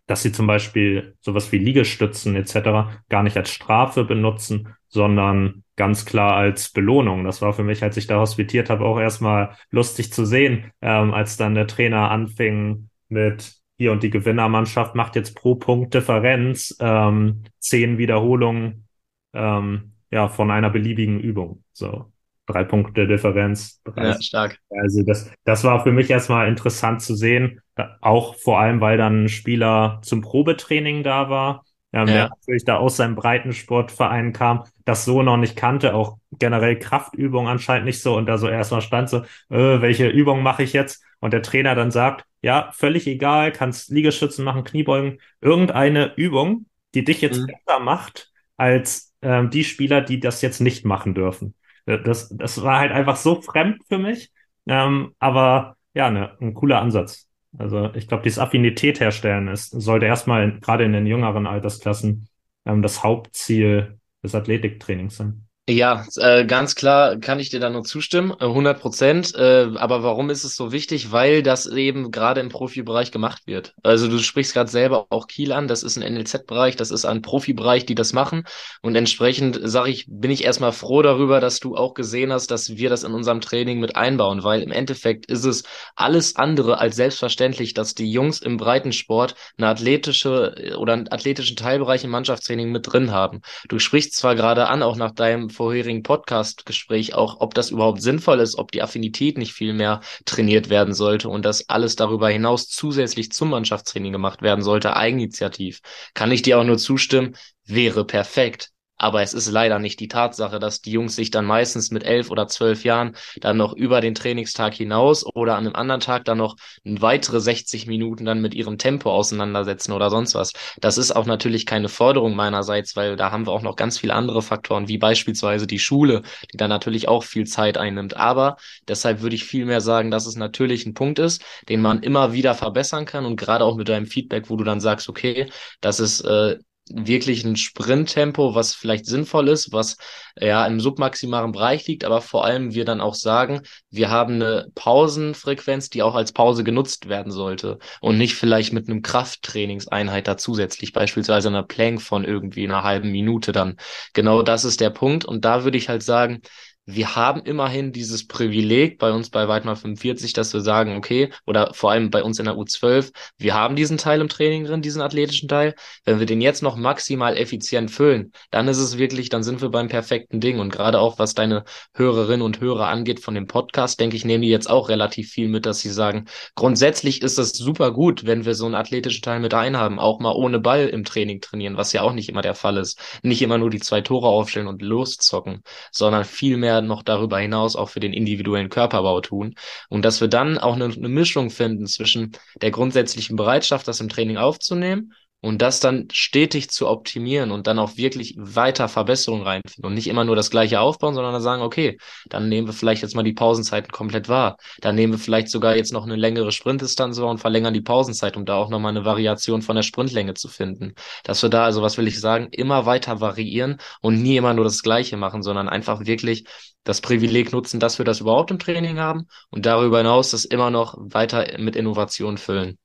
dass 0.07 0.23
sie 0.23 0.31
zum 0.31 0.47
Beispiel 0.47 1.15
sowas 1.21 1.51
wie 1.51 1.59
Liegestützen 1.59 2.35
etc. 2.35 2.99
gar 3.09 3.23
nicht 3.23 3.37
als 3.37 3.51
Strafe 3.51 4.03
benutzen, 4.03 4.75
sondern 4.87 5.62
ganz 5.75 6.05
klar 6.05 6.35
als 6.35 6.69
Belohnung. 6.69 7.23
Das 7.23 7.41
war 7.41 7.53
für 7.53 7.63
mich, 7.63 7.83
als 7.83 7.97
ich 7.97 8.07
da 8.07 8.19
hospitiert 8.19 8.69
habe, 8.69 8.85
auch 8.85 8.99
erstmal 8.99 9.55
lustig 9.71 10.13
zu 10.13 10.25
sehen, 10.25 10.71
ähm, 10.81 11.13
als 11.13 11.37
dann 11.37 11.55
der 11.55 11.67
Trainer 11.67 12.11
anfing 12.11 12.89
mit 13.09 13.55
hier 13.77 13.91
und 13.91 14.03
die 14.03 14.09
Gewinnermannschaft 14.11 14.95
macht 14.95 15.15
jetzt 15.15 15.35
pro 15.35 15.55
Punkt 15.55 15.93
Differenz 15.93 16.75
ähm, 16.79 17.43
zehn 17.59 17.97
Wiederholungen 17.97 18.87
ähm, 19.33 19.93
ja 20.11 20.27
von 20.27 20.51
einer 20.51 20.69
beliebigen 20.69 21.19
Übung. 21.19 21.63
So 21.73 22.11
drei 22.45 22.63
Punkte 22.63 23.07
Differenz. 23.07 23.81
Ja, 23.85 23.93
30. 23.93 24.25
stark. 24.25 24.59
Also 24.69 25.03
das, 25.03 25.31
das 25.43 25.63
war 25.63 25.83
für 25.83 25.91
mich 25.91 26.09
erstmal 26.09 26.47
interessant 26.47 27.01
zu 27.01 27.15
sehen, 27.15 27.61
auch 28.01 28.35
vor 28.35 28.59
allem, 28.59 28.81
weil 28.81 28.97
dann 28.97 29.23
ein 29.23 29.29
Spieler 29.29 29.99
zum 30.03 30.21
Probetraining 30.21 31.03
da 31.03 31.29
war, 31.29 31.65
ähm, 31.93 32.11
der 32.11 32.23
Ja. 32.23 32.29
natürlich 32.29 32.65
da 32.65 32.77
aus 32.77 32.97
seinem 32.97 33.15
Breitensportverein 33.15 34.33
kam, 34.33 34.63
das 34.85 35.05
so 35.05 35.21
noch 35.23 35.37
nicht 35.37 35.55
kannte, 35.55 35.93
auch 35.95 36.17
generell 36.39 36.77
Kraftübungen 36.79 37.49
anscheinend 37.51 37.85
nicht 37.85 38.01
so 38.01 38.15
und 38.17 38.25
da 38.25 38.37
so 38.37 38.47
erstmal 38.49 38.81
stand 38.81 39.09
so, 39.09 39.17
äh, 39.49 39.81
welche 39.81 40.07
Übung 40.09 40.43
mache 40.43 40.63
ich 40.63 40.73
jetzt? 40.73 41.03
Und 41.19 41.31
der 41.33 41.41
Trainer 41.41 41.75
dann 41.75 41.91
sagt, 41.91 42.25
ja, 42.41 42.71
völlig 42.73 43.07
egal, 43.07 43.51
kannst 43.51 43.89
Liegestützen 43.91 44.43
machen, 44.43 44.63
Kniebeugen, 44.63 45.19
irgendeine 45.41 46.13
Übung, 46.15 46.65
die 46.95 47.03
dich 47.03 47.21
jetzt 47.21 47.45
Mhm. 47.45 47.45
besser 47.45 47.79
macht 47.79 48.31
als 48.57 49.13
ähm, 49.21 49.49
die 49.49 49.63
Spieler, 49.63 50.01
die 50.01 50.19
das 50.19 50.41
jetzt 50.41 50.59
nicht 50.59 50.85
machen 50.85 51.13
dürfen. 51.15 51.55
Äh, 51.85 51.99
Das, 51.99 52.29
das 52.35 52.61
war 52.63 52.79
halt 52.79 52.91
einfach 52.91 53.15
so 53.15 53.41
fremd 53.41 53.81
für 53.87 53.97
mich. 53.97 54.31
Ähm, 54.67 55.13
aber 55.19 55.77
ja, 55.93 56.09
ne, 56.09 56.37
ein 56.41 56.53
cooler 56.53 56.81
Ansatz. 56.81 57.27
Also 57.57 57.93
ich 57.93 58.07
glaube, 58.07 58.23
dieses 58.23 58.39
Affinität 58.39 58.99
herstellen 58.99 59.47
ist, 59.47 59.69
sollte 59.69 60.05
erstmal 60.07 60.59
gerade 60.59 60.85
in 60.85 60.93
den 60.93 61.05
jüngeren 61.05 61.45
Altersklassen 61.47 62.27
ähm, 62.65 62.81
das 62.81 63.03
Hauptziel 63.03 63.99
des 64.23 64.35
Athletiktrainings 64.35 65.17
sein. 65.17 65.47
Ja, 65.69 66.05
äh, 66.17 66.45
ganz 66.45 66.75
klar 66.75 67.17
kann 67.19 67.39
ich 67.39 67.49
dir 67.49 67.61
da 67.61 67.69
nur 67.69 67.85
zustimmen, 67.85 68.33
äh, 68.41 68.43
100 68.43 68.81
Prozent. 68.81 69.33
Äh, 69.33 69.69
aber 69.75 70.03
warum 70.03 70.29
ist 70.29 70.43
es 70.43 70.57
so 70.57 70.73
wichtig? 70.73 71.13
Weil 71.13 71.41
das 71.41 71.67
eben 71.67 72.11
gerade 72.11 72.41
im 72.41 72.49
Profibereich 72.49 73.13
gemacht 73.13 73.43
wird. 73.45 73.73
Also 73.81 74.09
du 74.09 74.17
sprichst 74.19 74.53
gerade 74.53 74.69
selber 74.69 75.07
auch 75.09 75.25
Kiel 75.25 75.53
an, 75.53 75.69
das 75.69 75.83
ist 75.83 75.95
ein 75.95 76.03
NLZ-Bereich, 76.03 76.75
das 76.75 76.91
ist 76.91 77.05
ein 77.05 77.21
Profibereich, 77.21 77.85
die 77.85 77.95
das 77.95 78.11
machen. 78.11 78.43
Und 78.81 78.97
entsprechend 78.97 79.57
sage 79.63 79.89
ich, 79.89 80.05
bin 80.09 80.31
ich 80.31 80.43
erstmal 80.43 80.73
froh 80.73 81.01
darüber, 81.01 81.39
dass 81.39 81.61
du 81.61 81.77
auch 81.77 81.93
gesehen 81.93 82.33
hast, 82.33 82.51
dass 82.51 82.75
wir 82.75 82.89
das 82.89 83.05
in 83.05 83.13
unserem 83.13 83.39
Training 83.39 83.79
mit 83.79 83.95
einbauen, 83.95 84.43
weil 84.43 84.61
im 84.63 84.71
Endeffekt 84.71 85.27
ist 85.27 85.45
es 85.45 85.63
alles 85.95 86.35
andere 86.35 86.79
als 86.79 86.97
selbstverständlich, 86.97 87.73
dass 87.73 87.95
die 87.95 88.11
Jungs 88.11 88.41
im 88.41 88.57
Breitensport 88.57 89.35
eine 89.57 89.67
athletische 89.69 90.55
äh, 90.57 90.73
oder 90.73 90.91
einen 90.91 91.09
athletischen 91.09 91.55
Teilbereich 91.55 92.03
im 92.03 92.09
Mannschaftstraining 92.09 92.69
mit 92.69 92.91
drin 92.91 93.11
haben. 93.11 93.39
Du 93.69 93.79
sprichst 93.79 94.17
zwar 94.17 94.35
gerade 94.35 94.67
an, 94.67 94.83
auch 94.83 94.97
nach 94.97 95.11
deinem 95.11 95.52
vorherigen 95.53 96.03
Podcast-Gespräch 96.03 97.15
auch, 97.15 97.39
ob 97.39 97.53
das 97.53 97.71
überhaupt 97.71 98.01
sinnvoll 98.01 98.41
ist, 98.41 98.57
ob 98.57 98.71
die 98.73 98.81
Affinität 98.81 99.37
nicht 99.37 99.53
viel 99.53 99.73
mehr 99.73 100.01
trainiert 100.25 100.69
werden 100.69 100.93
sollte 100.93 101.29
und 101.29 101.45
dass 101.45 101.69
alles 101.69 101.95
darüber 101.95 102.29
hinaus 102.29 102.67
zusätzlich 102.67 103.31
zum 103.31 103.51
Mannschaftstraining 103.51 104.11
gemacht 104.11 104.41
werden 104.41 104.63
sollte, 104.63 104.97
eigeninitiativ. 104.97 105.79
Kann 106.13 106.31
ich 106.31 106.41
dir 106.41 106.59
auch 106.59 106.65
nur 106.65 106.77
zustimmen, 106.77 107.37
wäre 107.65 108.05
perfekt. 108.05 108.72
Aber 108.97 109.21
es 109.21 109.33
ist 109.33 109.49
leider 109.51 109.79
nicht 109.79 109.99
die 109.99 110.07
Tatsache, 110.07 110.59
dass 110.59 110.81
die 110.81 110.91
Jungs 110.91 111.15
sich 111.15 111.31
dann 111.31 111.45
meistens 111.45 111.91
mit 111.91 112.03
elf 112.03 112.31
oder 112.31 112.47
zwölf 112.47 112.83
Jahren 112.83 113.15
dann 113.41 113.57
noch 113.57 113.73
über 113.73 114.01
den 114.01 114.15
Trainingstag 114.15 114.75
hinaus 114.75 115.25
oder 115.25 115.55
an 115.55 115.65
einem 115.65 115.75
anderen 115.75 115.99
Tag 116.01 116.25
dann 116.25 116.37
noch 116.37 116.55
weitere 116.85 117.41
60 117.41 117.87
Minuten 117.87 118.25
dann 118.25 118.41
mit 118.41 118.53
ihrem 118.53 118.77
Tempo 118.77 119.11
auseinandersetzen 119.11 119.91
oder 119.91 120.09
sonst 120.09 120.35
was. 120.35 120.53
Das 120.79 120.97
ist 120.97 121.11
auch 121.15 121.25
natürlich 121.25 121.65
keine 121.65 121.89
Forderung 121.89 122.35
meinerseits, 122.35 122.95
weil 122.95 123.15
da 123.15 123.31
haben 123.31 123.45
wir 123.47 123.51
auch 123.51 123.61
noch 123.61 123.75
ganz 123.75 123.97
viele 123.97 124.13
andere 124.13 124.41
Faktoren, 124.41 124.87
wie 124.87 124.97
beispielsweise 124.97 125.67
die 125.67 125.79
Schule, 125.79 126.21
die 126.51 126.57
dann 126.57 126.69
natürlich 126.69 127.07
auch 127.07 127.23
viel 127.23 127.45
Zeit 127.45 127.77
einnimmt. 127.77 128.15
Aber 128.15 128.57
deshalb 128.87 129.21
würde 129.21 129.35
ich 129.35 129.43
vielmehr 129.43 129.81
sagen, 129.81 130.11
dass 130.11 130.25
es 130.25 130.35
natürlich 130.35 130.85
ein 130.85 130.93
Punkt 130.93 131.19
ist, 131.19 131.43
den 131.69 131.81
man 131.81 132.01
immer 132.03 132.33
wieder 132.33 132.55
verbessern 132.55 133.05
kann 133.05 133.25
und 133.25 133.35
gerade 133.35 133.65
auch 133.65 133.75
mit 133.75 133.89
deinem 133.89 134.05
Feedback, 134.05 134.49
wo 134.49 134.55
du 134.55 134.63
dann 134.63 134.79
sagst, 134.79 135.09
okay, 135.09 135.49
das 135.81 135.99
ist 135.99 136.21
äh, 136.21 136.57
wirklich 136.89 137.45
ein 137.45 137.55
Sprinttempo, 137.55 138.55
was 138.55 138.75
vielleicht 138.75 139.05
sinnvoll 139.05 139.47
ist, 139.47 139.71
was 139.71 139.97
ja 140.39 140.65
im 140.65 140.79
submaximalen 140.79 141.51
Bereich 141.51 141.87
liegt, 141.87 142.03
aber 142.03 142.21
vor 142.21 142.45
allem 142.45 142.73
wir 142.73 142.85
dann 142.85 143.01
auch 143.01 143.15
sagen, 143.15 143.61
wir 143.89 144.09
haben 144.09 144.35
eine 144.35 144.67
Pausenfrequenz, 144.75 145.89
die 145.89 146.03
auch 146.03 146.15
als 146.15 146.33
Pause 146.33 146.63
genutzt 146.63 147.07
werden 147.07 147.31
sollte 147.31 147.79
und 148.01 148.17
nicht 148.17 148.35
vielleicht 148.35 148.73
mit 148.73 148.89
einem 148.89 149.01
Krafttrainingseinheit 149.01 150.27
da 150.27 150.37
zusätzlich, 150.37 150.91
beispielsweise 150.91 151.47
einer 151.47 151.63
Plank 151.63 152.01
von 152.01 152.25
irgendwie 152.25 152.65
einer 152.65 152.83
halben 152.83 153.11
Minute 153.11 153.51
dann. 153.51 153.77
Genau 154.13 154.41
das 154.41 154.65
ist 154.65 154.81
der 154.81 154.89
Punkt 154.89 155.25
und 155.25 155.45
da 155.45 155.63
würde 155.63 155.77
ich 155.77 155.89
halt 155.89 156.03
sagen, 156.03 156.41
wir 156.85 157.15
haben 157.15 157.41
immerhin 157.43 157.93
dieses 157.93 158.27
Privileg 158.27 158.97
bei 158.97 159.11
uns 159.11 159.29
bei 159.29 159.47
Weidmar 159.47 159.77
45, 159.77 160.33
dass 160.33 160.53
wir 160.53 160.59
sagen, 160.59 160.97
okay, 160.97 161.31
oder 161.45 161.73
vor 161.73 161.91
allem 161.91 162.09
bei 162.09 162.21
uns 162.23 162.39
in 162.39 162.45
der 162.45 162.55
U12, 162.55 163.11
wir 163.37 163.53
haben 163.53 163.77
diesen 163.77 163.97
Teil 163.97 164.19
im 164.19 164.27
Training 164.27 164.65
drin, 164.65 164.81
diesen 164.81 165.01
athletischen 165.01 165.47
Teil. 165.47 165.75
Wenn 166.03 166.19
wir 166.19 166.25
den 166.25 166.41
jetzt 166.41 166.61
noch 166.61 166.75
maximal 166.75 167.37
effizient 167.37 167.89
füllen, 167.89 168.33
dann 168.51 168.67
ist 168.67 168.79
es 168.79 168.97
wirklich, 168.97 169.29
dann 169.29 169.43
sind 169.43 169.61
wir 169.61 169.69
beim 169.69 169.87
perfekten 169.87 170.41
Ding. 170.41 170.59
Und 170.59 170.71
gerade 170.71 170.99
auch 170.99 171.19
was 171.19 171.33
deine 171.33 171.63
Hörerinnen 171.93 172.41
und 172.41 172.59
Hörer 172.59 172.87
angeht 172.87 173.21
von 173.21 173.33
dem 173.33 173.47
Podcast, 173.47 174.01
denke 174.01 174.17
ich, 174.17 174.25
nehmen 174.25 174.41
die 174.41 174.49
jetzt 174.49 174.69
auch 174.69 174.89
relativ 174.89 175.29
viel 175.29 175.47
mit, 175.47 175.65
dass 175.65 175.79
sie 175.79 175.89
sagen, 175.89 176.25
grundsätzlich 176.55 177.21
ist 177.21 177.37
es 177.39 177.53
super 177.53 177.91
gut, 177.91 178.25
wenn 178.25 178.43
wir 178.43 178.55
so 178.55 178.65
einen 178.65 178.75
athletischen 178.75 179.21
Teil 179.21 179.39
mit 179.39 179.53
einhaben, 179.53 179.99
auch 179.99 180.19
mal 180.19 180.33
ohne 180.33 180.59
Ball 180.59 180.87
im 180.87 181.05
Training 181.05 181.39
trainieren, 181.39 181.77
was 181.77 181.93
ja 181.93 182.01
auch 182.01 182.13
nicht 182.13 182.27
immer 182.27 182.41
der 182.41 182.55
Fall 182.55 182.75
ist. 182.75 182.99
Nicht 183.21 183.41
immer 183.41 183.57
nur 183.57 183.69
die 183.69 183.79
zwei 183.79 184.01
Tore 184.01 184.27
aufstellen 184.27 184.67
und 184.67 184.81
loszocken, 184.81 185.63
sondern 185.91 186.25
viel 186.25 186.57
mehr 186.57 186.72
noch 186.81 187.03
darüber 187.03 187.39
hinaus 187.39 187.75
auch 187.75 187.89
für 187.89 187.99
den 187.99 188.13
individuellen 188.13 188.69
Körperbau 188.69 189.21
tun. 189.21 189.55
Und 189.89 190.03
dass 190.03 190.21
wir 190.21 190.27
dann 190.27 190.57
auch 190.57 190.75
eine, 190.75 190.85
eine 190.85 191.09
Mischung 191.09 191.49
finden 191.49 191.87
zwischen 191.87 192.31
der 192.61 192.71
grundsätzlichen 192.71 193.35
Bereitschaft, 193.35 193.87
das 193.87 193.99
im 193.99 194.09
Training 194.09 194.37
aufzunehmen 194.37 195.13
und 195.43 195.61
das 195.61 195.81
dann 195.81 196.07
stetig 196.11 196.69
zu 196.69 196.87
optimieren 196.87 197.51
und 197.51 197.67
dann 197.67 197.77
auch 197.77 197.97
wirklich 197.97 198.35
weiter 198.37 198.87
Verbesserungen 198.87 199.43
reinfinden 199.43 199.85
und 199.85 199.93
nicht 199.93 200.07
immer 200.07 200.23
nur 200.23 200.37
das 200.37 200.49
gleiche 200.49 200.79
aufbauen, 200.79 201.13
sondern 201.15 201.33
dann 201.33 201.41
sagen, 201.41 201.61
okay, 201.61 201.97
dann 202.29 202.47
nehmen 202.47 202.65
wir 202.65 202.73
vielleicht 202.73 203.01
jetzt 203.01 203.13
mal 203.13 203.23
die 203.23 203.33
Pausenzeiten 203.33 203.91
komplett 203.91 204.29
wahr. 204.29 204.55
Dann 204.79 204.95
nehmen 204.95 205.13
wir 205.13 205.19
vielleicht 205.19 205.49
sogar 205.49 205.75
jetzt 205.75 205.91
noch 205.91 206.05
eine 206.05 206.15
längere 206.15 206.53
Sprintdistanz 206.53 207.19
wahr 207.19 207.29
und 207.29 207.39
verlängern 207.39 207.73
die 207.73 207.81
Pausenzeit, 207.81 208.37
um 208.37 208.45
da 208.45 208.55
auch 208.55 208.69
nochmal 208.69 208.91
eine 208.91 209.03
Variation 209.03 209.61
von 209.61 209.75
der 209.75 209.83
Sprintlänge 209.83 210.33
zu 210.33 210.47
finden. 210.47 210.93
Dass 211.25 211.43
wir 211.43 211.49
da, 211.49 211.65
also 211.65 211.81
was 211.81 211.97
will 211.97 212.07
ich 212.07 212.21
sagen, 212.21 212.47
immer 212.51 212.85
weiter 212.85 213.19
variieren 213.19 213.79
und 213.99 214.21
nie 214.23 214.37
immer 214.37 214.53
nur 214.53 214.63
das 214.63 214.81
Gleiche 214.81 215.17
machen, 215.17 215.43
sondern 215.43 215.67
einfach 215.67 216.05
wirklich 216.05 216.45
das 216.85 217.01
Privileg 217.01 217.51
nutzen, 217.51 217.81
dass 217.81 217.97
wir 217.97 218.05
das 218.05 218.21
überhaupt 218.21 218.49
im 218.51 218.59
Training 218.59 218.97
haben 218.97 219.27
und 219.49 219.65
darüber 219.65 219.97
hinaus 219.97 220.31
das 220.31 220.45
immer 220.45 220.69
noch 220.69 220.95
weiter 220.97 221.59
mit 221.59 221.75
Innovation 221.75 222.37
füllen. 222.37 222.77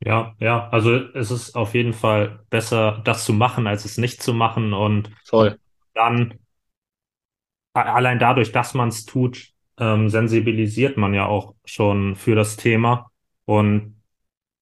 Ja, 0.00 0.34
ja, 0.38 0.68
also 0.68 0.94
es 0.94 1.30
ist 1.30 1.56
auf 1.56 1.74
jeden 1.74 1.92
Fall 1.92 2.40
besser, 2.50 3.00
das 3.04 3.24
zu 3.24 3.32
machen, 3.32 3.66
als 3.66 3.84
es 3.84 3.98
nicht 3.98 4.22
zu 4.22 4.34
machen. 4.34 4.72
Und 4.72 5.10
Voll. 5.24 5.58
dann, 5.94 6.34
allein 7.72 8.18
dadurch, 8.18 8.52
dass 8.52 8.74
man 8.74 8.88
es 8.88 9.06
tut, 9.06 9.48
ähm, 9.78 10.08
sensibilisiert 10.08 10.96
man 10.96 11.14
ja 11.14 11.26
auch 11.26 11.54
schon 11.64 12.14
für 12.16 12.34
das 12.34 12.56
Thema. 12.56 13.10
Und 13.46 14.02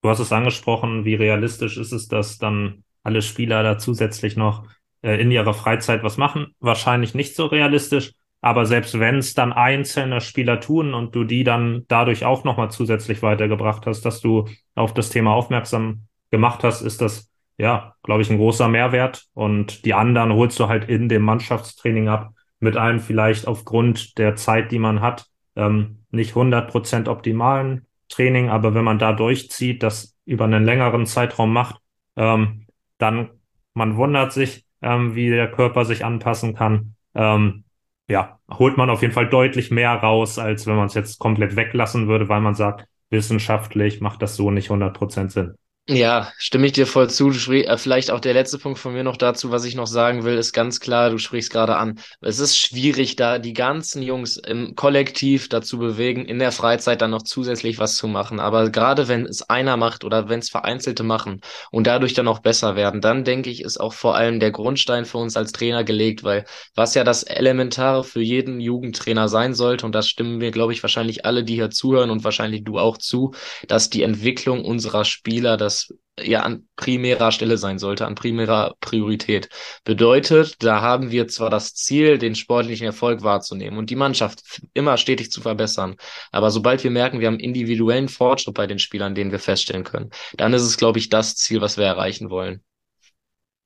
du 0.02 0.08
hast 0.08 0.20
es 0.20 0.32
angesprochen, 0.32 1.04
wie 1.04 1.14
realistisch 1.14 1.76
ist 1.78 1.92
es, 1.92 2.08
dass 2.08 2.38
dann 2.38 2.84
alle 3.02 3.22
Spieler 3.22 3.62
da 3.62 3.78
zusätzlich 3.78 4.36
noch 4.36 4.66
äh, 5.02 5.20
in 5.20 5.30
ihrer 5.30 5.54
Freizeit 5.54 6.02
was 6.02 6.16
machen? 6.16 6.54
Wahrscheinlich 6.60 7.14
nicht 7.14 7.34
so 7.36 7.46
realistisch. 7.46 8.12
Aber 8.44 8.66
selbst 8.66 9.00
wenn 9.00 9.16
es 9.16 9.32
dann 9.32 9.54
einzelne 9.54 10.20
Spieler 10.20 10.60
tun 10.60 10.92
und 10.92 11.14
du 11.14 11.24
die 11.24 11.44
dann 11.44 11.86
dadurch 11.88 12.26
auch 12.26 12.44
nochmal 12.44 12.70
zusätzlich 12.70 13.22
weitergebracht 13.22 13.86
hast, 13.86 14.02
dass 14.02 14.20
du 14.20 14.44
auf 14.74 14.92
das 14.92 15.08
Thema 15.08 15.32
aufmerksam 15.32 16.08
gemacht 16.30 16.62
hast, 16.62 16.82
ist 16.82 17.00
das, 17.00 17.30
ja, 17.56 17.94
glaube 18.02 18.20
ich, 18.20 18.28
ein 18.28 18.36
großer 18.36 18.68
Mehrwert. 18.68 19.24
Und 19.32 19.86
die 19.86 19.94
anderen 19.94 20.34
holst 20.34 20.60
du 20.60 20.68
halt 20.68 20.90
in 20.90 21.08
dem 21.08 21.22
Mannschaftstraining 21.22 22.08
ab, 22.08 22.34
mit 22.60 22.76
einem 22.76 23.00
vielleicht 23.00 23.46
aufgrund 23.46 24.18
der 24.18 24.36
Zeit, 24.36 24.72
die 24.72 24.78
man 24.78 25.00
hat, 25.00 25.24
ähm, 25.56 26.04
nicht 26.10 26.34
100% 26.34 27.08
optimalen 27.08 27.86
Training, 28.10 28.50
aber 28.50 28.74
wenn 28.74 28.84
man 28.84 28.98
da 28.98 29.14
durchzieht, 29.14 29.82
das 29.82 30.18
über 30.26 30.44
einen 30.44 30.66
längeren 30.66 31.06
Zeitraum 31.06 31.50
macht, 31.50 31.76
ähm, 32.16 32.66
dann 32.98 33.30
man 33.72 33.96
wundert 33.96 34.34
sich, 34.34 34.66
ähm, 34.82 35.14
wie 35.14 35.30
der 35.30 35.50
Körper 35.50 35.86
sich 35.86 36.04
anpassen 36.04 36.54
kann. 36.54 36.96
Ähm, 37.14 37.63
ja, 38.08 38.38
holt 38.50 38.76
man 38.76 38.90
auf 38.90 39.02
jeden 39.02 39.14
Fall 39.14 39.28
deutlich 39.28 39.70
mehr 39.70 39.92
raus, 39.94 40.38
als 40.38 40.66
wenn 40.66 40.76
man 40.76 40.86
es 40.86 40.94
jetzt 40.94 41.18
komplett 41.18 41.56
weglassen 41.56 42.08
würde, 42.08 42.28
weil 42.28 42.40
man 42.40 42.54
sagt, 42.54 42.86
wissenschaftlich 43.10 44.00
macht 44.00 44.22
das 44.22 44.36
so 44.36 44.50
nicht 44.50 44.70
100% 44.70 45.30
Sinn. 45.30 45.54
Ja, 45.86 46.32
stimme 46.38 46.64
ich 46.66 46.72
dir 46.72 46.86
voll 46.86 47.10
zu. 47.10 47.28
Du 47.28 47.34
sprich, 47.38 47.68
äh, 47.68 47.76
vielleicht 47.76 48.10
auch 48.10 48.20
der 48.20 48.32
letzte 48.32 48.56
Punkt 48.58 48.78
von 48.78 48.94
mir 48.94 49.04
noch 49.04 49.18
dazu, 49.18 49.50
was 49.50 49.66
ich 49.66 49.74
noch 49.74 49.86
sagen 49.86 50.24
will, 50.24 50.38
ist 50.38 50.54
ganz 50.54 50.80
klar, 50.80 51.10
du 51.10 51.18
sprichst 51.18 51.50
gerade 51.52 51.76
an. 51.76 52.00
Es 52.22 52.38
ist 52.38 52.56
schwierig, 52.58 53.16
da 53.16 53.38
die 53.38 53.52
ganzen 53.52 54.02
Jungs 54.02 54.38
im 54.38 54.76
Kollektiv 54.76 55.50
dazu 55.50 55.76
bewegen, 55.78 56.24
in 56.24 56.38
der 56.38 56.52
Freizeit 56.52 57.02
dann 57.02 57.10
noch 57.10 57.20
zusätzlich 57.22 57.78
was 57.78 57.96
zu 57.96 58.08
machen. 58.08 58.40
Aber 58.40 58.70
gerade 58.70 59.08
wenn 59.08 59.26
es 59.26 59.42
einer 59.50 59.76
macht 59.76 60.04
oder 60.04 60.30
wenn 60.30 60.38
es 60.38 60.48
Vereinzelte 60.48 61.02
machen 61.02 61.42
und 61.70 61.86
dadurch 61.86 62.14
dann 62.14 62.28
auch 62.28 62.38
besser 62.38 62.76
werden, 62.76 63.02
dann 63.02 63.22
denke 63.24 63.50
ich, 63.50 63.60
ist 63.62 63.78
auch 63.78 63.92
vor 63.92 64.16
allem 64.16 64.40
der 64.40 64.52
Grundstein 64.52 65.04
für 65.04 65.18
uns 65.18 65.36
als 65.36 65.52
Trainer 65.52 65.84
gelegt, 65.84 66.24
weil 66.24 66.46
was 66.74 66.94
ja 66.94 67.04
das 67.04 67.24
Elementare 67.24 68.04
für 68.04 68.22
jeden 68.22 68.58
Jugendtrainer 68.58 69.28
sein 69.28 69.52
sollte, 69.52 69.84
und 69.84 69.92
das 69.94 70.08
stimmen 70.08 70.40
wir, 70.40 70.50
glaube 70.50 70.72
ich, 70.72 70.82
wahrscheinlich 70.82 71.26
alle, 71.26 71.44
die 71.44 71.54
hier 71.56 71.68
zuhören 71.70 72.08
und 72.08 72.24
wahrscheinlich 72.24 72.64
du 72.64 72.78
auch 72.78 72.96
zu, 72.96 73.32
dass 73.68 73.90
die 73.90 74.02
Entwicklung 74.02 74.64
unserer 74.64 75.04
Spieler, 75.04 75.56
das 75.58 75.73
das 75.74 75.94
ja 76.22 76.40
an 76.40 76.68
primärer 76.76 77.32
Stelle 77.32 77.58
sein 77.58 77.78
sollte, 77.78 78.06
an 78.06 78.14
primärer 78.14 78.74
Priorität. 78.80 79.48
Bedeutet, 79.84 80.62
da 80.62 80.80
haben 80.80 81.10
wir 81.10 81.26
zwar 81.28 81.50
das 81.50 81.74
Ziel, 81.74 82.18
den 82.18 82.36
sportlichen 82.36 82.86
Erfolg 82.86 83.22
wahrzunehmen 83.22 83.78
und 83.78 83.90
die 83.90 83.96
Mannschaft 83.96 84.62
immer 84.74 84.96
stetig 84.96 85.32
zu 85.32 85.40
verbessern. 85.40 85.96
Aber 86.30 86.50
sobald 86.50 86.84
wir 86.84 86.90
merken, 86.90 87.20
wir 87.20 87.26
haben 87.26 87.40
individuellen 87.40 88.08
Fortschritt 88.08 88.54
bei 88.54 88.66
den 88.66 88.78
Spielern, 88.78 89.14
den 89.14 89.32
wir 89.32 89.40
feststellen 89.40 89.84
können, 89.84 90.10
dann 90.36 90.52
ist 90.54 90.62
es, 90.62 90.76
glaube 90.76 90.98
ich, 90.98 91.08
das 91.08 91.34
Ziel, 91.34 91.60
was 91.60 91.76
wir 91.76 91.84
erreichen 91.84 92.30
wollen. 92.30 92.62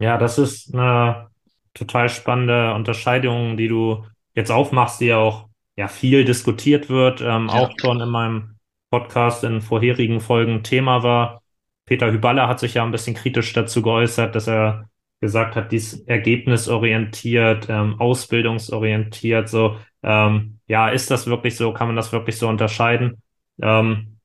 Ja, 0.00 0.16
das 0.16 0.38
ist 0.38 0.72
eine 0.72 1.28
total 1.74 2.09
spannende 2.09 2.72
Unterscheidung, 2.72 3.56
die 3.56 3.68
du 3.68 4.06
jetzt 4.34 4.50
aufmachst, 4.50 5.00
die 5.00 5.06
ja 5.06 5.18
auch 5.18 5.48
ja 5.76 5.88
viel 5.88 6.24
diskutiert 6.24 6.88
wird, 6.88 7.20
ähm, 7.20 7.48
ja. 7.48 7.54
auch 7.54 7.72
schon 7.80 8.00
in 8.00 8.09
meinem 8.09 8.56
Podcast 8.90 9.44
in 9.44 9.61
vorherigen 9.61 10.20
Folgen 10.20 10.62
Thema 10.62 11.02
war. 11.02 11.42
Peter 11.89 12.12
Hüballer 12.12 12.49
hat 12.49 12.61
sich 12.61 12.74
ja 12.74 12.84
ein 12.84 12.91
bisschen 12.93 13.14
kritisch 13.14 13.53
dazu 13.53 13.82
geäußert, 13.82 14.34
dass 14.34 14.47
er 14.47 14.89
gesagt 15.20 15.57
hat, 15.57 15.72
dies 15.72 16.01
ergebnisorientiert, 16.03 17.68
ähm, 17.68 17.99
ausbildungsorientiert, 18.01 19.49
so, 19.49 19.78
ähm, 20.03 20.61
ja, 20.68 20.89
ist 20.91 21.11
das 21.11 21.26
wirklich 21.26 21.57
so? 21.57 21.72
Kann 21.72 21.89
man 21.89 21.97
das 21.97 22.12
wirklich 22.12 22.39
so 22.39 22.49
unterscheiden? 22.49 23.22
Ähm, 23.61 24.18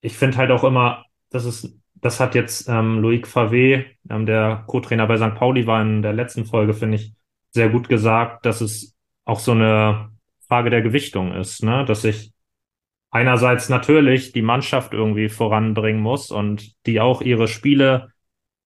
ich 0.00 0.16
finde 0.16 0.38
halt 0.38 0.50
auch 0.50 0.64
immer, 0.64 1.04
das 1.30 1.44
ist, 1.44 1.76
das 1.94 2.20
hat 2.20 2.34
jetzt 2.34 2.68
ähm, 2.68 3.00
Loic 3.00 3.26
Favé, 3.26 3.86
ähm, 4.10 4.26
der 4.26 4.64
Co-Trainer 4.66 5.06
bei 5.06 5.16
St. 5.16 5.34
Pauli 5.34 5.66
war 5.66 5.82
in 5.82 6.02
der 6.02 6.12
letzten 6.12 6.44
Folge, 6.46 6.74
finde 6.74 6.96
ich, 6.98 7.12
sehr 7.50 7.70
gut 7.70 7.88
gesagt, 7.88 8.46
dass 8.46 8.60
es 8.60 8.94
auch 9.24 9.40
so 9.40 9.52
eine 9.52 10.10
Frage 10.46 10.70
der 10.70 10.82
Gewichtung 10.82 11.32
ist, 11.34 11.62
ne? 11.64 11.84
Dass 11.84 12.04
ich 12.04 12.32
einerseits 13.10 13.68
natürlich 13.68 14.32
die 14.32 14.42
Mannschaft 14.42 14.92
irgendwie 14.92 15.28
voranbringen 15.28 16.00
muss 16.00 16.30
und 16.30 16.74
die 16.86 17.00
auch 17.00 17.22
ihre 17.22 17.48
Spiele 17.48 18.12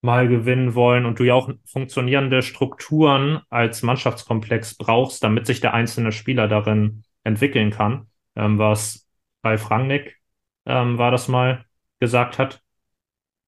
mal 0.01 0.27
gewinnen 0.27 0.75
wollen 0.75 1.05
und 1.05 1.19
du 1.19 1.23
ja 1.23 1.33
auch 1.33 1.49
funktionierende 1.65 2.41
Strukturen 2.41 3.39
als 3.49 3.83
Mannschaftskomplex 3.83 4.75
brauchst, 4.75 5.23
damit 5.23 5.47
sich 5.47 5.61
der 5.61 5.73
einzelne 5.73 6.11
Spieler 6.11 6.49
darin 6.49 7.03
entwickeln 7.23 7.71
kann, 7.71 8.07
ähm, 8.35 8.57
was 8.57 9.07
Ralf 9.43 9.71
Rangnick 9.71 10.17
ähm, 10.65 10.97
war 10.97 11.11
das 11.11 11.29
mal 11.29 11.65
gesagt 11.99 12.37
hat. 12.37 12.61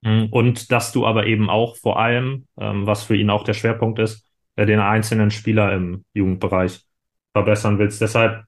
Mm, 0.02 0.26
und 0.32 0.72
dass 0.72 0.92
du 0.94 1.06
aber 1.06 1.26
eben 1.28 1.50
auch 1.50 1.76
vor 1.76 2.00
allem, 2.00 2.48
ähm, 2.58 2.86
was 2.86 3.04
für 3.04 3.18
ihn 3.18 3.30
auch 3.30 3.44
der 3.44 3.54
Schwerpunkt 3.54 4.00
ist, 4.00 4.26
äh, 4.56 4.66
den 4.66 4.80
einzelnen 4.80 5.32
Spieler 5.32 5.74
im 5.74 6.06
Jugendbereich 6.14 6.86
verbessern 7.34 7.80
willst. 7.80 8.02
Deshalb, 8.02 8.45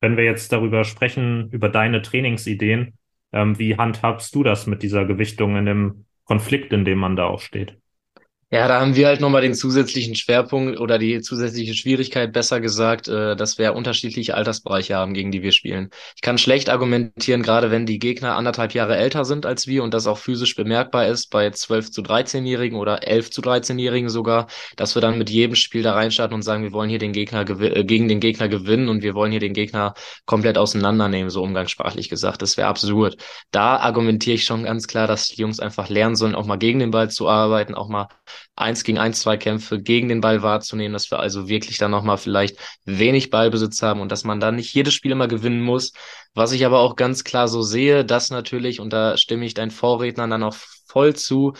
wenn 0.00 0.16
wir 0.16 0.24
jetzt 0.24 0.52
darüber 0.52 0.84
sprechen, 0.84 1.50
über 1.50 1.68
deine 1.68 2.02
Trainingsideen, 2.02 2.94
ähm, 3.32 3.58
wie 3.58 3.76
handhabst 3.76 4.34
du 4.34 4.42
das 4.42 4.66
mit 4.66 4.82
dieser 4.82 5.04
Gewichtung 5.04 5.56
in 5.56 5.66
dem 5.66 6.04
Konflikt, 6.24 6.72
in 6.72 6.84
dem 6.84 6.98
man 6.98 7.16
da 7.16 7.26
auch 7.26 7.40
steht? 7.40 7.79
Ja, 8.52 8.66
da 8.66 8.80
haben 8.80 8.96
wir 8.96 9.06
halt 9.06 9.20
nochmal 9.20 9.42
den 9.42 9.54
zusätzlichen 9.54 10.16
Schwerpunkt 10.16 10.80
oder 10.80 10.98
die 10.98 11.20
zusätzliche 11.20 11.72
Schwierigkeit, 11.74 12.32
besser 12.32 12.60
gesagt, 12.60 13.06
äh, 13.06 13.36
dass 13.36 13.58
wir 13.58 13.76
unterschiedliche 13.76 14.34
Altersbereiche 14.34 14.96
haben, 14.96 15.14
gegen 15.14 15.30
die 15.30 15.42
wir 15.44 15.52
spielen. 15.52 15.88
Ich 16.16 16.20
kann 16.20 16.36
schlecht 16.36 16.68
argumentieren, 16.68 17.44
gerade 17.44 17.70
wenn 17.70 17.86
die 17.86 18.00
Gegner 18.00 18.34
anderthalb 18.34 18.74
Jahre 18.74 18.96
älter 18.96 19.24
sind 19.24 19.46
als 19.46 19.68
wir 19.68 19.84
und 19.84 19.94
das 19.94 20.08
auch 20.08 20.18
physisch 20.18 20.56
bemerkbar 20.56 21.06
ist, 21.06 21.30
bei 21.30 21.48
12 21.48 21.92
zu 21.92 22.02
13-Jährigen 22.02 22.76
oder 22.76 23.06
11 23.06 23.30
zu 23.30 23.40
13-Jährigen 23.40 24.08
sogar, 24.08 24.48
dass 24.74 24.96
wir 24.96 25.00
dann 25.00 25.16
mit 25.16 25.30
jedem 25.30 25.54
Spiel 25.54 25.84
da 25.84 25.92
reinstarten 25.92 26.34
und 26.34 26.42
sagen, 26.42 26.64
wir 26.64 26.72
wollen 26.72 26.90
hier 26.90 26.98
den 26.98 27.12
Gegner 27.12 27.48
äh, 27.48 27.84
gegen 27.84 28.08
den 28.08 28.18
Gegner 28.18 28.48
gewinnen 28.48 28.88
und 28.88 29.04
wir 29.04 29.14
wollen 29.14 29.30
hier 29.30 29.38
den 29.38 29.54
Gegner 29.54 29.94
komplett 30.26 30.58
auseinandernehmen, 30.58 31.30
so 31.30 31.40
umgangssprachlich 31.44 32.08
gesagt. 32.08 32.42
Das 32.42 32.56
wäre 32.56 32.66
absurd. 32.66 33.16
Da 33.52 33.76
argumentiere 33.76 34.34
ich 34.34 34.44
schon 34.44 34.64
ganz 34.64 34.88
klar, 34.88 35.06
dass 35.06 35.28
die 35.28 35.40
Jungs 35.40 35.60
einfach 35.60 35.88
lernen 35.88 36.16
sollen, 36.16 36.34
auch 36.34 36.46
mal 36.46 36.56
gegen 36.56 36.80
den 36.80 36.90
Ball 36.90 37.10
zu 37.10 37.28
arbeiten, 37.28 37.76
auch 37.76 37.88
mal 37.88 38.08
eins 38.60 38.84
gegen 38.84 38.98
eins 38.98 39.20
Zweikämpfe 39.20 39.80
gegen 39.80 40.08
den 40.08 40.20
Ball 40.20 40.42
wahrzunehmen, 40.42 40.92
dass 40.92 41.10
wir 41.10 41.18
also 41.20 41.48
wirklich 41.48 41.78
dann 41.78 41.90
nochmal 41.90 42.18
vielleicht 42.18 42.58
wenig 42.84 43.30
Ballbesitz 43.30 43.82
haben 43.82 44.00
und 44.00 44.12
dass 44.12 44.24
man 44.24 44.40
dann 44.40 44.56
nicht 44.56 44.74
jedes 44.74 44.94
Spiel 44.94 45.12
immer 45.12 45.28
gewinnen 45.28 45.60
muss. 45.60 45.92
Was 46.34 46.52
ich 46.52 46.64
aber 46.64 46.80
auch 46.80 46.96
ganz 46.96 47.24
klar 47.24 47.48
so 47.48 47.62
sehe, 47.62 48.04
dass 48.04 48.30
natürlich, 48.30 48.80
und 48.80 48.92
da 48.92 49.16
stimme 49.16 49.44
ich 49.44 49.54
deinen 49.54 49.70
Vorrednern 49.70 50.30
dann 50.30 50.42
auch 50.42 50.54
voll 50.86 51.14
zu, 51.14 51.54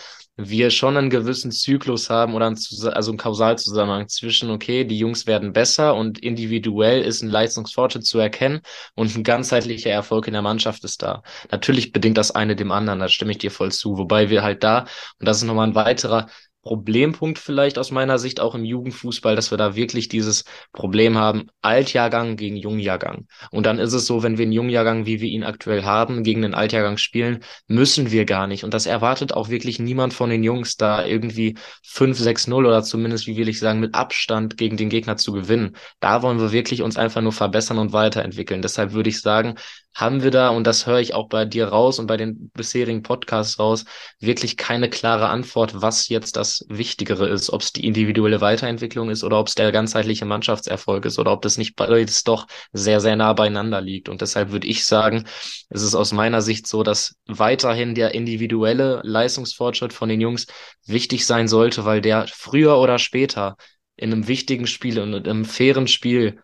wir 0.49 0.71
schon 0.71 0.97
einen 0.97 1.11
gewissen 1.11 1.51
Zyklus 1.51 2.09
haben 2.11 2.35
oder 2.35 2.47
einen, 2.47 2.59
also 2.93 3.11
einen 3.11 3.19
Kausalzusammenhang 3.19 4.09
zwischen, 4.09 4.51
okay, 4.51 4.85
die 4.85 4.99
Jungs 4.99 5.27
werden 5.27 5.53
besser 5.53 5.95
und 5.95 6.19
individuell 6.19 7.03
ist 7.03 7.23
ein 7.23 7.29
Leistungsfortschritt 7.29 8.07
zu 8.07 8.19
erkennen 8.19 8.61
und 8.95 9.15
ein 9.15 9.25
ganzheitlicher 9.25 9.91
Erfolg 9.91 10.27
in 10.27 10.33
der 10.33 10.43
Mannschaft 10.43 10.85
ist 10.85 11.03
da. 11.03 11.23
Natürlich 11.51 11.93
bedingt 11.93 12.17
das 12.17 12.31
eine 12.31 12.57
dem 12.57 12.73
anderen, 12.73 13.01
da 13.01 13.09
stimme 13.09 13.33
ich 13.33 13.39
dir 13.39 13.51
voll 13.51 13.73
zu. 13.73 13.99
Wobei 13.99 14.31
wir 14.31 14.43
halt 14.43 14.65
da, 14.65 14.87
und 15.19 15.27
das 15.27 15.39
ist 15.39 15.45
nochmal 15.45 15.69
ein 15.69 15.75
weiterer 15.75 16.29
Problempunkt 16.63 17.39
vielleicht 17.39 17.79
aus 17.79 17.91
meiner 17.91 18.19
Sicht 18.19 18.41
auch 18.41 18.55
im 18.55 18.65
Jugendfußball, 18.65 19.35
dass 19.35 19.51
wir 19.51 19.59
da 19.59 19.77
wirklich 19.77 20.09
dieses 20.09 20.45
Problem 20.73 21.17
haben, 21.17 21.47
Altjahrgang 21.63 22.37
gegen 22.37 22.57
Jungjahrgang. 22.57 23.27
Und 23.51 23.65
dann 23.65 23.79
ist 23.79 23.95
es 23.95 24.07
so, 24.07 24.23
wenn 24.23 24.37
wir 24.37 24.43
einen 24.43 24.53
Jungjahrgang, 24.53 25.07
wie 25.07 25.21
wir 25.21 25.29
ihn 25.29 25.45
aktuell 25.45 25.85
haben, 25.85 26.23
gegen 26.23 26.43
den 26.43 26.55
Altjahrgang 26.55 26.99
spielen, 26.99 27.43
müssen 27.67 28.11
wir 28.11 28.27
gar 28.27 28.47
nicht. 28.47 28.65
Und 28.65 28.75
das 28.75 28.87
erwartet 28.87 29.33
auch 29.33 29.49
wirklich 29.49 29.79
niemand 29.79 30.13
von 30.13 30.29
den 30.29 30.45
Jungs, 30.45 30.77
da 30.77 31.05
irgendwie 31.05 31.57
5-6-0 31.87 32.53
oder 32.55 32.83
zumindest, 32.83 33.27
wie 33.27 33.37
will 33.37 33.49
ich 33.49 33.59
sagen, 33.59 33.81
mit 33.81 33.95
Abstand 33.95 34.57
gegen 34.57 34.77
den 34.77 34.91
Gegner 34.91 35.17
zu 35.17 35.33
gewinnen. 35.33 35.77
Da 35.99 36.23
wollen 36.23 36.41
wir 36.41 36.53
wirklich 36.53 36.83
uns 36.83 36.97
einfach 36.97 37.23
nur 37.23 37.33
verbessern 37.33 37.79
und 37.79 37.93
weiterentwickeln. 37.93 38.63
Deshalb 38.63 38.93
würde 38.93 39.09
ich 39.09 39.21
sagen, 39.21 39.55
haben 39.95 40.23
wir 40.23 40.31
da, 40.31 40.49
und 40.51 40.67
das 40.67 40.87
höre 40.87 41.01
ich 41.01 41.15
auch 41.15 41.29
bei 41.29 41.45
dir 41.45 41.69
raus 41.69 41.99
und 41.99 42.07
bei 42.07 42.17
den 42.17 42.51
bisherigen 42.55 43.03
Podcasts 43.03 43.59
raus, 43.59 43.85
wirklich 44.19 44.57
keine 44.57 44.89
klare 44.89 45.29
Antwort, 45.29 45.83
was 45.83 46.09
jetzt 46.09 46.37
das 46.37 46.65
Wichtigere 46.69 47.29
ist, 47.29 47.51
ob 47.51 47.63
es 47.63 47.73
die 47.73 47.85
individuelle 47.85 48.41
Weiterentwicklung 48.41 49.11
ist 49.11 49.25
oder 49.25 49.39
ob 49.39 49.49
es 49.49 49.55
der 49.55 49.73
ganzheitliche 49.73 50.25
Mannschaftserfolg 50.25 51.05
ist 51.05 51.19
oder 51.19 51.33
ob 51.33 51.43
das 51.43 51.59
nicht 51.59 51.77
beides 51.77 52.23
doch 52.23 52.47
sehr, 52.73 53.01
sehr 53.01 53.17
nah 53.17 53.33
beieinander 53.33 53.81
liegt. 53.81 54.09
Und 54.09 54.21
deshalb 54.21 54.53
würde 54.53 54.69
ich 54.69 54.85
sagen, 54.85 55.25
es 55.69 55.83
ist 55.83 55.95
aus 55.95 56.13
meiner 56.13 56.41
Sicht 56.41 56.67
so, 56.67 56.83
dass 56.83 57.17
weiterhin 57.27 57.95
der 57.95 58.15
individuelle 58.15 59.01
Leistungsfortschritt 59.03 59.93
von 59.93 60.09
den 60.09 60.21
Jungs 60.21 60.47
wichtig 60.87 61.27
sein 61.27 61.49
sollte, 61.49 61.85
weil 61.85 62.01
der 62.01 62.27
früher 62.29 62.79
oder 62.79 62.99
später 62.99 63.57
in 63.97 64.13
einem 64.13 64.29
wichtigen 64.29 64.67
Spiel 64.67 64.99
und 65.01 65.13
in 65.13 65.27
einem 65.27 65.45
fairen 65.45 65.89
Spiel 65.89 66.41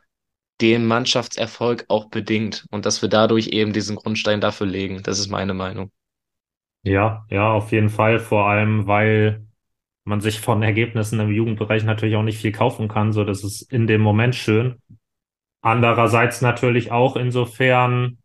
den 0.61 0.87
Mannschaftserfolg 0.87 1.85
auch 1.89 2.09
bedingt 2.09 2.67
und 2.71 2.87
dass 2.87 3.03
wir 3.03 3.09
dadurch 3.09 3.49
eben 3.49 3.73
diesen 3.73 3.97
Grundstein 3.97 4.41
dafür 4.41 4.67
legen. 4.67 5.03
Das 5.03 5.19
ist 5.19 5.29
meine 5.29 5.55
Meinung. 5.55 5.91
Ja, 6.83 7.27
ja, 7.31 7.53
auf 7.53 7.73
jeden 7.73 7.89
Fall. 7.89 8.19
Vor 8.21 8.49
allem, 8.49 8.87
weil 8.87 9.47
man 10.05 10.21
sich 10.21 10.41
von 10.41 10.63
Ergebnissen 10.63 11.19
im 11.21 11.33
Jugendbereich 11.33 11.83
natürlich 11.85 12.17
auch 12.17 12.23
nicht 12.23 12.41
viel 12.41 12.53
kaufen 12.53 12.89
kann. 12.89 13.13
So, 13.13 13.25
das 13.25 13.43
ist 13.43 13.63
in 13.73 13.87
dem 13.87 14.01
Moment 14.01 14.35
schön. 14.35 14.81
Andererseits 15.63 16.43
natürlich 16.43 16.93
auch 16.93 17.17
insofern 17.17 18.19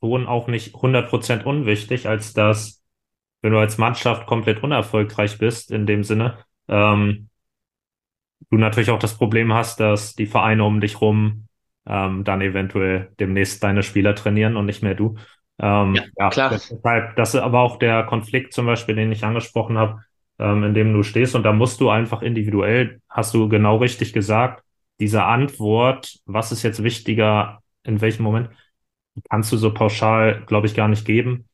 schon 0.00 0.26
auch 0.26 0.48
nicht 0.48 0.74
100% 0.74 1.44
unwichtig, 1.44 2.08
als 2.08 2.32
dass, 2.32 2.82
wenn 3.42 3.52
du 3.52 3.58
als 3.58 3.78
Mannschaft 3.78 4.26
komplett 4.26 4.62
unerfolgreich 4.62 5.38
bist, 5.38 5.70
in 5.70 5.86
dem 5.86 6.04
Sinne, 6.04 6.38
ähm, 6.68 7.28
du 8.50 8.58
natürlich 8.58 8.90
auch 8.90 8.98
das 8.98 9.16
Problem 9.16 9.52
hast, 9.52 9.80
dass 9.80 10.14
die 10.14 10.26
Vereine 10.26 10.64
um 10.64 10.80
dich 10.80 11.00
rum 11.00 11.46
ähm, 11.86 12.24
dann 12.24 12.40
eventuell 12.40 13.10
demnächst 13.20 13.62
deine 13.62 13.82
Spieler 13.82 14.14
trainieren 14.14 14.56
und 14.56 14.66
nicht 14.66 14.82
mehr 14.82 14.94
du. 14.94 15.16
Ähm, 15.58 15.94
ja, 15.94 16.04
ja, 16.18 16.30
klar. 16.30 16.50
Deshalb, 16.50 17.16
das 17.16 17.34
ist 17.34 17.40
aber 17.40 17.60
auch 17.60 17.78
der 17.78 18.04
Konflikt 18.04 18.52
zum 18.52 18.66
Beispiel, 18.66 18.94
den 18.94 19.12
ich 19.12 19.24
angesprochen 19.24 19.78
habe, 19.78 20.02
ähm, 20.38 20.64
in 20.64 20.74
dem 20.74 20.92
du 20.92 21.02
stehst. 21.02 21.34
Und 21.34 21.44
da 21.44 21.52
musst 21.52 21.80
du 21.80 21.88
einfach 21.88 22.22
individuell, 22.22 23.00
hast 23.08 23.34
du 23.34 23.48
genau 23.48 23.76
richtig 23.76 24.12
gesagt, 24.12 24.62
diese 25.00 25.24
Antwort, 25.24 26.18
was 26.26 26.52
ist 26.52 26.62
jetzt 26.62 26.82
wichtiger, 26.82 27.60
in 27.84 28.00
welchem 28.00 28.22
Moment, 28.22 28.50
kannst 29.30 29.52
du 29.52 29.56
so 29.56 29.72
pauschal, 29.72 30.42
glaube 30.46 30.66
ich, 30.66 30.74
gar 30.74 30.88
nicht 30.88 31.04
geben, 31.04 31.46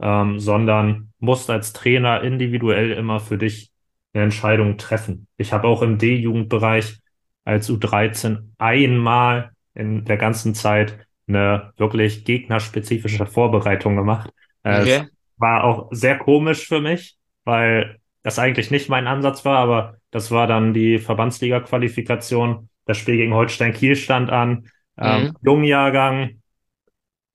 ähm, 0.00 0.38
sondern 0.38 1.12
musst 1.18 1.50
als 1.50 1.72
Trainer 1.72 2.22
individuell 2.22 2.92
immer 2.92 3.20
für 3.20 3.38
dich 3.38 3.70
eine 4.12 4.24
Entscheidung 4.24 4.76
treffen. 4.76 5.26
Ich 5.36 5.52
habe 5.52 5.68
auch 5.68 5.82
im 5.82 5.98
D-Jugendbereich 5.98 6.98
als 7.44 7.70
U13 7.70 8.50
einmal 8.58 9.52
in 9.74 10.04
der 10.04 10.16
ganzen 10.16 10.54
Zeit 10.54 11.06
eine 11.26 11.72
wirklich 11.76 12.24
gegnerspezifische 12.24 13.26
Vorbereitung 13.26 13.96
gemacht. 13.96 14.30
Äh, 14.62 14.80
okay. 14.80 15.08
War 15.36 15.64
auch 15.64 15.88
sehr 15.90 16.18
komisch 16.18 16.66
für 16.66 16.80
mich, 16.80 17.16
weil 17.44 17.98
das 18.22 18.38
eigentlich 18.38 18.70
nicht 18.70 18.88
mein 18.88 19.06
Ansatz 19.06 19.44
war, 19.44 19.58
aber 19.58 19.96
das 20.10 20.30
war 20.30 20.46
dann 20.46 20.74
die 20.74 20.98
Verbandsliga-Qualifikation. 20.98 22.68
Das 22.84 22.98
Spiel 22.98 23.16
gegen 23.16 23.34
Holstein 23.34 23.72
Kiel 23.72 23.96
stand 23.96 24.30
an. 24.30 24.68
Ähm, 24.98 25.22
mhm. 25.22 25.36
Jungjahrgang 25.42 26.40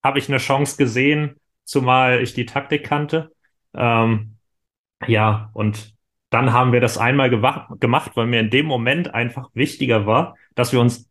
habe 0.03 0.19
ich 0.19 0.27
eine 0.29 0.37
Chance 0.37 0.77
gesehen, 0.77 1.39
zumal 1.63 2.21
ich 2.21 2.33
die 2.33 2.45
Taktik 2.45 2.85
kannte. 2.85 3.31
Ähm, 3.73 4.35
ja, 5.07 5.49
und 5.53 5.94
dann 6.29 6.53
haben 6.53 6.71
wir 6.73 6.81
das 6.81 6.97
einmal 6.97 7.29
gemacht, 7.29 8.11
weil 8.15 8.27
mir 8.27 8.39
in 8.39 8.49
dem 8.49 8.65
Moment 8.65 9.13
einfach 9.13 9.49
wichtiger 9.53 10.05
war, 10.05 10.35
dass 10.55 10.73
wir 10.73 10.81
uns 10.81 11.09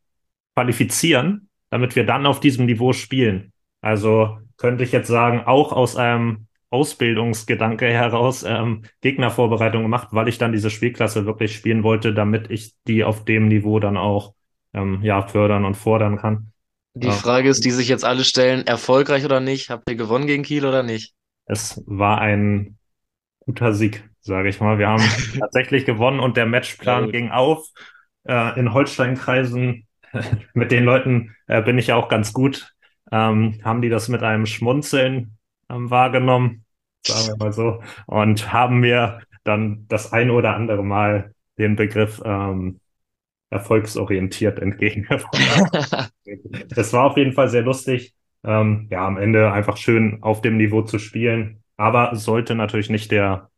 qualifizieren, 0.55 1.49
damit 1.71 1.97
wir 1.97 2.05
dann 2.05 2.27
auf 2.27 2.41
diesem 2.41 2.67
Niveau 2.67 2.93
spielen. 2.93 3.53
Also 3.81 4.39
könnte 4.57 4.85
ich 4.85 4.93
jetzt 4.93 5.09
sagen, 5.09 5.41
auch 5.41 5.73
aus 5.73 5.97
einem 5.97 6.47
Ausbildungsgedanke 6.71 7.87
heraus 7.87 8.43
ähm, 8.43 8.83
Gegnervorbereitung 9.01 9.83
gemacht, 9.83 10.09
weil 10.11 10.29
ich 10.29 10.39
dann 10.39 10.53
diese 10.53 10.71
Spielklasse 10.71 11.25
wirklich 11.25 11.55
spielen 11.55 11.85
wollte, 11.85 12.13
damit 12.13 12.51
ich 12.51 12.75
die 12.87 13.05
auf 13.05 13.25
dem 13.25 13.49
Niveau 13.49 13.79
dann 13.79 13.97
auch 13.97 14.35
ähm, 14.73 15.01
ja 15.03 15.23
fördern 15.23 15.65
und 15.65 15.77
fordern 15.77 16.17
kann. 16.17 16.51
Die 16.95 17.11
Frage 17.11 17.49
ist, 17.49 17.65
die 17.65 17.71
sich 17.71 17.89
jetzt 17.89 18.05
alle 18.05 18.25
stellen, 18.25 18.67
erfolgreich 18.67 19.25
oder 19.25 19.41
nicht? 19.41 19.71
Habt 19.71 19.89
ihr 19.89 19.97
gewonnen 19.97 20.27
gegen 20.27 20.45
Kiel 20.45 20.65
oder 20.65 20.83
nicht? 20.83 21.15
Es 21.47 21.83
war 21.87 22.21
ein 22.21 22.79
guter 23.41 23.73
Sieg 23.73 24.09
sage 24.25 24.49
ich 24.49 24.61
mal. 24.61 24.79
Wir 24.79 24.89
haben 24.89 25.03
tatsächlich 25.39 25.85
gewonnen 25.85 26.21
und 26.21 26.37
der 26.37 26.47
Matchplan 26.47 27.13
ging 27.13 27.31
auf. 27.31 27.69
Äh, 28.27 28.59
in 28.59 28.73
Holsteinkreisen, 28.73 29.87
mit 30.55 30.73
den 30.73 30.85
Leuten 30.85 31.37
äh, 31.47 31.63
bin 31.63 31.79
ich 31.79 31.89
ja 31.89 31.97
auch 31.97 32.09
ganz 32.09 32.33
gut, 32.33 32.75
ähm, 33.13 33.61
haben 33.63 33.83
die 33.83 33.91
das 33.91 34.09
mit 34.09 34.23
einem 34.23 34.47
Schmunzeln 34.47 35.37
ähm, 35.71 35.91
wahrgenommen, 35.91 36.65
sagen 37.07 37.29
wir 37.29 37.45
mal 37.45 37.53
so, 37.53 37.83
und 38.07 38.53
haben 38.53 38.81
mir 38.81 39.21
dann 39.45 39.85
das 39.89 40.13
ein 40.13 40.31
oder 40.31 40.57
andere 40.57 40.83
Mal 40.83 41.35
den 41.59 41.77
Begriff 41.77 42.23
ähm, 42.25 42.81
erfolgsorientiert 43.51 44.59
entgegengebracht. 44.59 46.11
das 46.75 46.93
war 46.95 47.05
auf 47.05 47.17
jeden 47.19 47.35
Fall 47.35 47.49
sehr 47.51 47.63
lustig. 47.63 48.15
Ähm, 48.43 48.89
ja, 48.91 49.07
am 49.07 49.19
Ende 49.19 49.53
einfach 49.53 49.77
schön 49.77 50.23
auf 50.23 50.41
dem 50.41 50.57
Niveau 50.57 50.83
zu 50.83 50.99
spielen, 50.99 51.63
aber 51.77 52.17
sollte 52.17 52.55
natürlich 52.55 52.91
nicht 52.91 53.11
der 53.11 53.51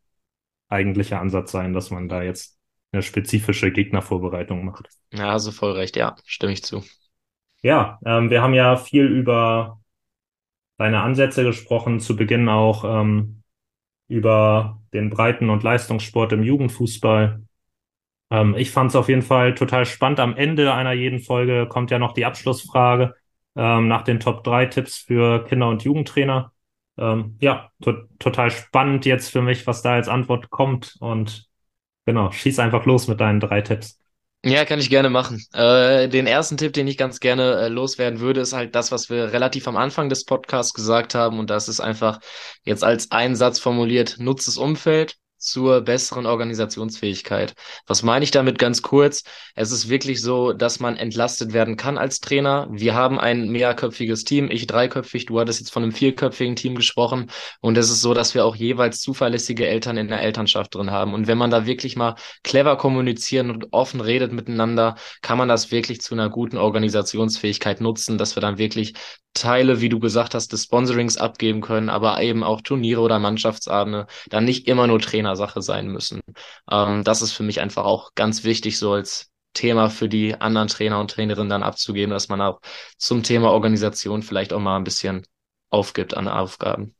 eigentlicher 0.68 1.20
Ansatz 1.20 1.52
sein, 1.52 1.72
dass 1.72 1.90
man 1.90 2.08
da 2.08 2.22
jetzt 2.22 2.58
eine 2.92 3.02
spezifische 3.02 3.72
Gegnervorbereitung 3.72 4.64
macht. 4.64 4.88
Ja, 5.12 5.30
also 5.30 5.52
voll 5.52 5.72
recht, 5.72 5.96
ja, 5.96 6.16
stimme 6.24 6.52
ich 6.52 6.62
zu. 6.62 6.82
Ja, 7.62 7.98
ähm, 8.04 8.30
wir 8.30 8.42
haben 8.42 8.54
ja 8.54 8.76
viel 8.76 9.06
über 9.06 9.80
deine 10.78 11.02
Ansätze 11.02 11.42
gesprochen, 11.44 12.00
zu 12.00 12.16
Beginn 12.16 12.48
auch 12.48 12.84
ähm, 12.84 13.42
über 14.08 14.82
den 14.92 15.10
Breiten- 15.10 15.50
und 15.50 15.62
Leistungssport 15.62 16.32
im 16.32 16.42
Jugendfußball. 16.42 17.42
Ähm, 18.30 18.54
ich 18.56 18.70
fand 18.70 18.90
es 18.90 18.96
auf 18.96 19.08
jeden 19.08 19.22
Fall 19.22 19.54
total 19.54 19.86
spannend. 19.86 20.20
Am 20.20 20.36
Ende 20.36 20.74
einer 20.74 20.92
jeden 20.92 21.20
Folge 21.20 21.66
kommt 21.68 21.90
ja 21.90 21.98
noch 21.98 22.12
die 22.12 22.24
Abschlussfrage 22.24 23.14
ähm, 23.56 23.88
nach 23.88 24.02
den 24.02 24.20
Top 24.20 24.44
3 24.44 24.66
Tipps 24.66 24.98
für 24.98 25.44
Kinder- 25.44 25.68
und 25.68 25.84
Jugendtrainer. 25.84 26.52
Ähm, 26.98 27.36
ja, 27.40 27.70
to 27.82 27.92
total 28.18 28.50
spannend 28.50 29.04
jetzt 29.04 29.30
für 29.30 29.42
mich, 29.42 29.66
was 29.66 29.82
da 29.82 29.94
als 29.94 30.08
Antwort 30.08 30.50
kommt. 30.50 30.96
Und 31.00 31.46
genau, 32.04 32.30
schieß 32.30 32.58
einfach 32.58 32.86
los 32.86 33.08
mit 33.08 33.20
deinen 33.20 33.40
drei 33.40 33.60
Tipps. 33.60 34.00
Ja, 34.44 34.64
kann 34.64 34.78
ich 34.78 34.90
gerne 34.90 35.10
machen. 35.10 35.42
Äh, 35.54 36.08
den 36.08 36.26
ersten 36.26 36.56
Tipp, 36.56 36.72
den 36.72 36.86
ich 36.86 36.96
ganz 36.96 37.18
gerne 37.18 37.54
äh, 37.54 37.68
loswerden 37.68 38.20
würde, 38.20 38.40
ist 38.40 38.52
halt 38.52 38.76
das, 38.76 38.92
was 38.92 39.10
wir 39.10 39.32
relativ 39.32 39.66
am 39.66 39.76
Anfang 39.76 40.08
des 40.08 40.24
Podcasts 40.24 40.72
gesagt 40.72 41.14
haben. 41.16 41.40
Und 41.40 41.50
das 41.50 41.68
ist 41.68 41.80
einfach 41.80 42.20
jetzt 42.62 42.84
als 42.84 43.10
einen 43.10 43.34
Satz 43.34 43.58
formuliert, 43.58 44.16
nutzt 44.18 44.46
das 44.46 44.56
Umfeld 44.56 45.16
zur 45.38 45.80
besseren 45.82 46.26
Organisationsfähigkeit. 46.26 47.54
Was 47.86 48.02
meine 48.02 48.24
ich 48.24 48.30
damit 48.30 48.58
ganz 48.58 48.82
kurz? 48.82 49.22
Es 49.54 49.70
ist 49.70 49.88
wirklich 49.88 50.20
so, 50.20 50.52
dass 50.52 50.80
man 50.80 50.96
entlastet 50.96 51.52
werden 51.52 51.76
kann 51.76 51.98
als 51.98 52.20
Trainer. 52.20 52.68
Wir 52.70 52.94
haben 52.94 53.18
ein 53.18 53.48
mehrköpfiges 53.48 54.24
Team, 54.24 54.50
ich 54.50 54.66
dreiköpfig, 54.66 55.26
du 55.26 55.38
hattest 55.38 55.60
jetzt 55.60 55.72
von 55.72 55.82
einem 55.82 55.92
vierköpfigen 55.92 56.56
Team 56.56 56.74
gesprochen 56.74 57.30
und 57.60 57.76
es 57.76 57.90
ist 57.90 58.00
so, 58.00 58.14
dass 58.14 58.34
wir 58.34 58.44
auch 58.44 58.56
jeweils 58.56 59.00
zuverlässige 59.00 59.66
Eltern 59.66 59.96
in 59.96 60.08
der 60.08 60.22
Elternschaft 60.22 60.74
drin 60.74 60.90
haben. 60.90 61.14
Und 61.14 61.26
wenn 61.26 61.38
man 61.38 61.50
da 61.50 61.66
wirklich 61.66 61.96
mal 61.96 62.16
clever 62.42 62.76
kommunizieren 62.76 63.50
und 63.50 63.72
offen 63.72 64.00
redet 64.00 64.32
miteinander, 64.32 64.96
kann 65.22 65.38
man 65.38 65.48
das 65.48 65.70
wirklich 65.70 66.00
zu 66.00 66.14
einer 66.14 66.30
guten 66.30 66.56
Organisationsfähigkeit 66.58 67.80
nutzen, 67.80 68.18
dass 68.18 68.36
wir 68.36 68.40
dann 68.40 68.58
wirklich 68.58 68.94
Teile, 69.36 69.80
wie 69.80 69.88
du 69.88 70.00
gesagt 70.00 70.34
hast, 70.34 70.52
des 70.52 70.64
Sponsorings 70.64 71.18
abgeben 71.18 71.60
können, 71.60 71.90
aber 71.90 72.20
eben 72.22 72.42
auch 72.42 72.62
Turniere 72.62 73.02
oder 73.02 73.18
Mannschaftsabende 73.18 74.06
dann 74.30 74.44
nicht 74.44 74.66
immer 74.66 74.86
nur 74.86 74.98
Trainersache 75.36 75.62
sein 75.62 75.88
müssen. 75.88 76.20
Ähm, 76.70 77.04
das 77.04 77.22
ist 77.22 77.32
für 77.32 77.42
mich 77.42 77.60
einfach 77.60 77.84
auch 77.84 78.14
ganz 78.14 78.44
wichtig, 78.44 78.78
so 78.78 78.92
als 78.92 79.30
Thema 79.52 79.88
für 79.90 80.08
die 80.08 80.34
anderen 80.40 80.68
Trainer 80.68 81.00
und 81.00 81.10
Trainerinnen 81.10 81.48
dann 81.48 81.62
abzugeben, 81.62 82.10
dass 82.10 82.28
man 82.28 82.40
auch 82.40 82.60
zum 82.98 83.22
Thema 83.22 83.52
Organisation 83.52 84.22
vielleicht 84.22 84.52
auch 84.52 84.60
mal 84.60 84.76
ein 84.76 84.84
bisschen 84.84 85.26
aufgibt 85.70 86.14
an 86.14 86.28
Aufgaben. 86.28 86.95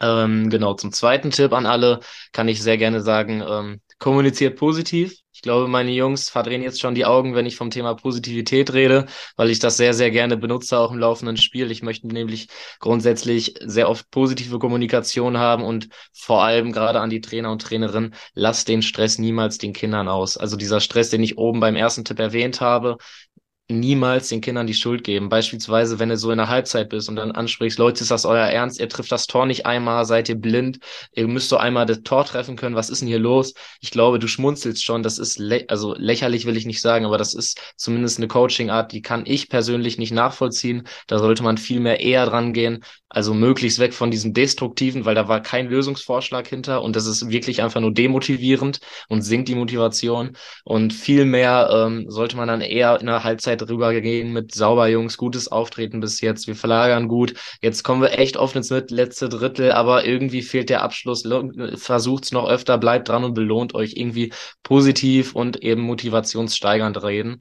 Ähm, 0.00 0.48
genau, 0.48 0.74
zum 0.74 0.92
zweiten 0.92 1.30
Tipp 1.30 1.52
an 1.52 1.66
alle 1.66 2.00
kann 2.32 2.48
ich 2.48 2.62
sehr 2.62 2.78
gerne 2.78 3.00
sagen, 3.00 3.42
ähm, 3.46 3.80
kommuniziert 3.98 4.56
positiv. 4.56 5.16
Ich 5.32 5.42
glaube, 5.42 5.68
meine 5.68 5.92
Jungs 5.92 6.30
verdrehen 6.30 6.62
jetzt 6.62 6.80
schon 6.80 6.94
die 6.96 7.04
Augen, 7.04 7.34
wenn 7.34 7.46
ich 7.46 7.56
vom 7.56 7.70
Thema 7.70 7.94
Positivität 7.94 8.72
rede, 8.72 9.06
weil 9.36 9.50
ich 9.50 9.60
das 9.60 9.76
sehr, 9.76 9.94
sehr 9.94 10.10
gerne 10.10 10.36
benutze, 10.36 10.78
auch 10.78 10.90
im 10.92 10.98
laufenden 10.98 11.36
Spiel. 11.36 11.70
Ich 11.70 11.82
möchte 11.82 12.08
nämlich 12.08 12.48
grundsätzlich 12.80 13.54
sehr 13.64 13.88
oft 13.88 14.10
positive 14.10 14.58
Kommunikation 14.58 15.38
haben 15.38 15.62
und 15.64 15.88
vor 16.12 16.42
allem 16.42 16.72
gerade 16.72 17.00
an 17.00 17.10
die 17.10 17.20
Trainer 17.20 17.52
und 17.52 17.62
Trainerinnen, 17.62 18.14
lasst 18.34 18.68
den 18.68 18.82
Stress 18.82 19.18
niemals 19.18 19.58
den 19.58 19.72
Kindern 19.72 20.08
aus. 20.08 20.36
Also 20.36 20.56
dieser 20.56 20.80
Stress, 20.80 21.10
den 21.10 21.22
ich 21.22 21.38
oben 21.38 21.60
beim 21.60 21.76
ersten 21.76 22.04
Tipp 22.04 22.18
erwähnt 22.18 22.60
habe, 22.60 22.98
niemals 23.70 24.28
den 24.28 24.40
Kindern 24.40 24.66
die 24.66 24.74
Schuld 24.74 25.04
geben. 25.04 25.28
Beispielsweise, 25.28 25.98
wenn 25.98 26.08
du 26.08 26.16
so 26.16 26.30
in 26.30 26.38
der 26.38 26.48
Halbzeit 26.48 26.88
bist 26.88 27.08
und 27.08 27.16
dann 27.16 27.32
ansprichst, 27.32 27.78
Leute, 27.78 28.02
ist 28.02 28.10
das 28.10 28.24
euer 28.24 28.46
Ernst? 28.46 28.80
Ihr 28.80 28.88
trifft 28.88 29.12
das 29.12 29.26
Tor 29.26 29.46
nicht 29.46 29.66
einmal, 29.66 30.04
seid 30.06 30.28
ihr 30.28 30.36
blind? 30.36 30.78
Ihr 31.12 31.28
müsst 31.28 31.50
so 31.50 31.58
einmal 31.58 31.84
das 31.84 32.02
Tor 32.02 32.24
treffen 32.24 32.56
können. 32.56 32.76
Was 32.76 32.88
ist 32.88 33.00
denn 33.00 33.08
hier 33.08 33.18
los? 33.18 33.54
Ich 33.80 33.90
glaube, 33.90 34.18
du 34.18 34.26
schmunzelst 34.26 34.82
schon. 34.84 35.02
Das 35.02 35.18
ist, 35.18 35.38
lä 35.38 35.66
also 35.68 35.94
lächerlich 35.94 36.46
will 36.46 36.56
ich 36.56 36.66
nicht 36.66 36.80
sagen, 36.80 37.04
aber 37.04 37.18
das 37.18 37.34
ist 37.34 37.60
zumindest 37.76 38.18
eine 38.18 38.28
Coaching-Art, 38.28 38.92
die 38.92 39.02
kann 39.02 39.24
ich 39.26 39.48
persönlich 39.50 39.98
nicht 39.98 40.12
nachvollziehen. 40.12 40.86
Da 41.06 41.18
sollte 41.18 41.42
man 41.42 41.58
viel 41.58 41.80
mehr 41.80 42.00
eher 42.00 42.24
dran 42.26 42.52
gehen. 42.54 42.84
Also 43.10 43.32
möglichst 43.32 43.78
weg 43.78 43.94
von 43.94 44.10
diesem 44.10 44.34
Destruktiven, 44.34 45.06
weil 45.06 45.14
da 45.14 45.28
war 45.28 45.40
kein 45.40 45.68
Lösungsvorschlag 45.68 46.46
hinter 46.46 46.82
und 46.82 46.94
das 46.94 47.06
ist 47.06 47.30
wirklich 47.30 47.62
einfach 47.62 47.80
nur 47.80 47.92
demotivierend 47.92 48.80
und 49.08 49.22
sinkt 49.22 49.48
die 49.48 49.54
Motivation. 49.54 50.36
Und 50.64 50.92
viel 50.92 51.24
mehr 51.24 51.70
ähm, 51.72 52.04
sollte 52.10 52.36
man 52.36 52.48
dann 52.48 52.60
eher 52.60 53.00
in 53.00 53.06
der 53.06 53.24
Halbzeit 53.24 53.62
rübergehen 53.62 54.32
mit 54.34 54.54
sauber 54.54 54.88
Jungs, 54.88 55.16
gutes 55.16 55.48
Auftreten 55.50 56.00
bis 56.00 56.20
jetzt, 56.20 56.46
wir 56.48 56.54
verlagern 56.54 57.08
gut. 57.08 57.34
Jetzt 57.62 57.82
kommen 57.82 58.02
wir 58.02 58.18
echt 58.18 58.36
oft 58.36 58.56
ins 58.56 58.68
letzte 58.70 59.30
Drittel, 59.30 59.72
aber 59.72 60.04
irgendwie 60.04 60.42
fehlt 60.42 60.68
der 60.68 60.82
Abschluss. 60.82 61.24
Versucht's 61.76 62.30
noch 62.32 62.46
öfter, 62.48 62.76
bleibt 62.76 63.08
dran 63.08 63.24
und 63.24 63.32
belohnt 63.32 63.74
euch 63.74 63.94
irgendwie 63.96 64.34
positiv 64.62 65.34
und 65.34 65.62
eben 65.62 65.80
motivationssteigernd 65.82 67.02
reden. 67.02 67.40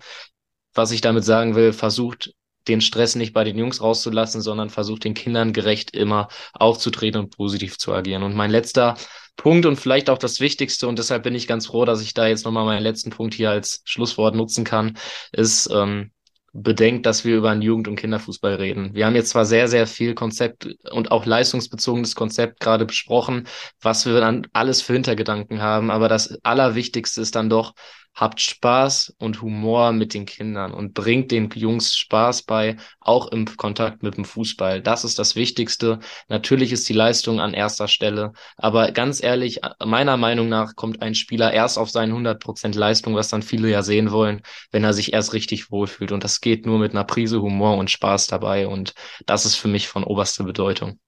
Was 0.73 0.91
ich 0.91 1.01
damit 1.01 1.25
sagen 1.25 1.55
will, 1.55 1.73
versucht 1.73 2.33
den 2.67 2.81
Stress 2.81 3.15
nicht 3.15 3.33
bei 3.33 3.43
den 3.43 3.57
Jungs 3.57 3.81
rauszulassen, 3.81 4.41
sondern 4.41 4.69
versucht 4.69 5.03
den 5.03 5.13
Kindern 5.13 5.53
gerecht 5.53 5.95
immer 5.95 6.27
aufzutreten 6.53 7.21
und 7.21 7.35
positiv 7.35 7.77
zu 7.77 7.93
agieren. 7.93 8.23
Und 8.23 8.35
mein 8.35 8.51
letzter 8.51 8.95
Punkt 9.35 9.65
und 9.65 9.77
vielleicht 9.77 10.09
auch 10.09 10.17
das 10.17 10.39
Wichtigste, 10.39 10.87
und 10.87 10.99
deshalb 10.99 11.23
bin 11.23 11.35
ich 11.35 11.47
ganz 11.47 11.67
froh, 11.67 11.85
dass 11.85 12.01
ich 12.01 12.13
da 12.13 12.27
jetzt 12.27 12.45
nochmal 12.45 12.65
meinen 12.65 12.83
letzten 12.83 13.11
Punkt 13.11 13.33
hier 13.33 13.51
als 13.51 13.81
Schlusswort 13.85 14.35
nutzen 14.35 14.63
kann, 14.63 14.97
ist, 15.31 15.69
ähm, 15.71 16.11
bedenkt, 16.53 17.05
dass 17.05 17.23
wir 17.23 17.37
über 17.37 17.51
einen 17.51 17.61
Jugend- 17.61 17.87
und 17.87 17.97
Kinderfußball 17.97 18.55
reden. 18.55 18.95
Wir 18.95 19.05
haben 19.05 19.15
jetzt 19.15 19.29
zwar 19.29 19.45
sehr, 19.45 19.67
sehr 19.67 19.85
viel 19.85 20.15
Konzept 20.15 20.67
und 20.91 21.11
auch 21.11 21.25
leistungsbezogenes 21.25 22.15
Konzept 22.15 22.59
gerade 22.59 22.85
besprochen, 22.85 23.47
was 23.79 24.07
wir 24.07 24.19
dann 24.19 24.47
alles 24.53 24.81
für 24.81 24.93
Hintergedanken 24.93 25.61
haben, 25.61 25.91
aber 25.91 26.09
das 26.09 26.39
Allerwichtigste 26.43 27.21
ist 27.21 27.35
dann 27.35 27.49
doch, 27.49 27.73
habt 28.17 28.41
Spaß 28.41 29.15
und 29.19 29.41
Humor 29.41 29.93
mit 29.93 30.13
den 30.15 30.25
Kindern 30.25 30.73
und 30.73 30.95
bringt 30.95 31.31
den 31.31 31.49
Jungs 31.53 31.95
Spaß 31.95 32.43
bei, 32.43 32.75
auch 32.99 33.31
im 33.31 33.45
Kontakt 33.45 34.01
mit 34.01 34.17
dem 34.17 34.25
Fußball. 34.25 34.81
Das 34.81 35.05
ist 35.05 35.19
das 35.19 35.35
Wichtigste. 35.35 35.99
Natürlich 36.27 36.71
ist 36.71 36.89
die 36.89 36.93
Leistung 36.93 37.39
an 37.39 37.53
erster 37.53 37.87
Stelle, 37.87 38.33
aber 38.57 38.91
ganz 38.91 39.21
ehrlich, 39.23 39.61
meiner 39.85 40.17
Meinung 40.17 40.49
nach 40.49 40.75
kommt 40.75 41.01
ein 41.03 41.13
Spieler 41.13 41.53
erst 41.53 41.77
auf 41.77 41.91
seinen 41.91 42.09
100 42.09 42.41
Prozent 42.41 42.75
Leistung, 42.75 43.15
was 43.15 43.29
dann 43.29 43.43
viele 43.43 43.69
ja 43.69 43.83
sehen 43.83 44.11
wollen, 44.11 44.41
wenn 44.71 44.83
er 44.83 44.93
sich 44.93 45.13
erst 45.13 45.33
richtig 45.33 45.71
wohlfühlt. 45.71 46.11
Und 46.11 46.23
das 46.23 46.41
geht 46.41 46.65
nur 46.65 46.79
mit 46.79 46.91
einer 46.93 47.03
Prise 47.03 47.41
Humor 47.41 47.77
und 47.77 47.91
Spaß 47.91 48.25
dabei. 48.27 48.67
Und 48.67 48.95
das 49.27 49.45
ist 49.45 49.55
für 49.55 49.67
mich 49.67 49.87
von 49.87 50.03
oberster 50.03 50.43
Bedeutung. 50.43 50.99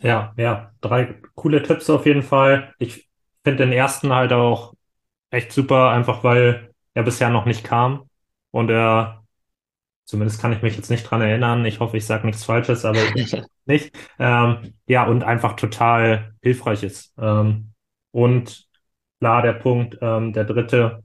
Ja, 0.00 0.32
ja, 0.36 0.72
drei 0.80 1.20
coole 1.34 1.62
Tipps 1.62 1.90
auf 1.90 2.06
jeden 2.06 2.22
Fall. 2.22 2.72
Ich 2.78 3.08
finde 3.42 3.64
den 3.64 3.72
ersten 3.72 4.12
halt 4.12 4.32
auch 4.32 4.74
echt 5.30 5.52
super, 5.52 5.90
einfach 5.90 6.24
weil 6.24 6.70
er 6.94 7.02
bisher 7.02 7.30
noch 7.30 7.46
nicht 7.46 7.64
kam 7.64 8.08
und 8.50 8.70
er, 8.70 9.24
zumindest 10.04 10.40
kann 10.40 10.52
ich 10.52 10.62
mich 10.62 10.76
jetzt 10.76 10.90
nicht 10.90 11.04
dran 11.04 11.20
erinnern, 11.20 11.64
ich 11.64 11.80
hoffe, 11.80 11.96
ich 11.96 12.06
sage 12.06 12.26
nichts 12.26 12.44
Falsches, 12.44 12.84
aber 12.84 12.98
nicht, 13.66 13.96
ähm, 14.18 14.74
ja, 14.86 15.06
und 15.06 15.24
einfach 15.24 15.54
total 15.56 16.34
hilfreich 16.42 16.82
ist. 16.82 17.14
Ähm, 17.18 17.72
und 18.10 18.66
klar, 19.20 19.42
der 19.42 19.52
Punkt, 19.54 19.98
ähm, 20.00 20.32
der 20.32 20.44
dritte, 20.44 21.02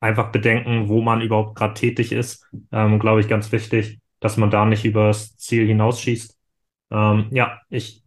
einfach 0.00 0.32
bedenken, 0.32 0.88
wo 0.88 1.00
man 1.00 1.20
überhaupt 1.20 1.56
gerade 1.56 1.74
tätig 1.74 2.10
ist, 2.12 2.44
ähm, 2.72 2.98
glaube 2.98 3.20
ich, 3.20 3.28
ganz 3.28 3.52
wichtig, 3.52 4.00
dass 4.18 4.36
man 4.36 4.50
da 4.50 4.64
nicht 4.64 4.84
übers 4.84 5.36
Ziel 5.36 5.66
hinausschießt. 5.66 6.36
Ähm, 6.90 7.28
ja, 7.30 7.60
ich 7.68 8.02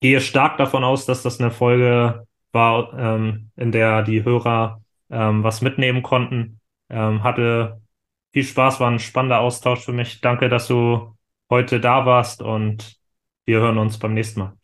gehe 0.00 0.20
stark 0.20 0.58
davon 0.58 0.84
aus, 0.84 1.06
dass 1.06 1.22
das 1.22 1.40
eine 1.40 1.50
Folge 1.50 2.26
war, 2.54 2.92
ähm, 2.98 3.50
in 3.56 3.72
der 3.72 4.02
die 4.02 4.24
Hörer 4.24 4.82
ähm, 5.10 5.42
was 5.44 5.60
mitnehmen 5.62 6.02
konnten. 6.02 6.60
Ähm, 6.90 7.22
hatte 7.22 7.82
viel 8.32 8.44
Spaß, 8.44 8.80
war 8.80 8.90
ein 8.90 8.98
spannender 8.98 9.40
Austausch 9.40 9.84
für 9.84 9.92
mich. 9.92 10.20
Danke, 10.20 10.48
dass 10.48 10.68
du 10.68 11.16
heute 11.50 11.80
da 11.80 12.06
warst 12.06 12.42
und 12.42 12.98
wir 13.46 13.60
hören 13.60 13.78
uns 13.78 13.98
beim 13.98 14.14
nächsten 14.14 14.40
Mal. 14.40 14.58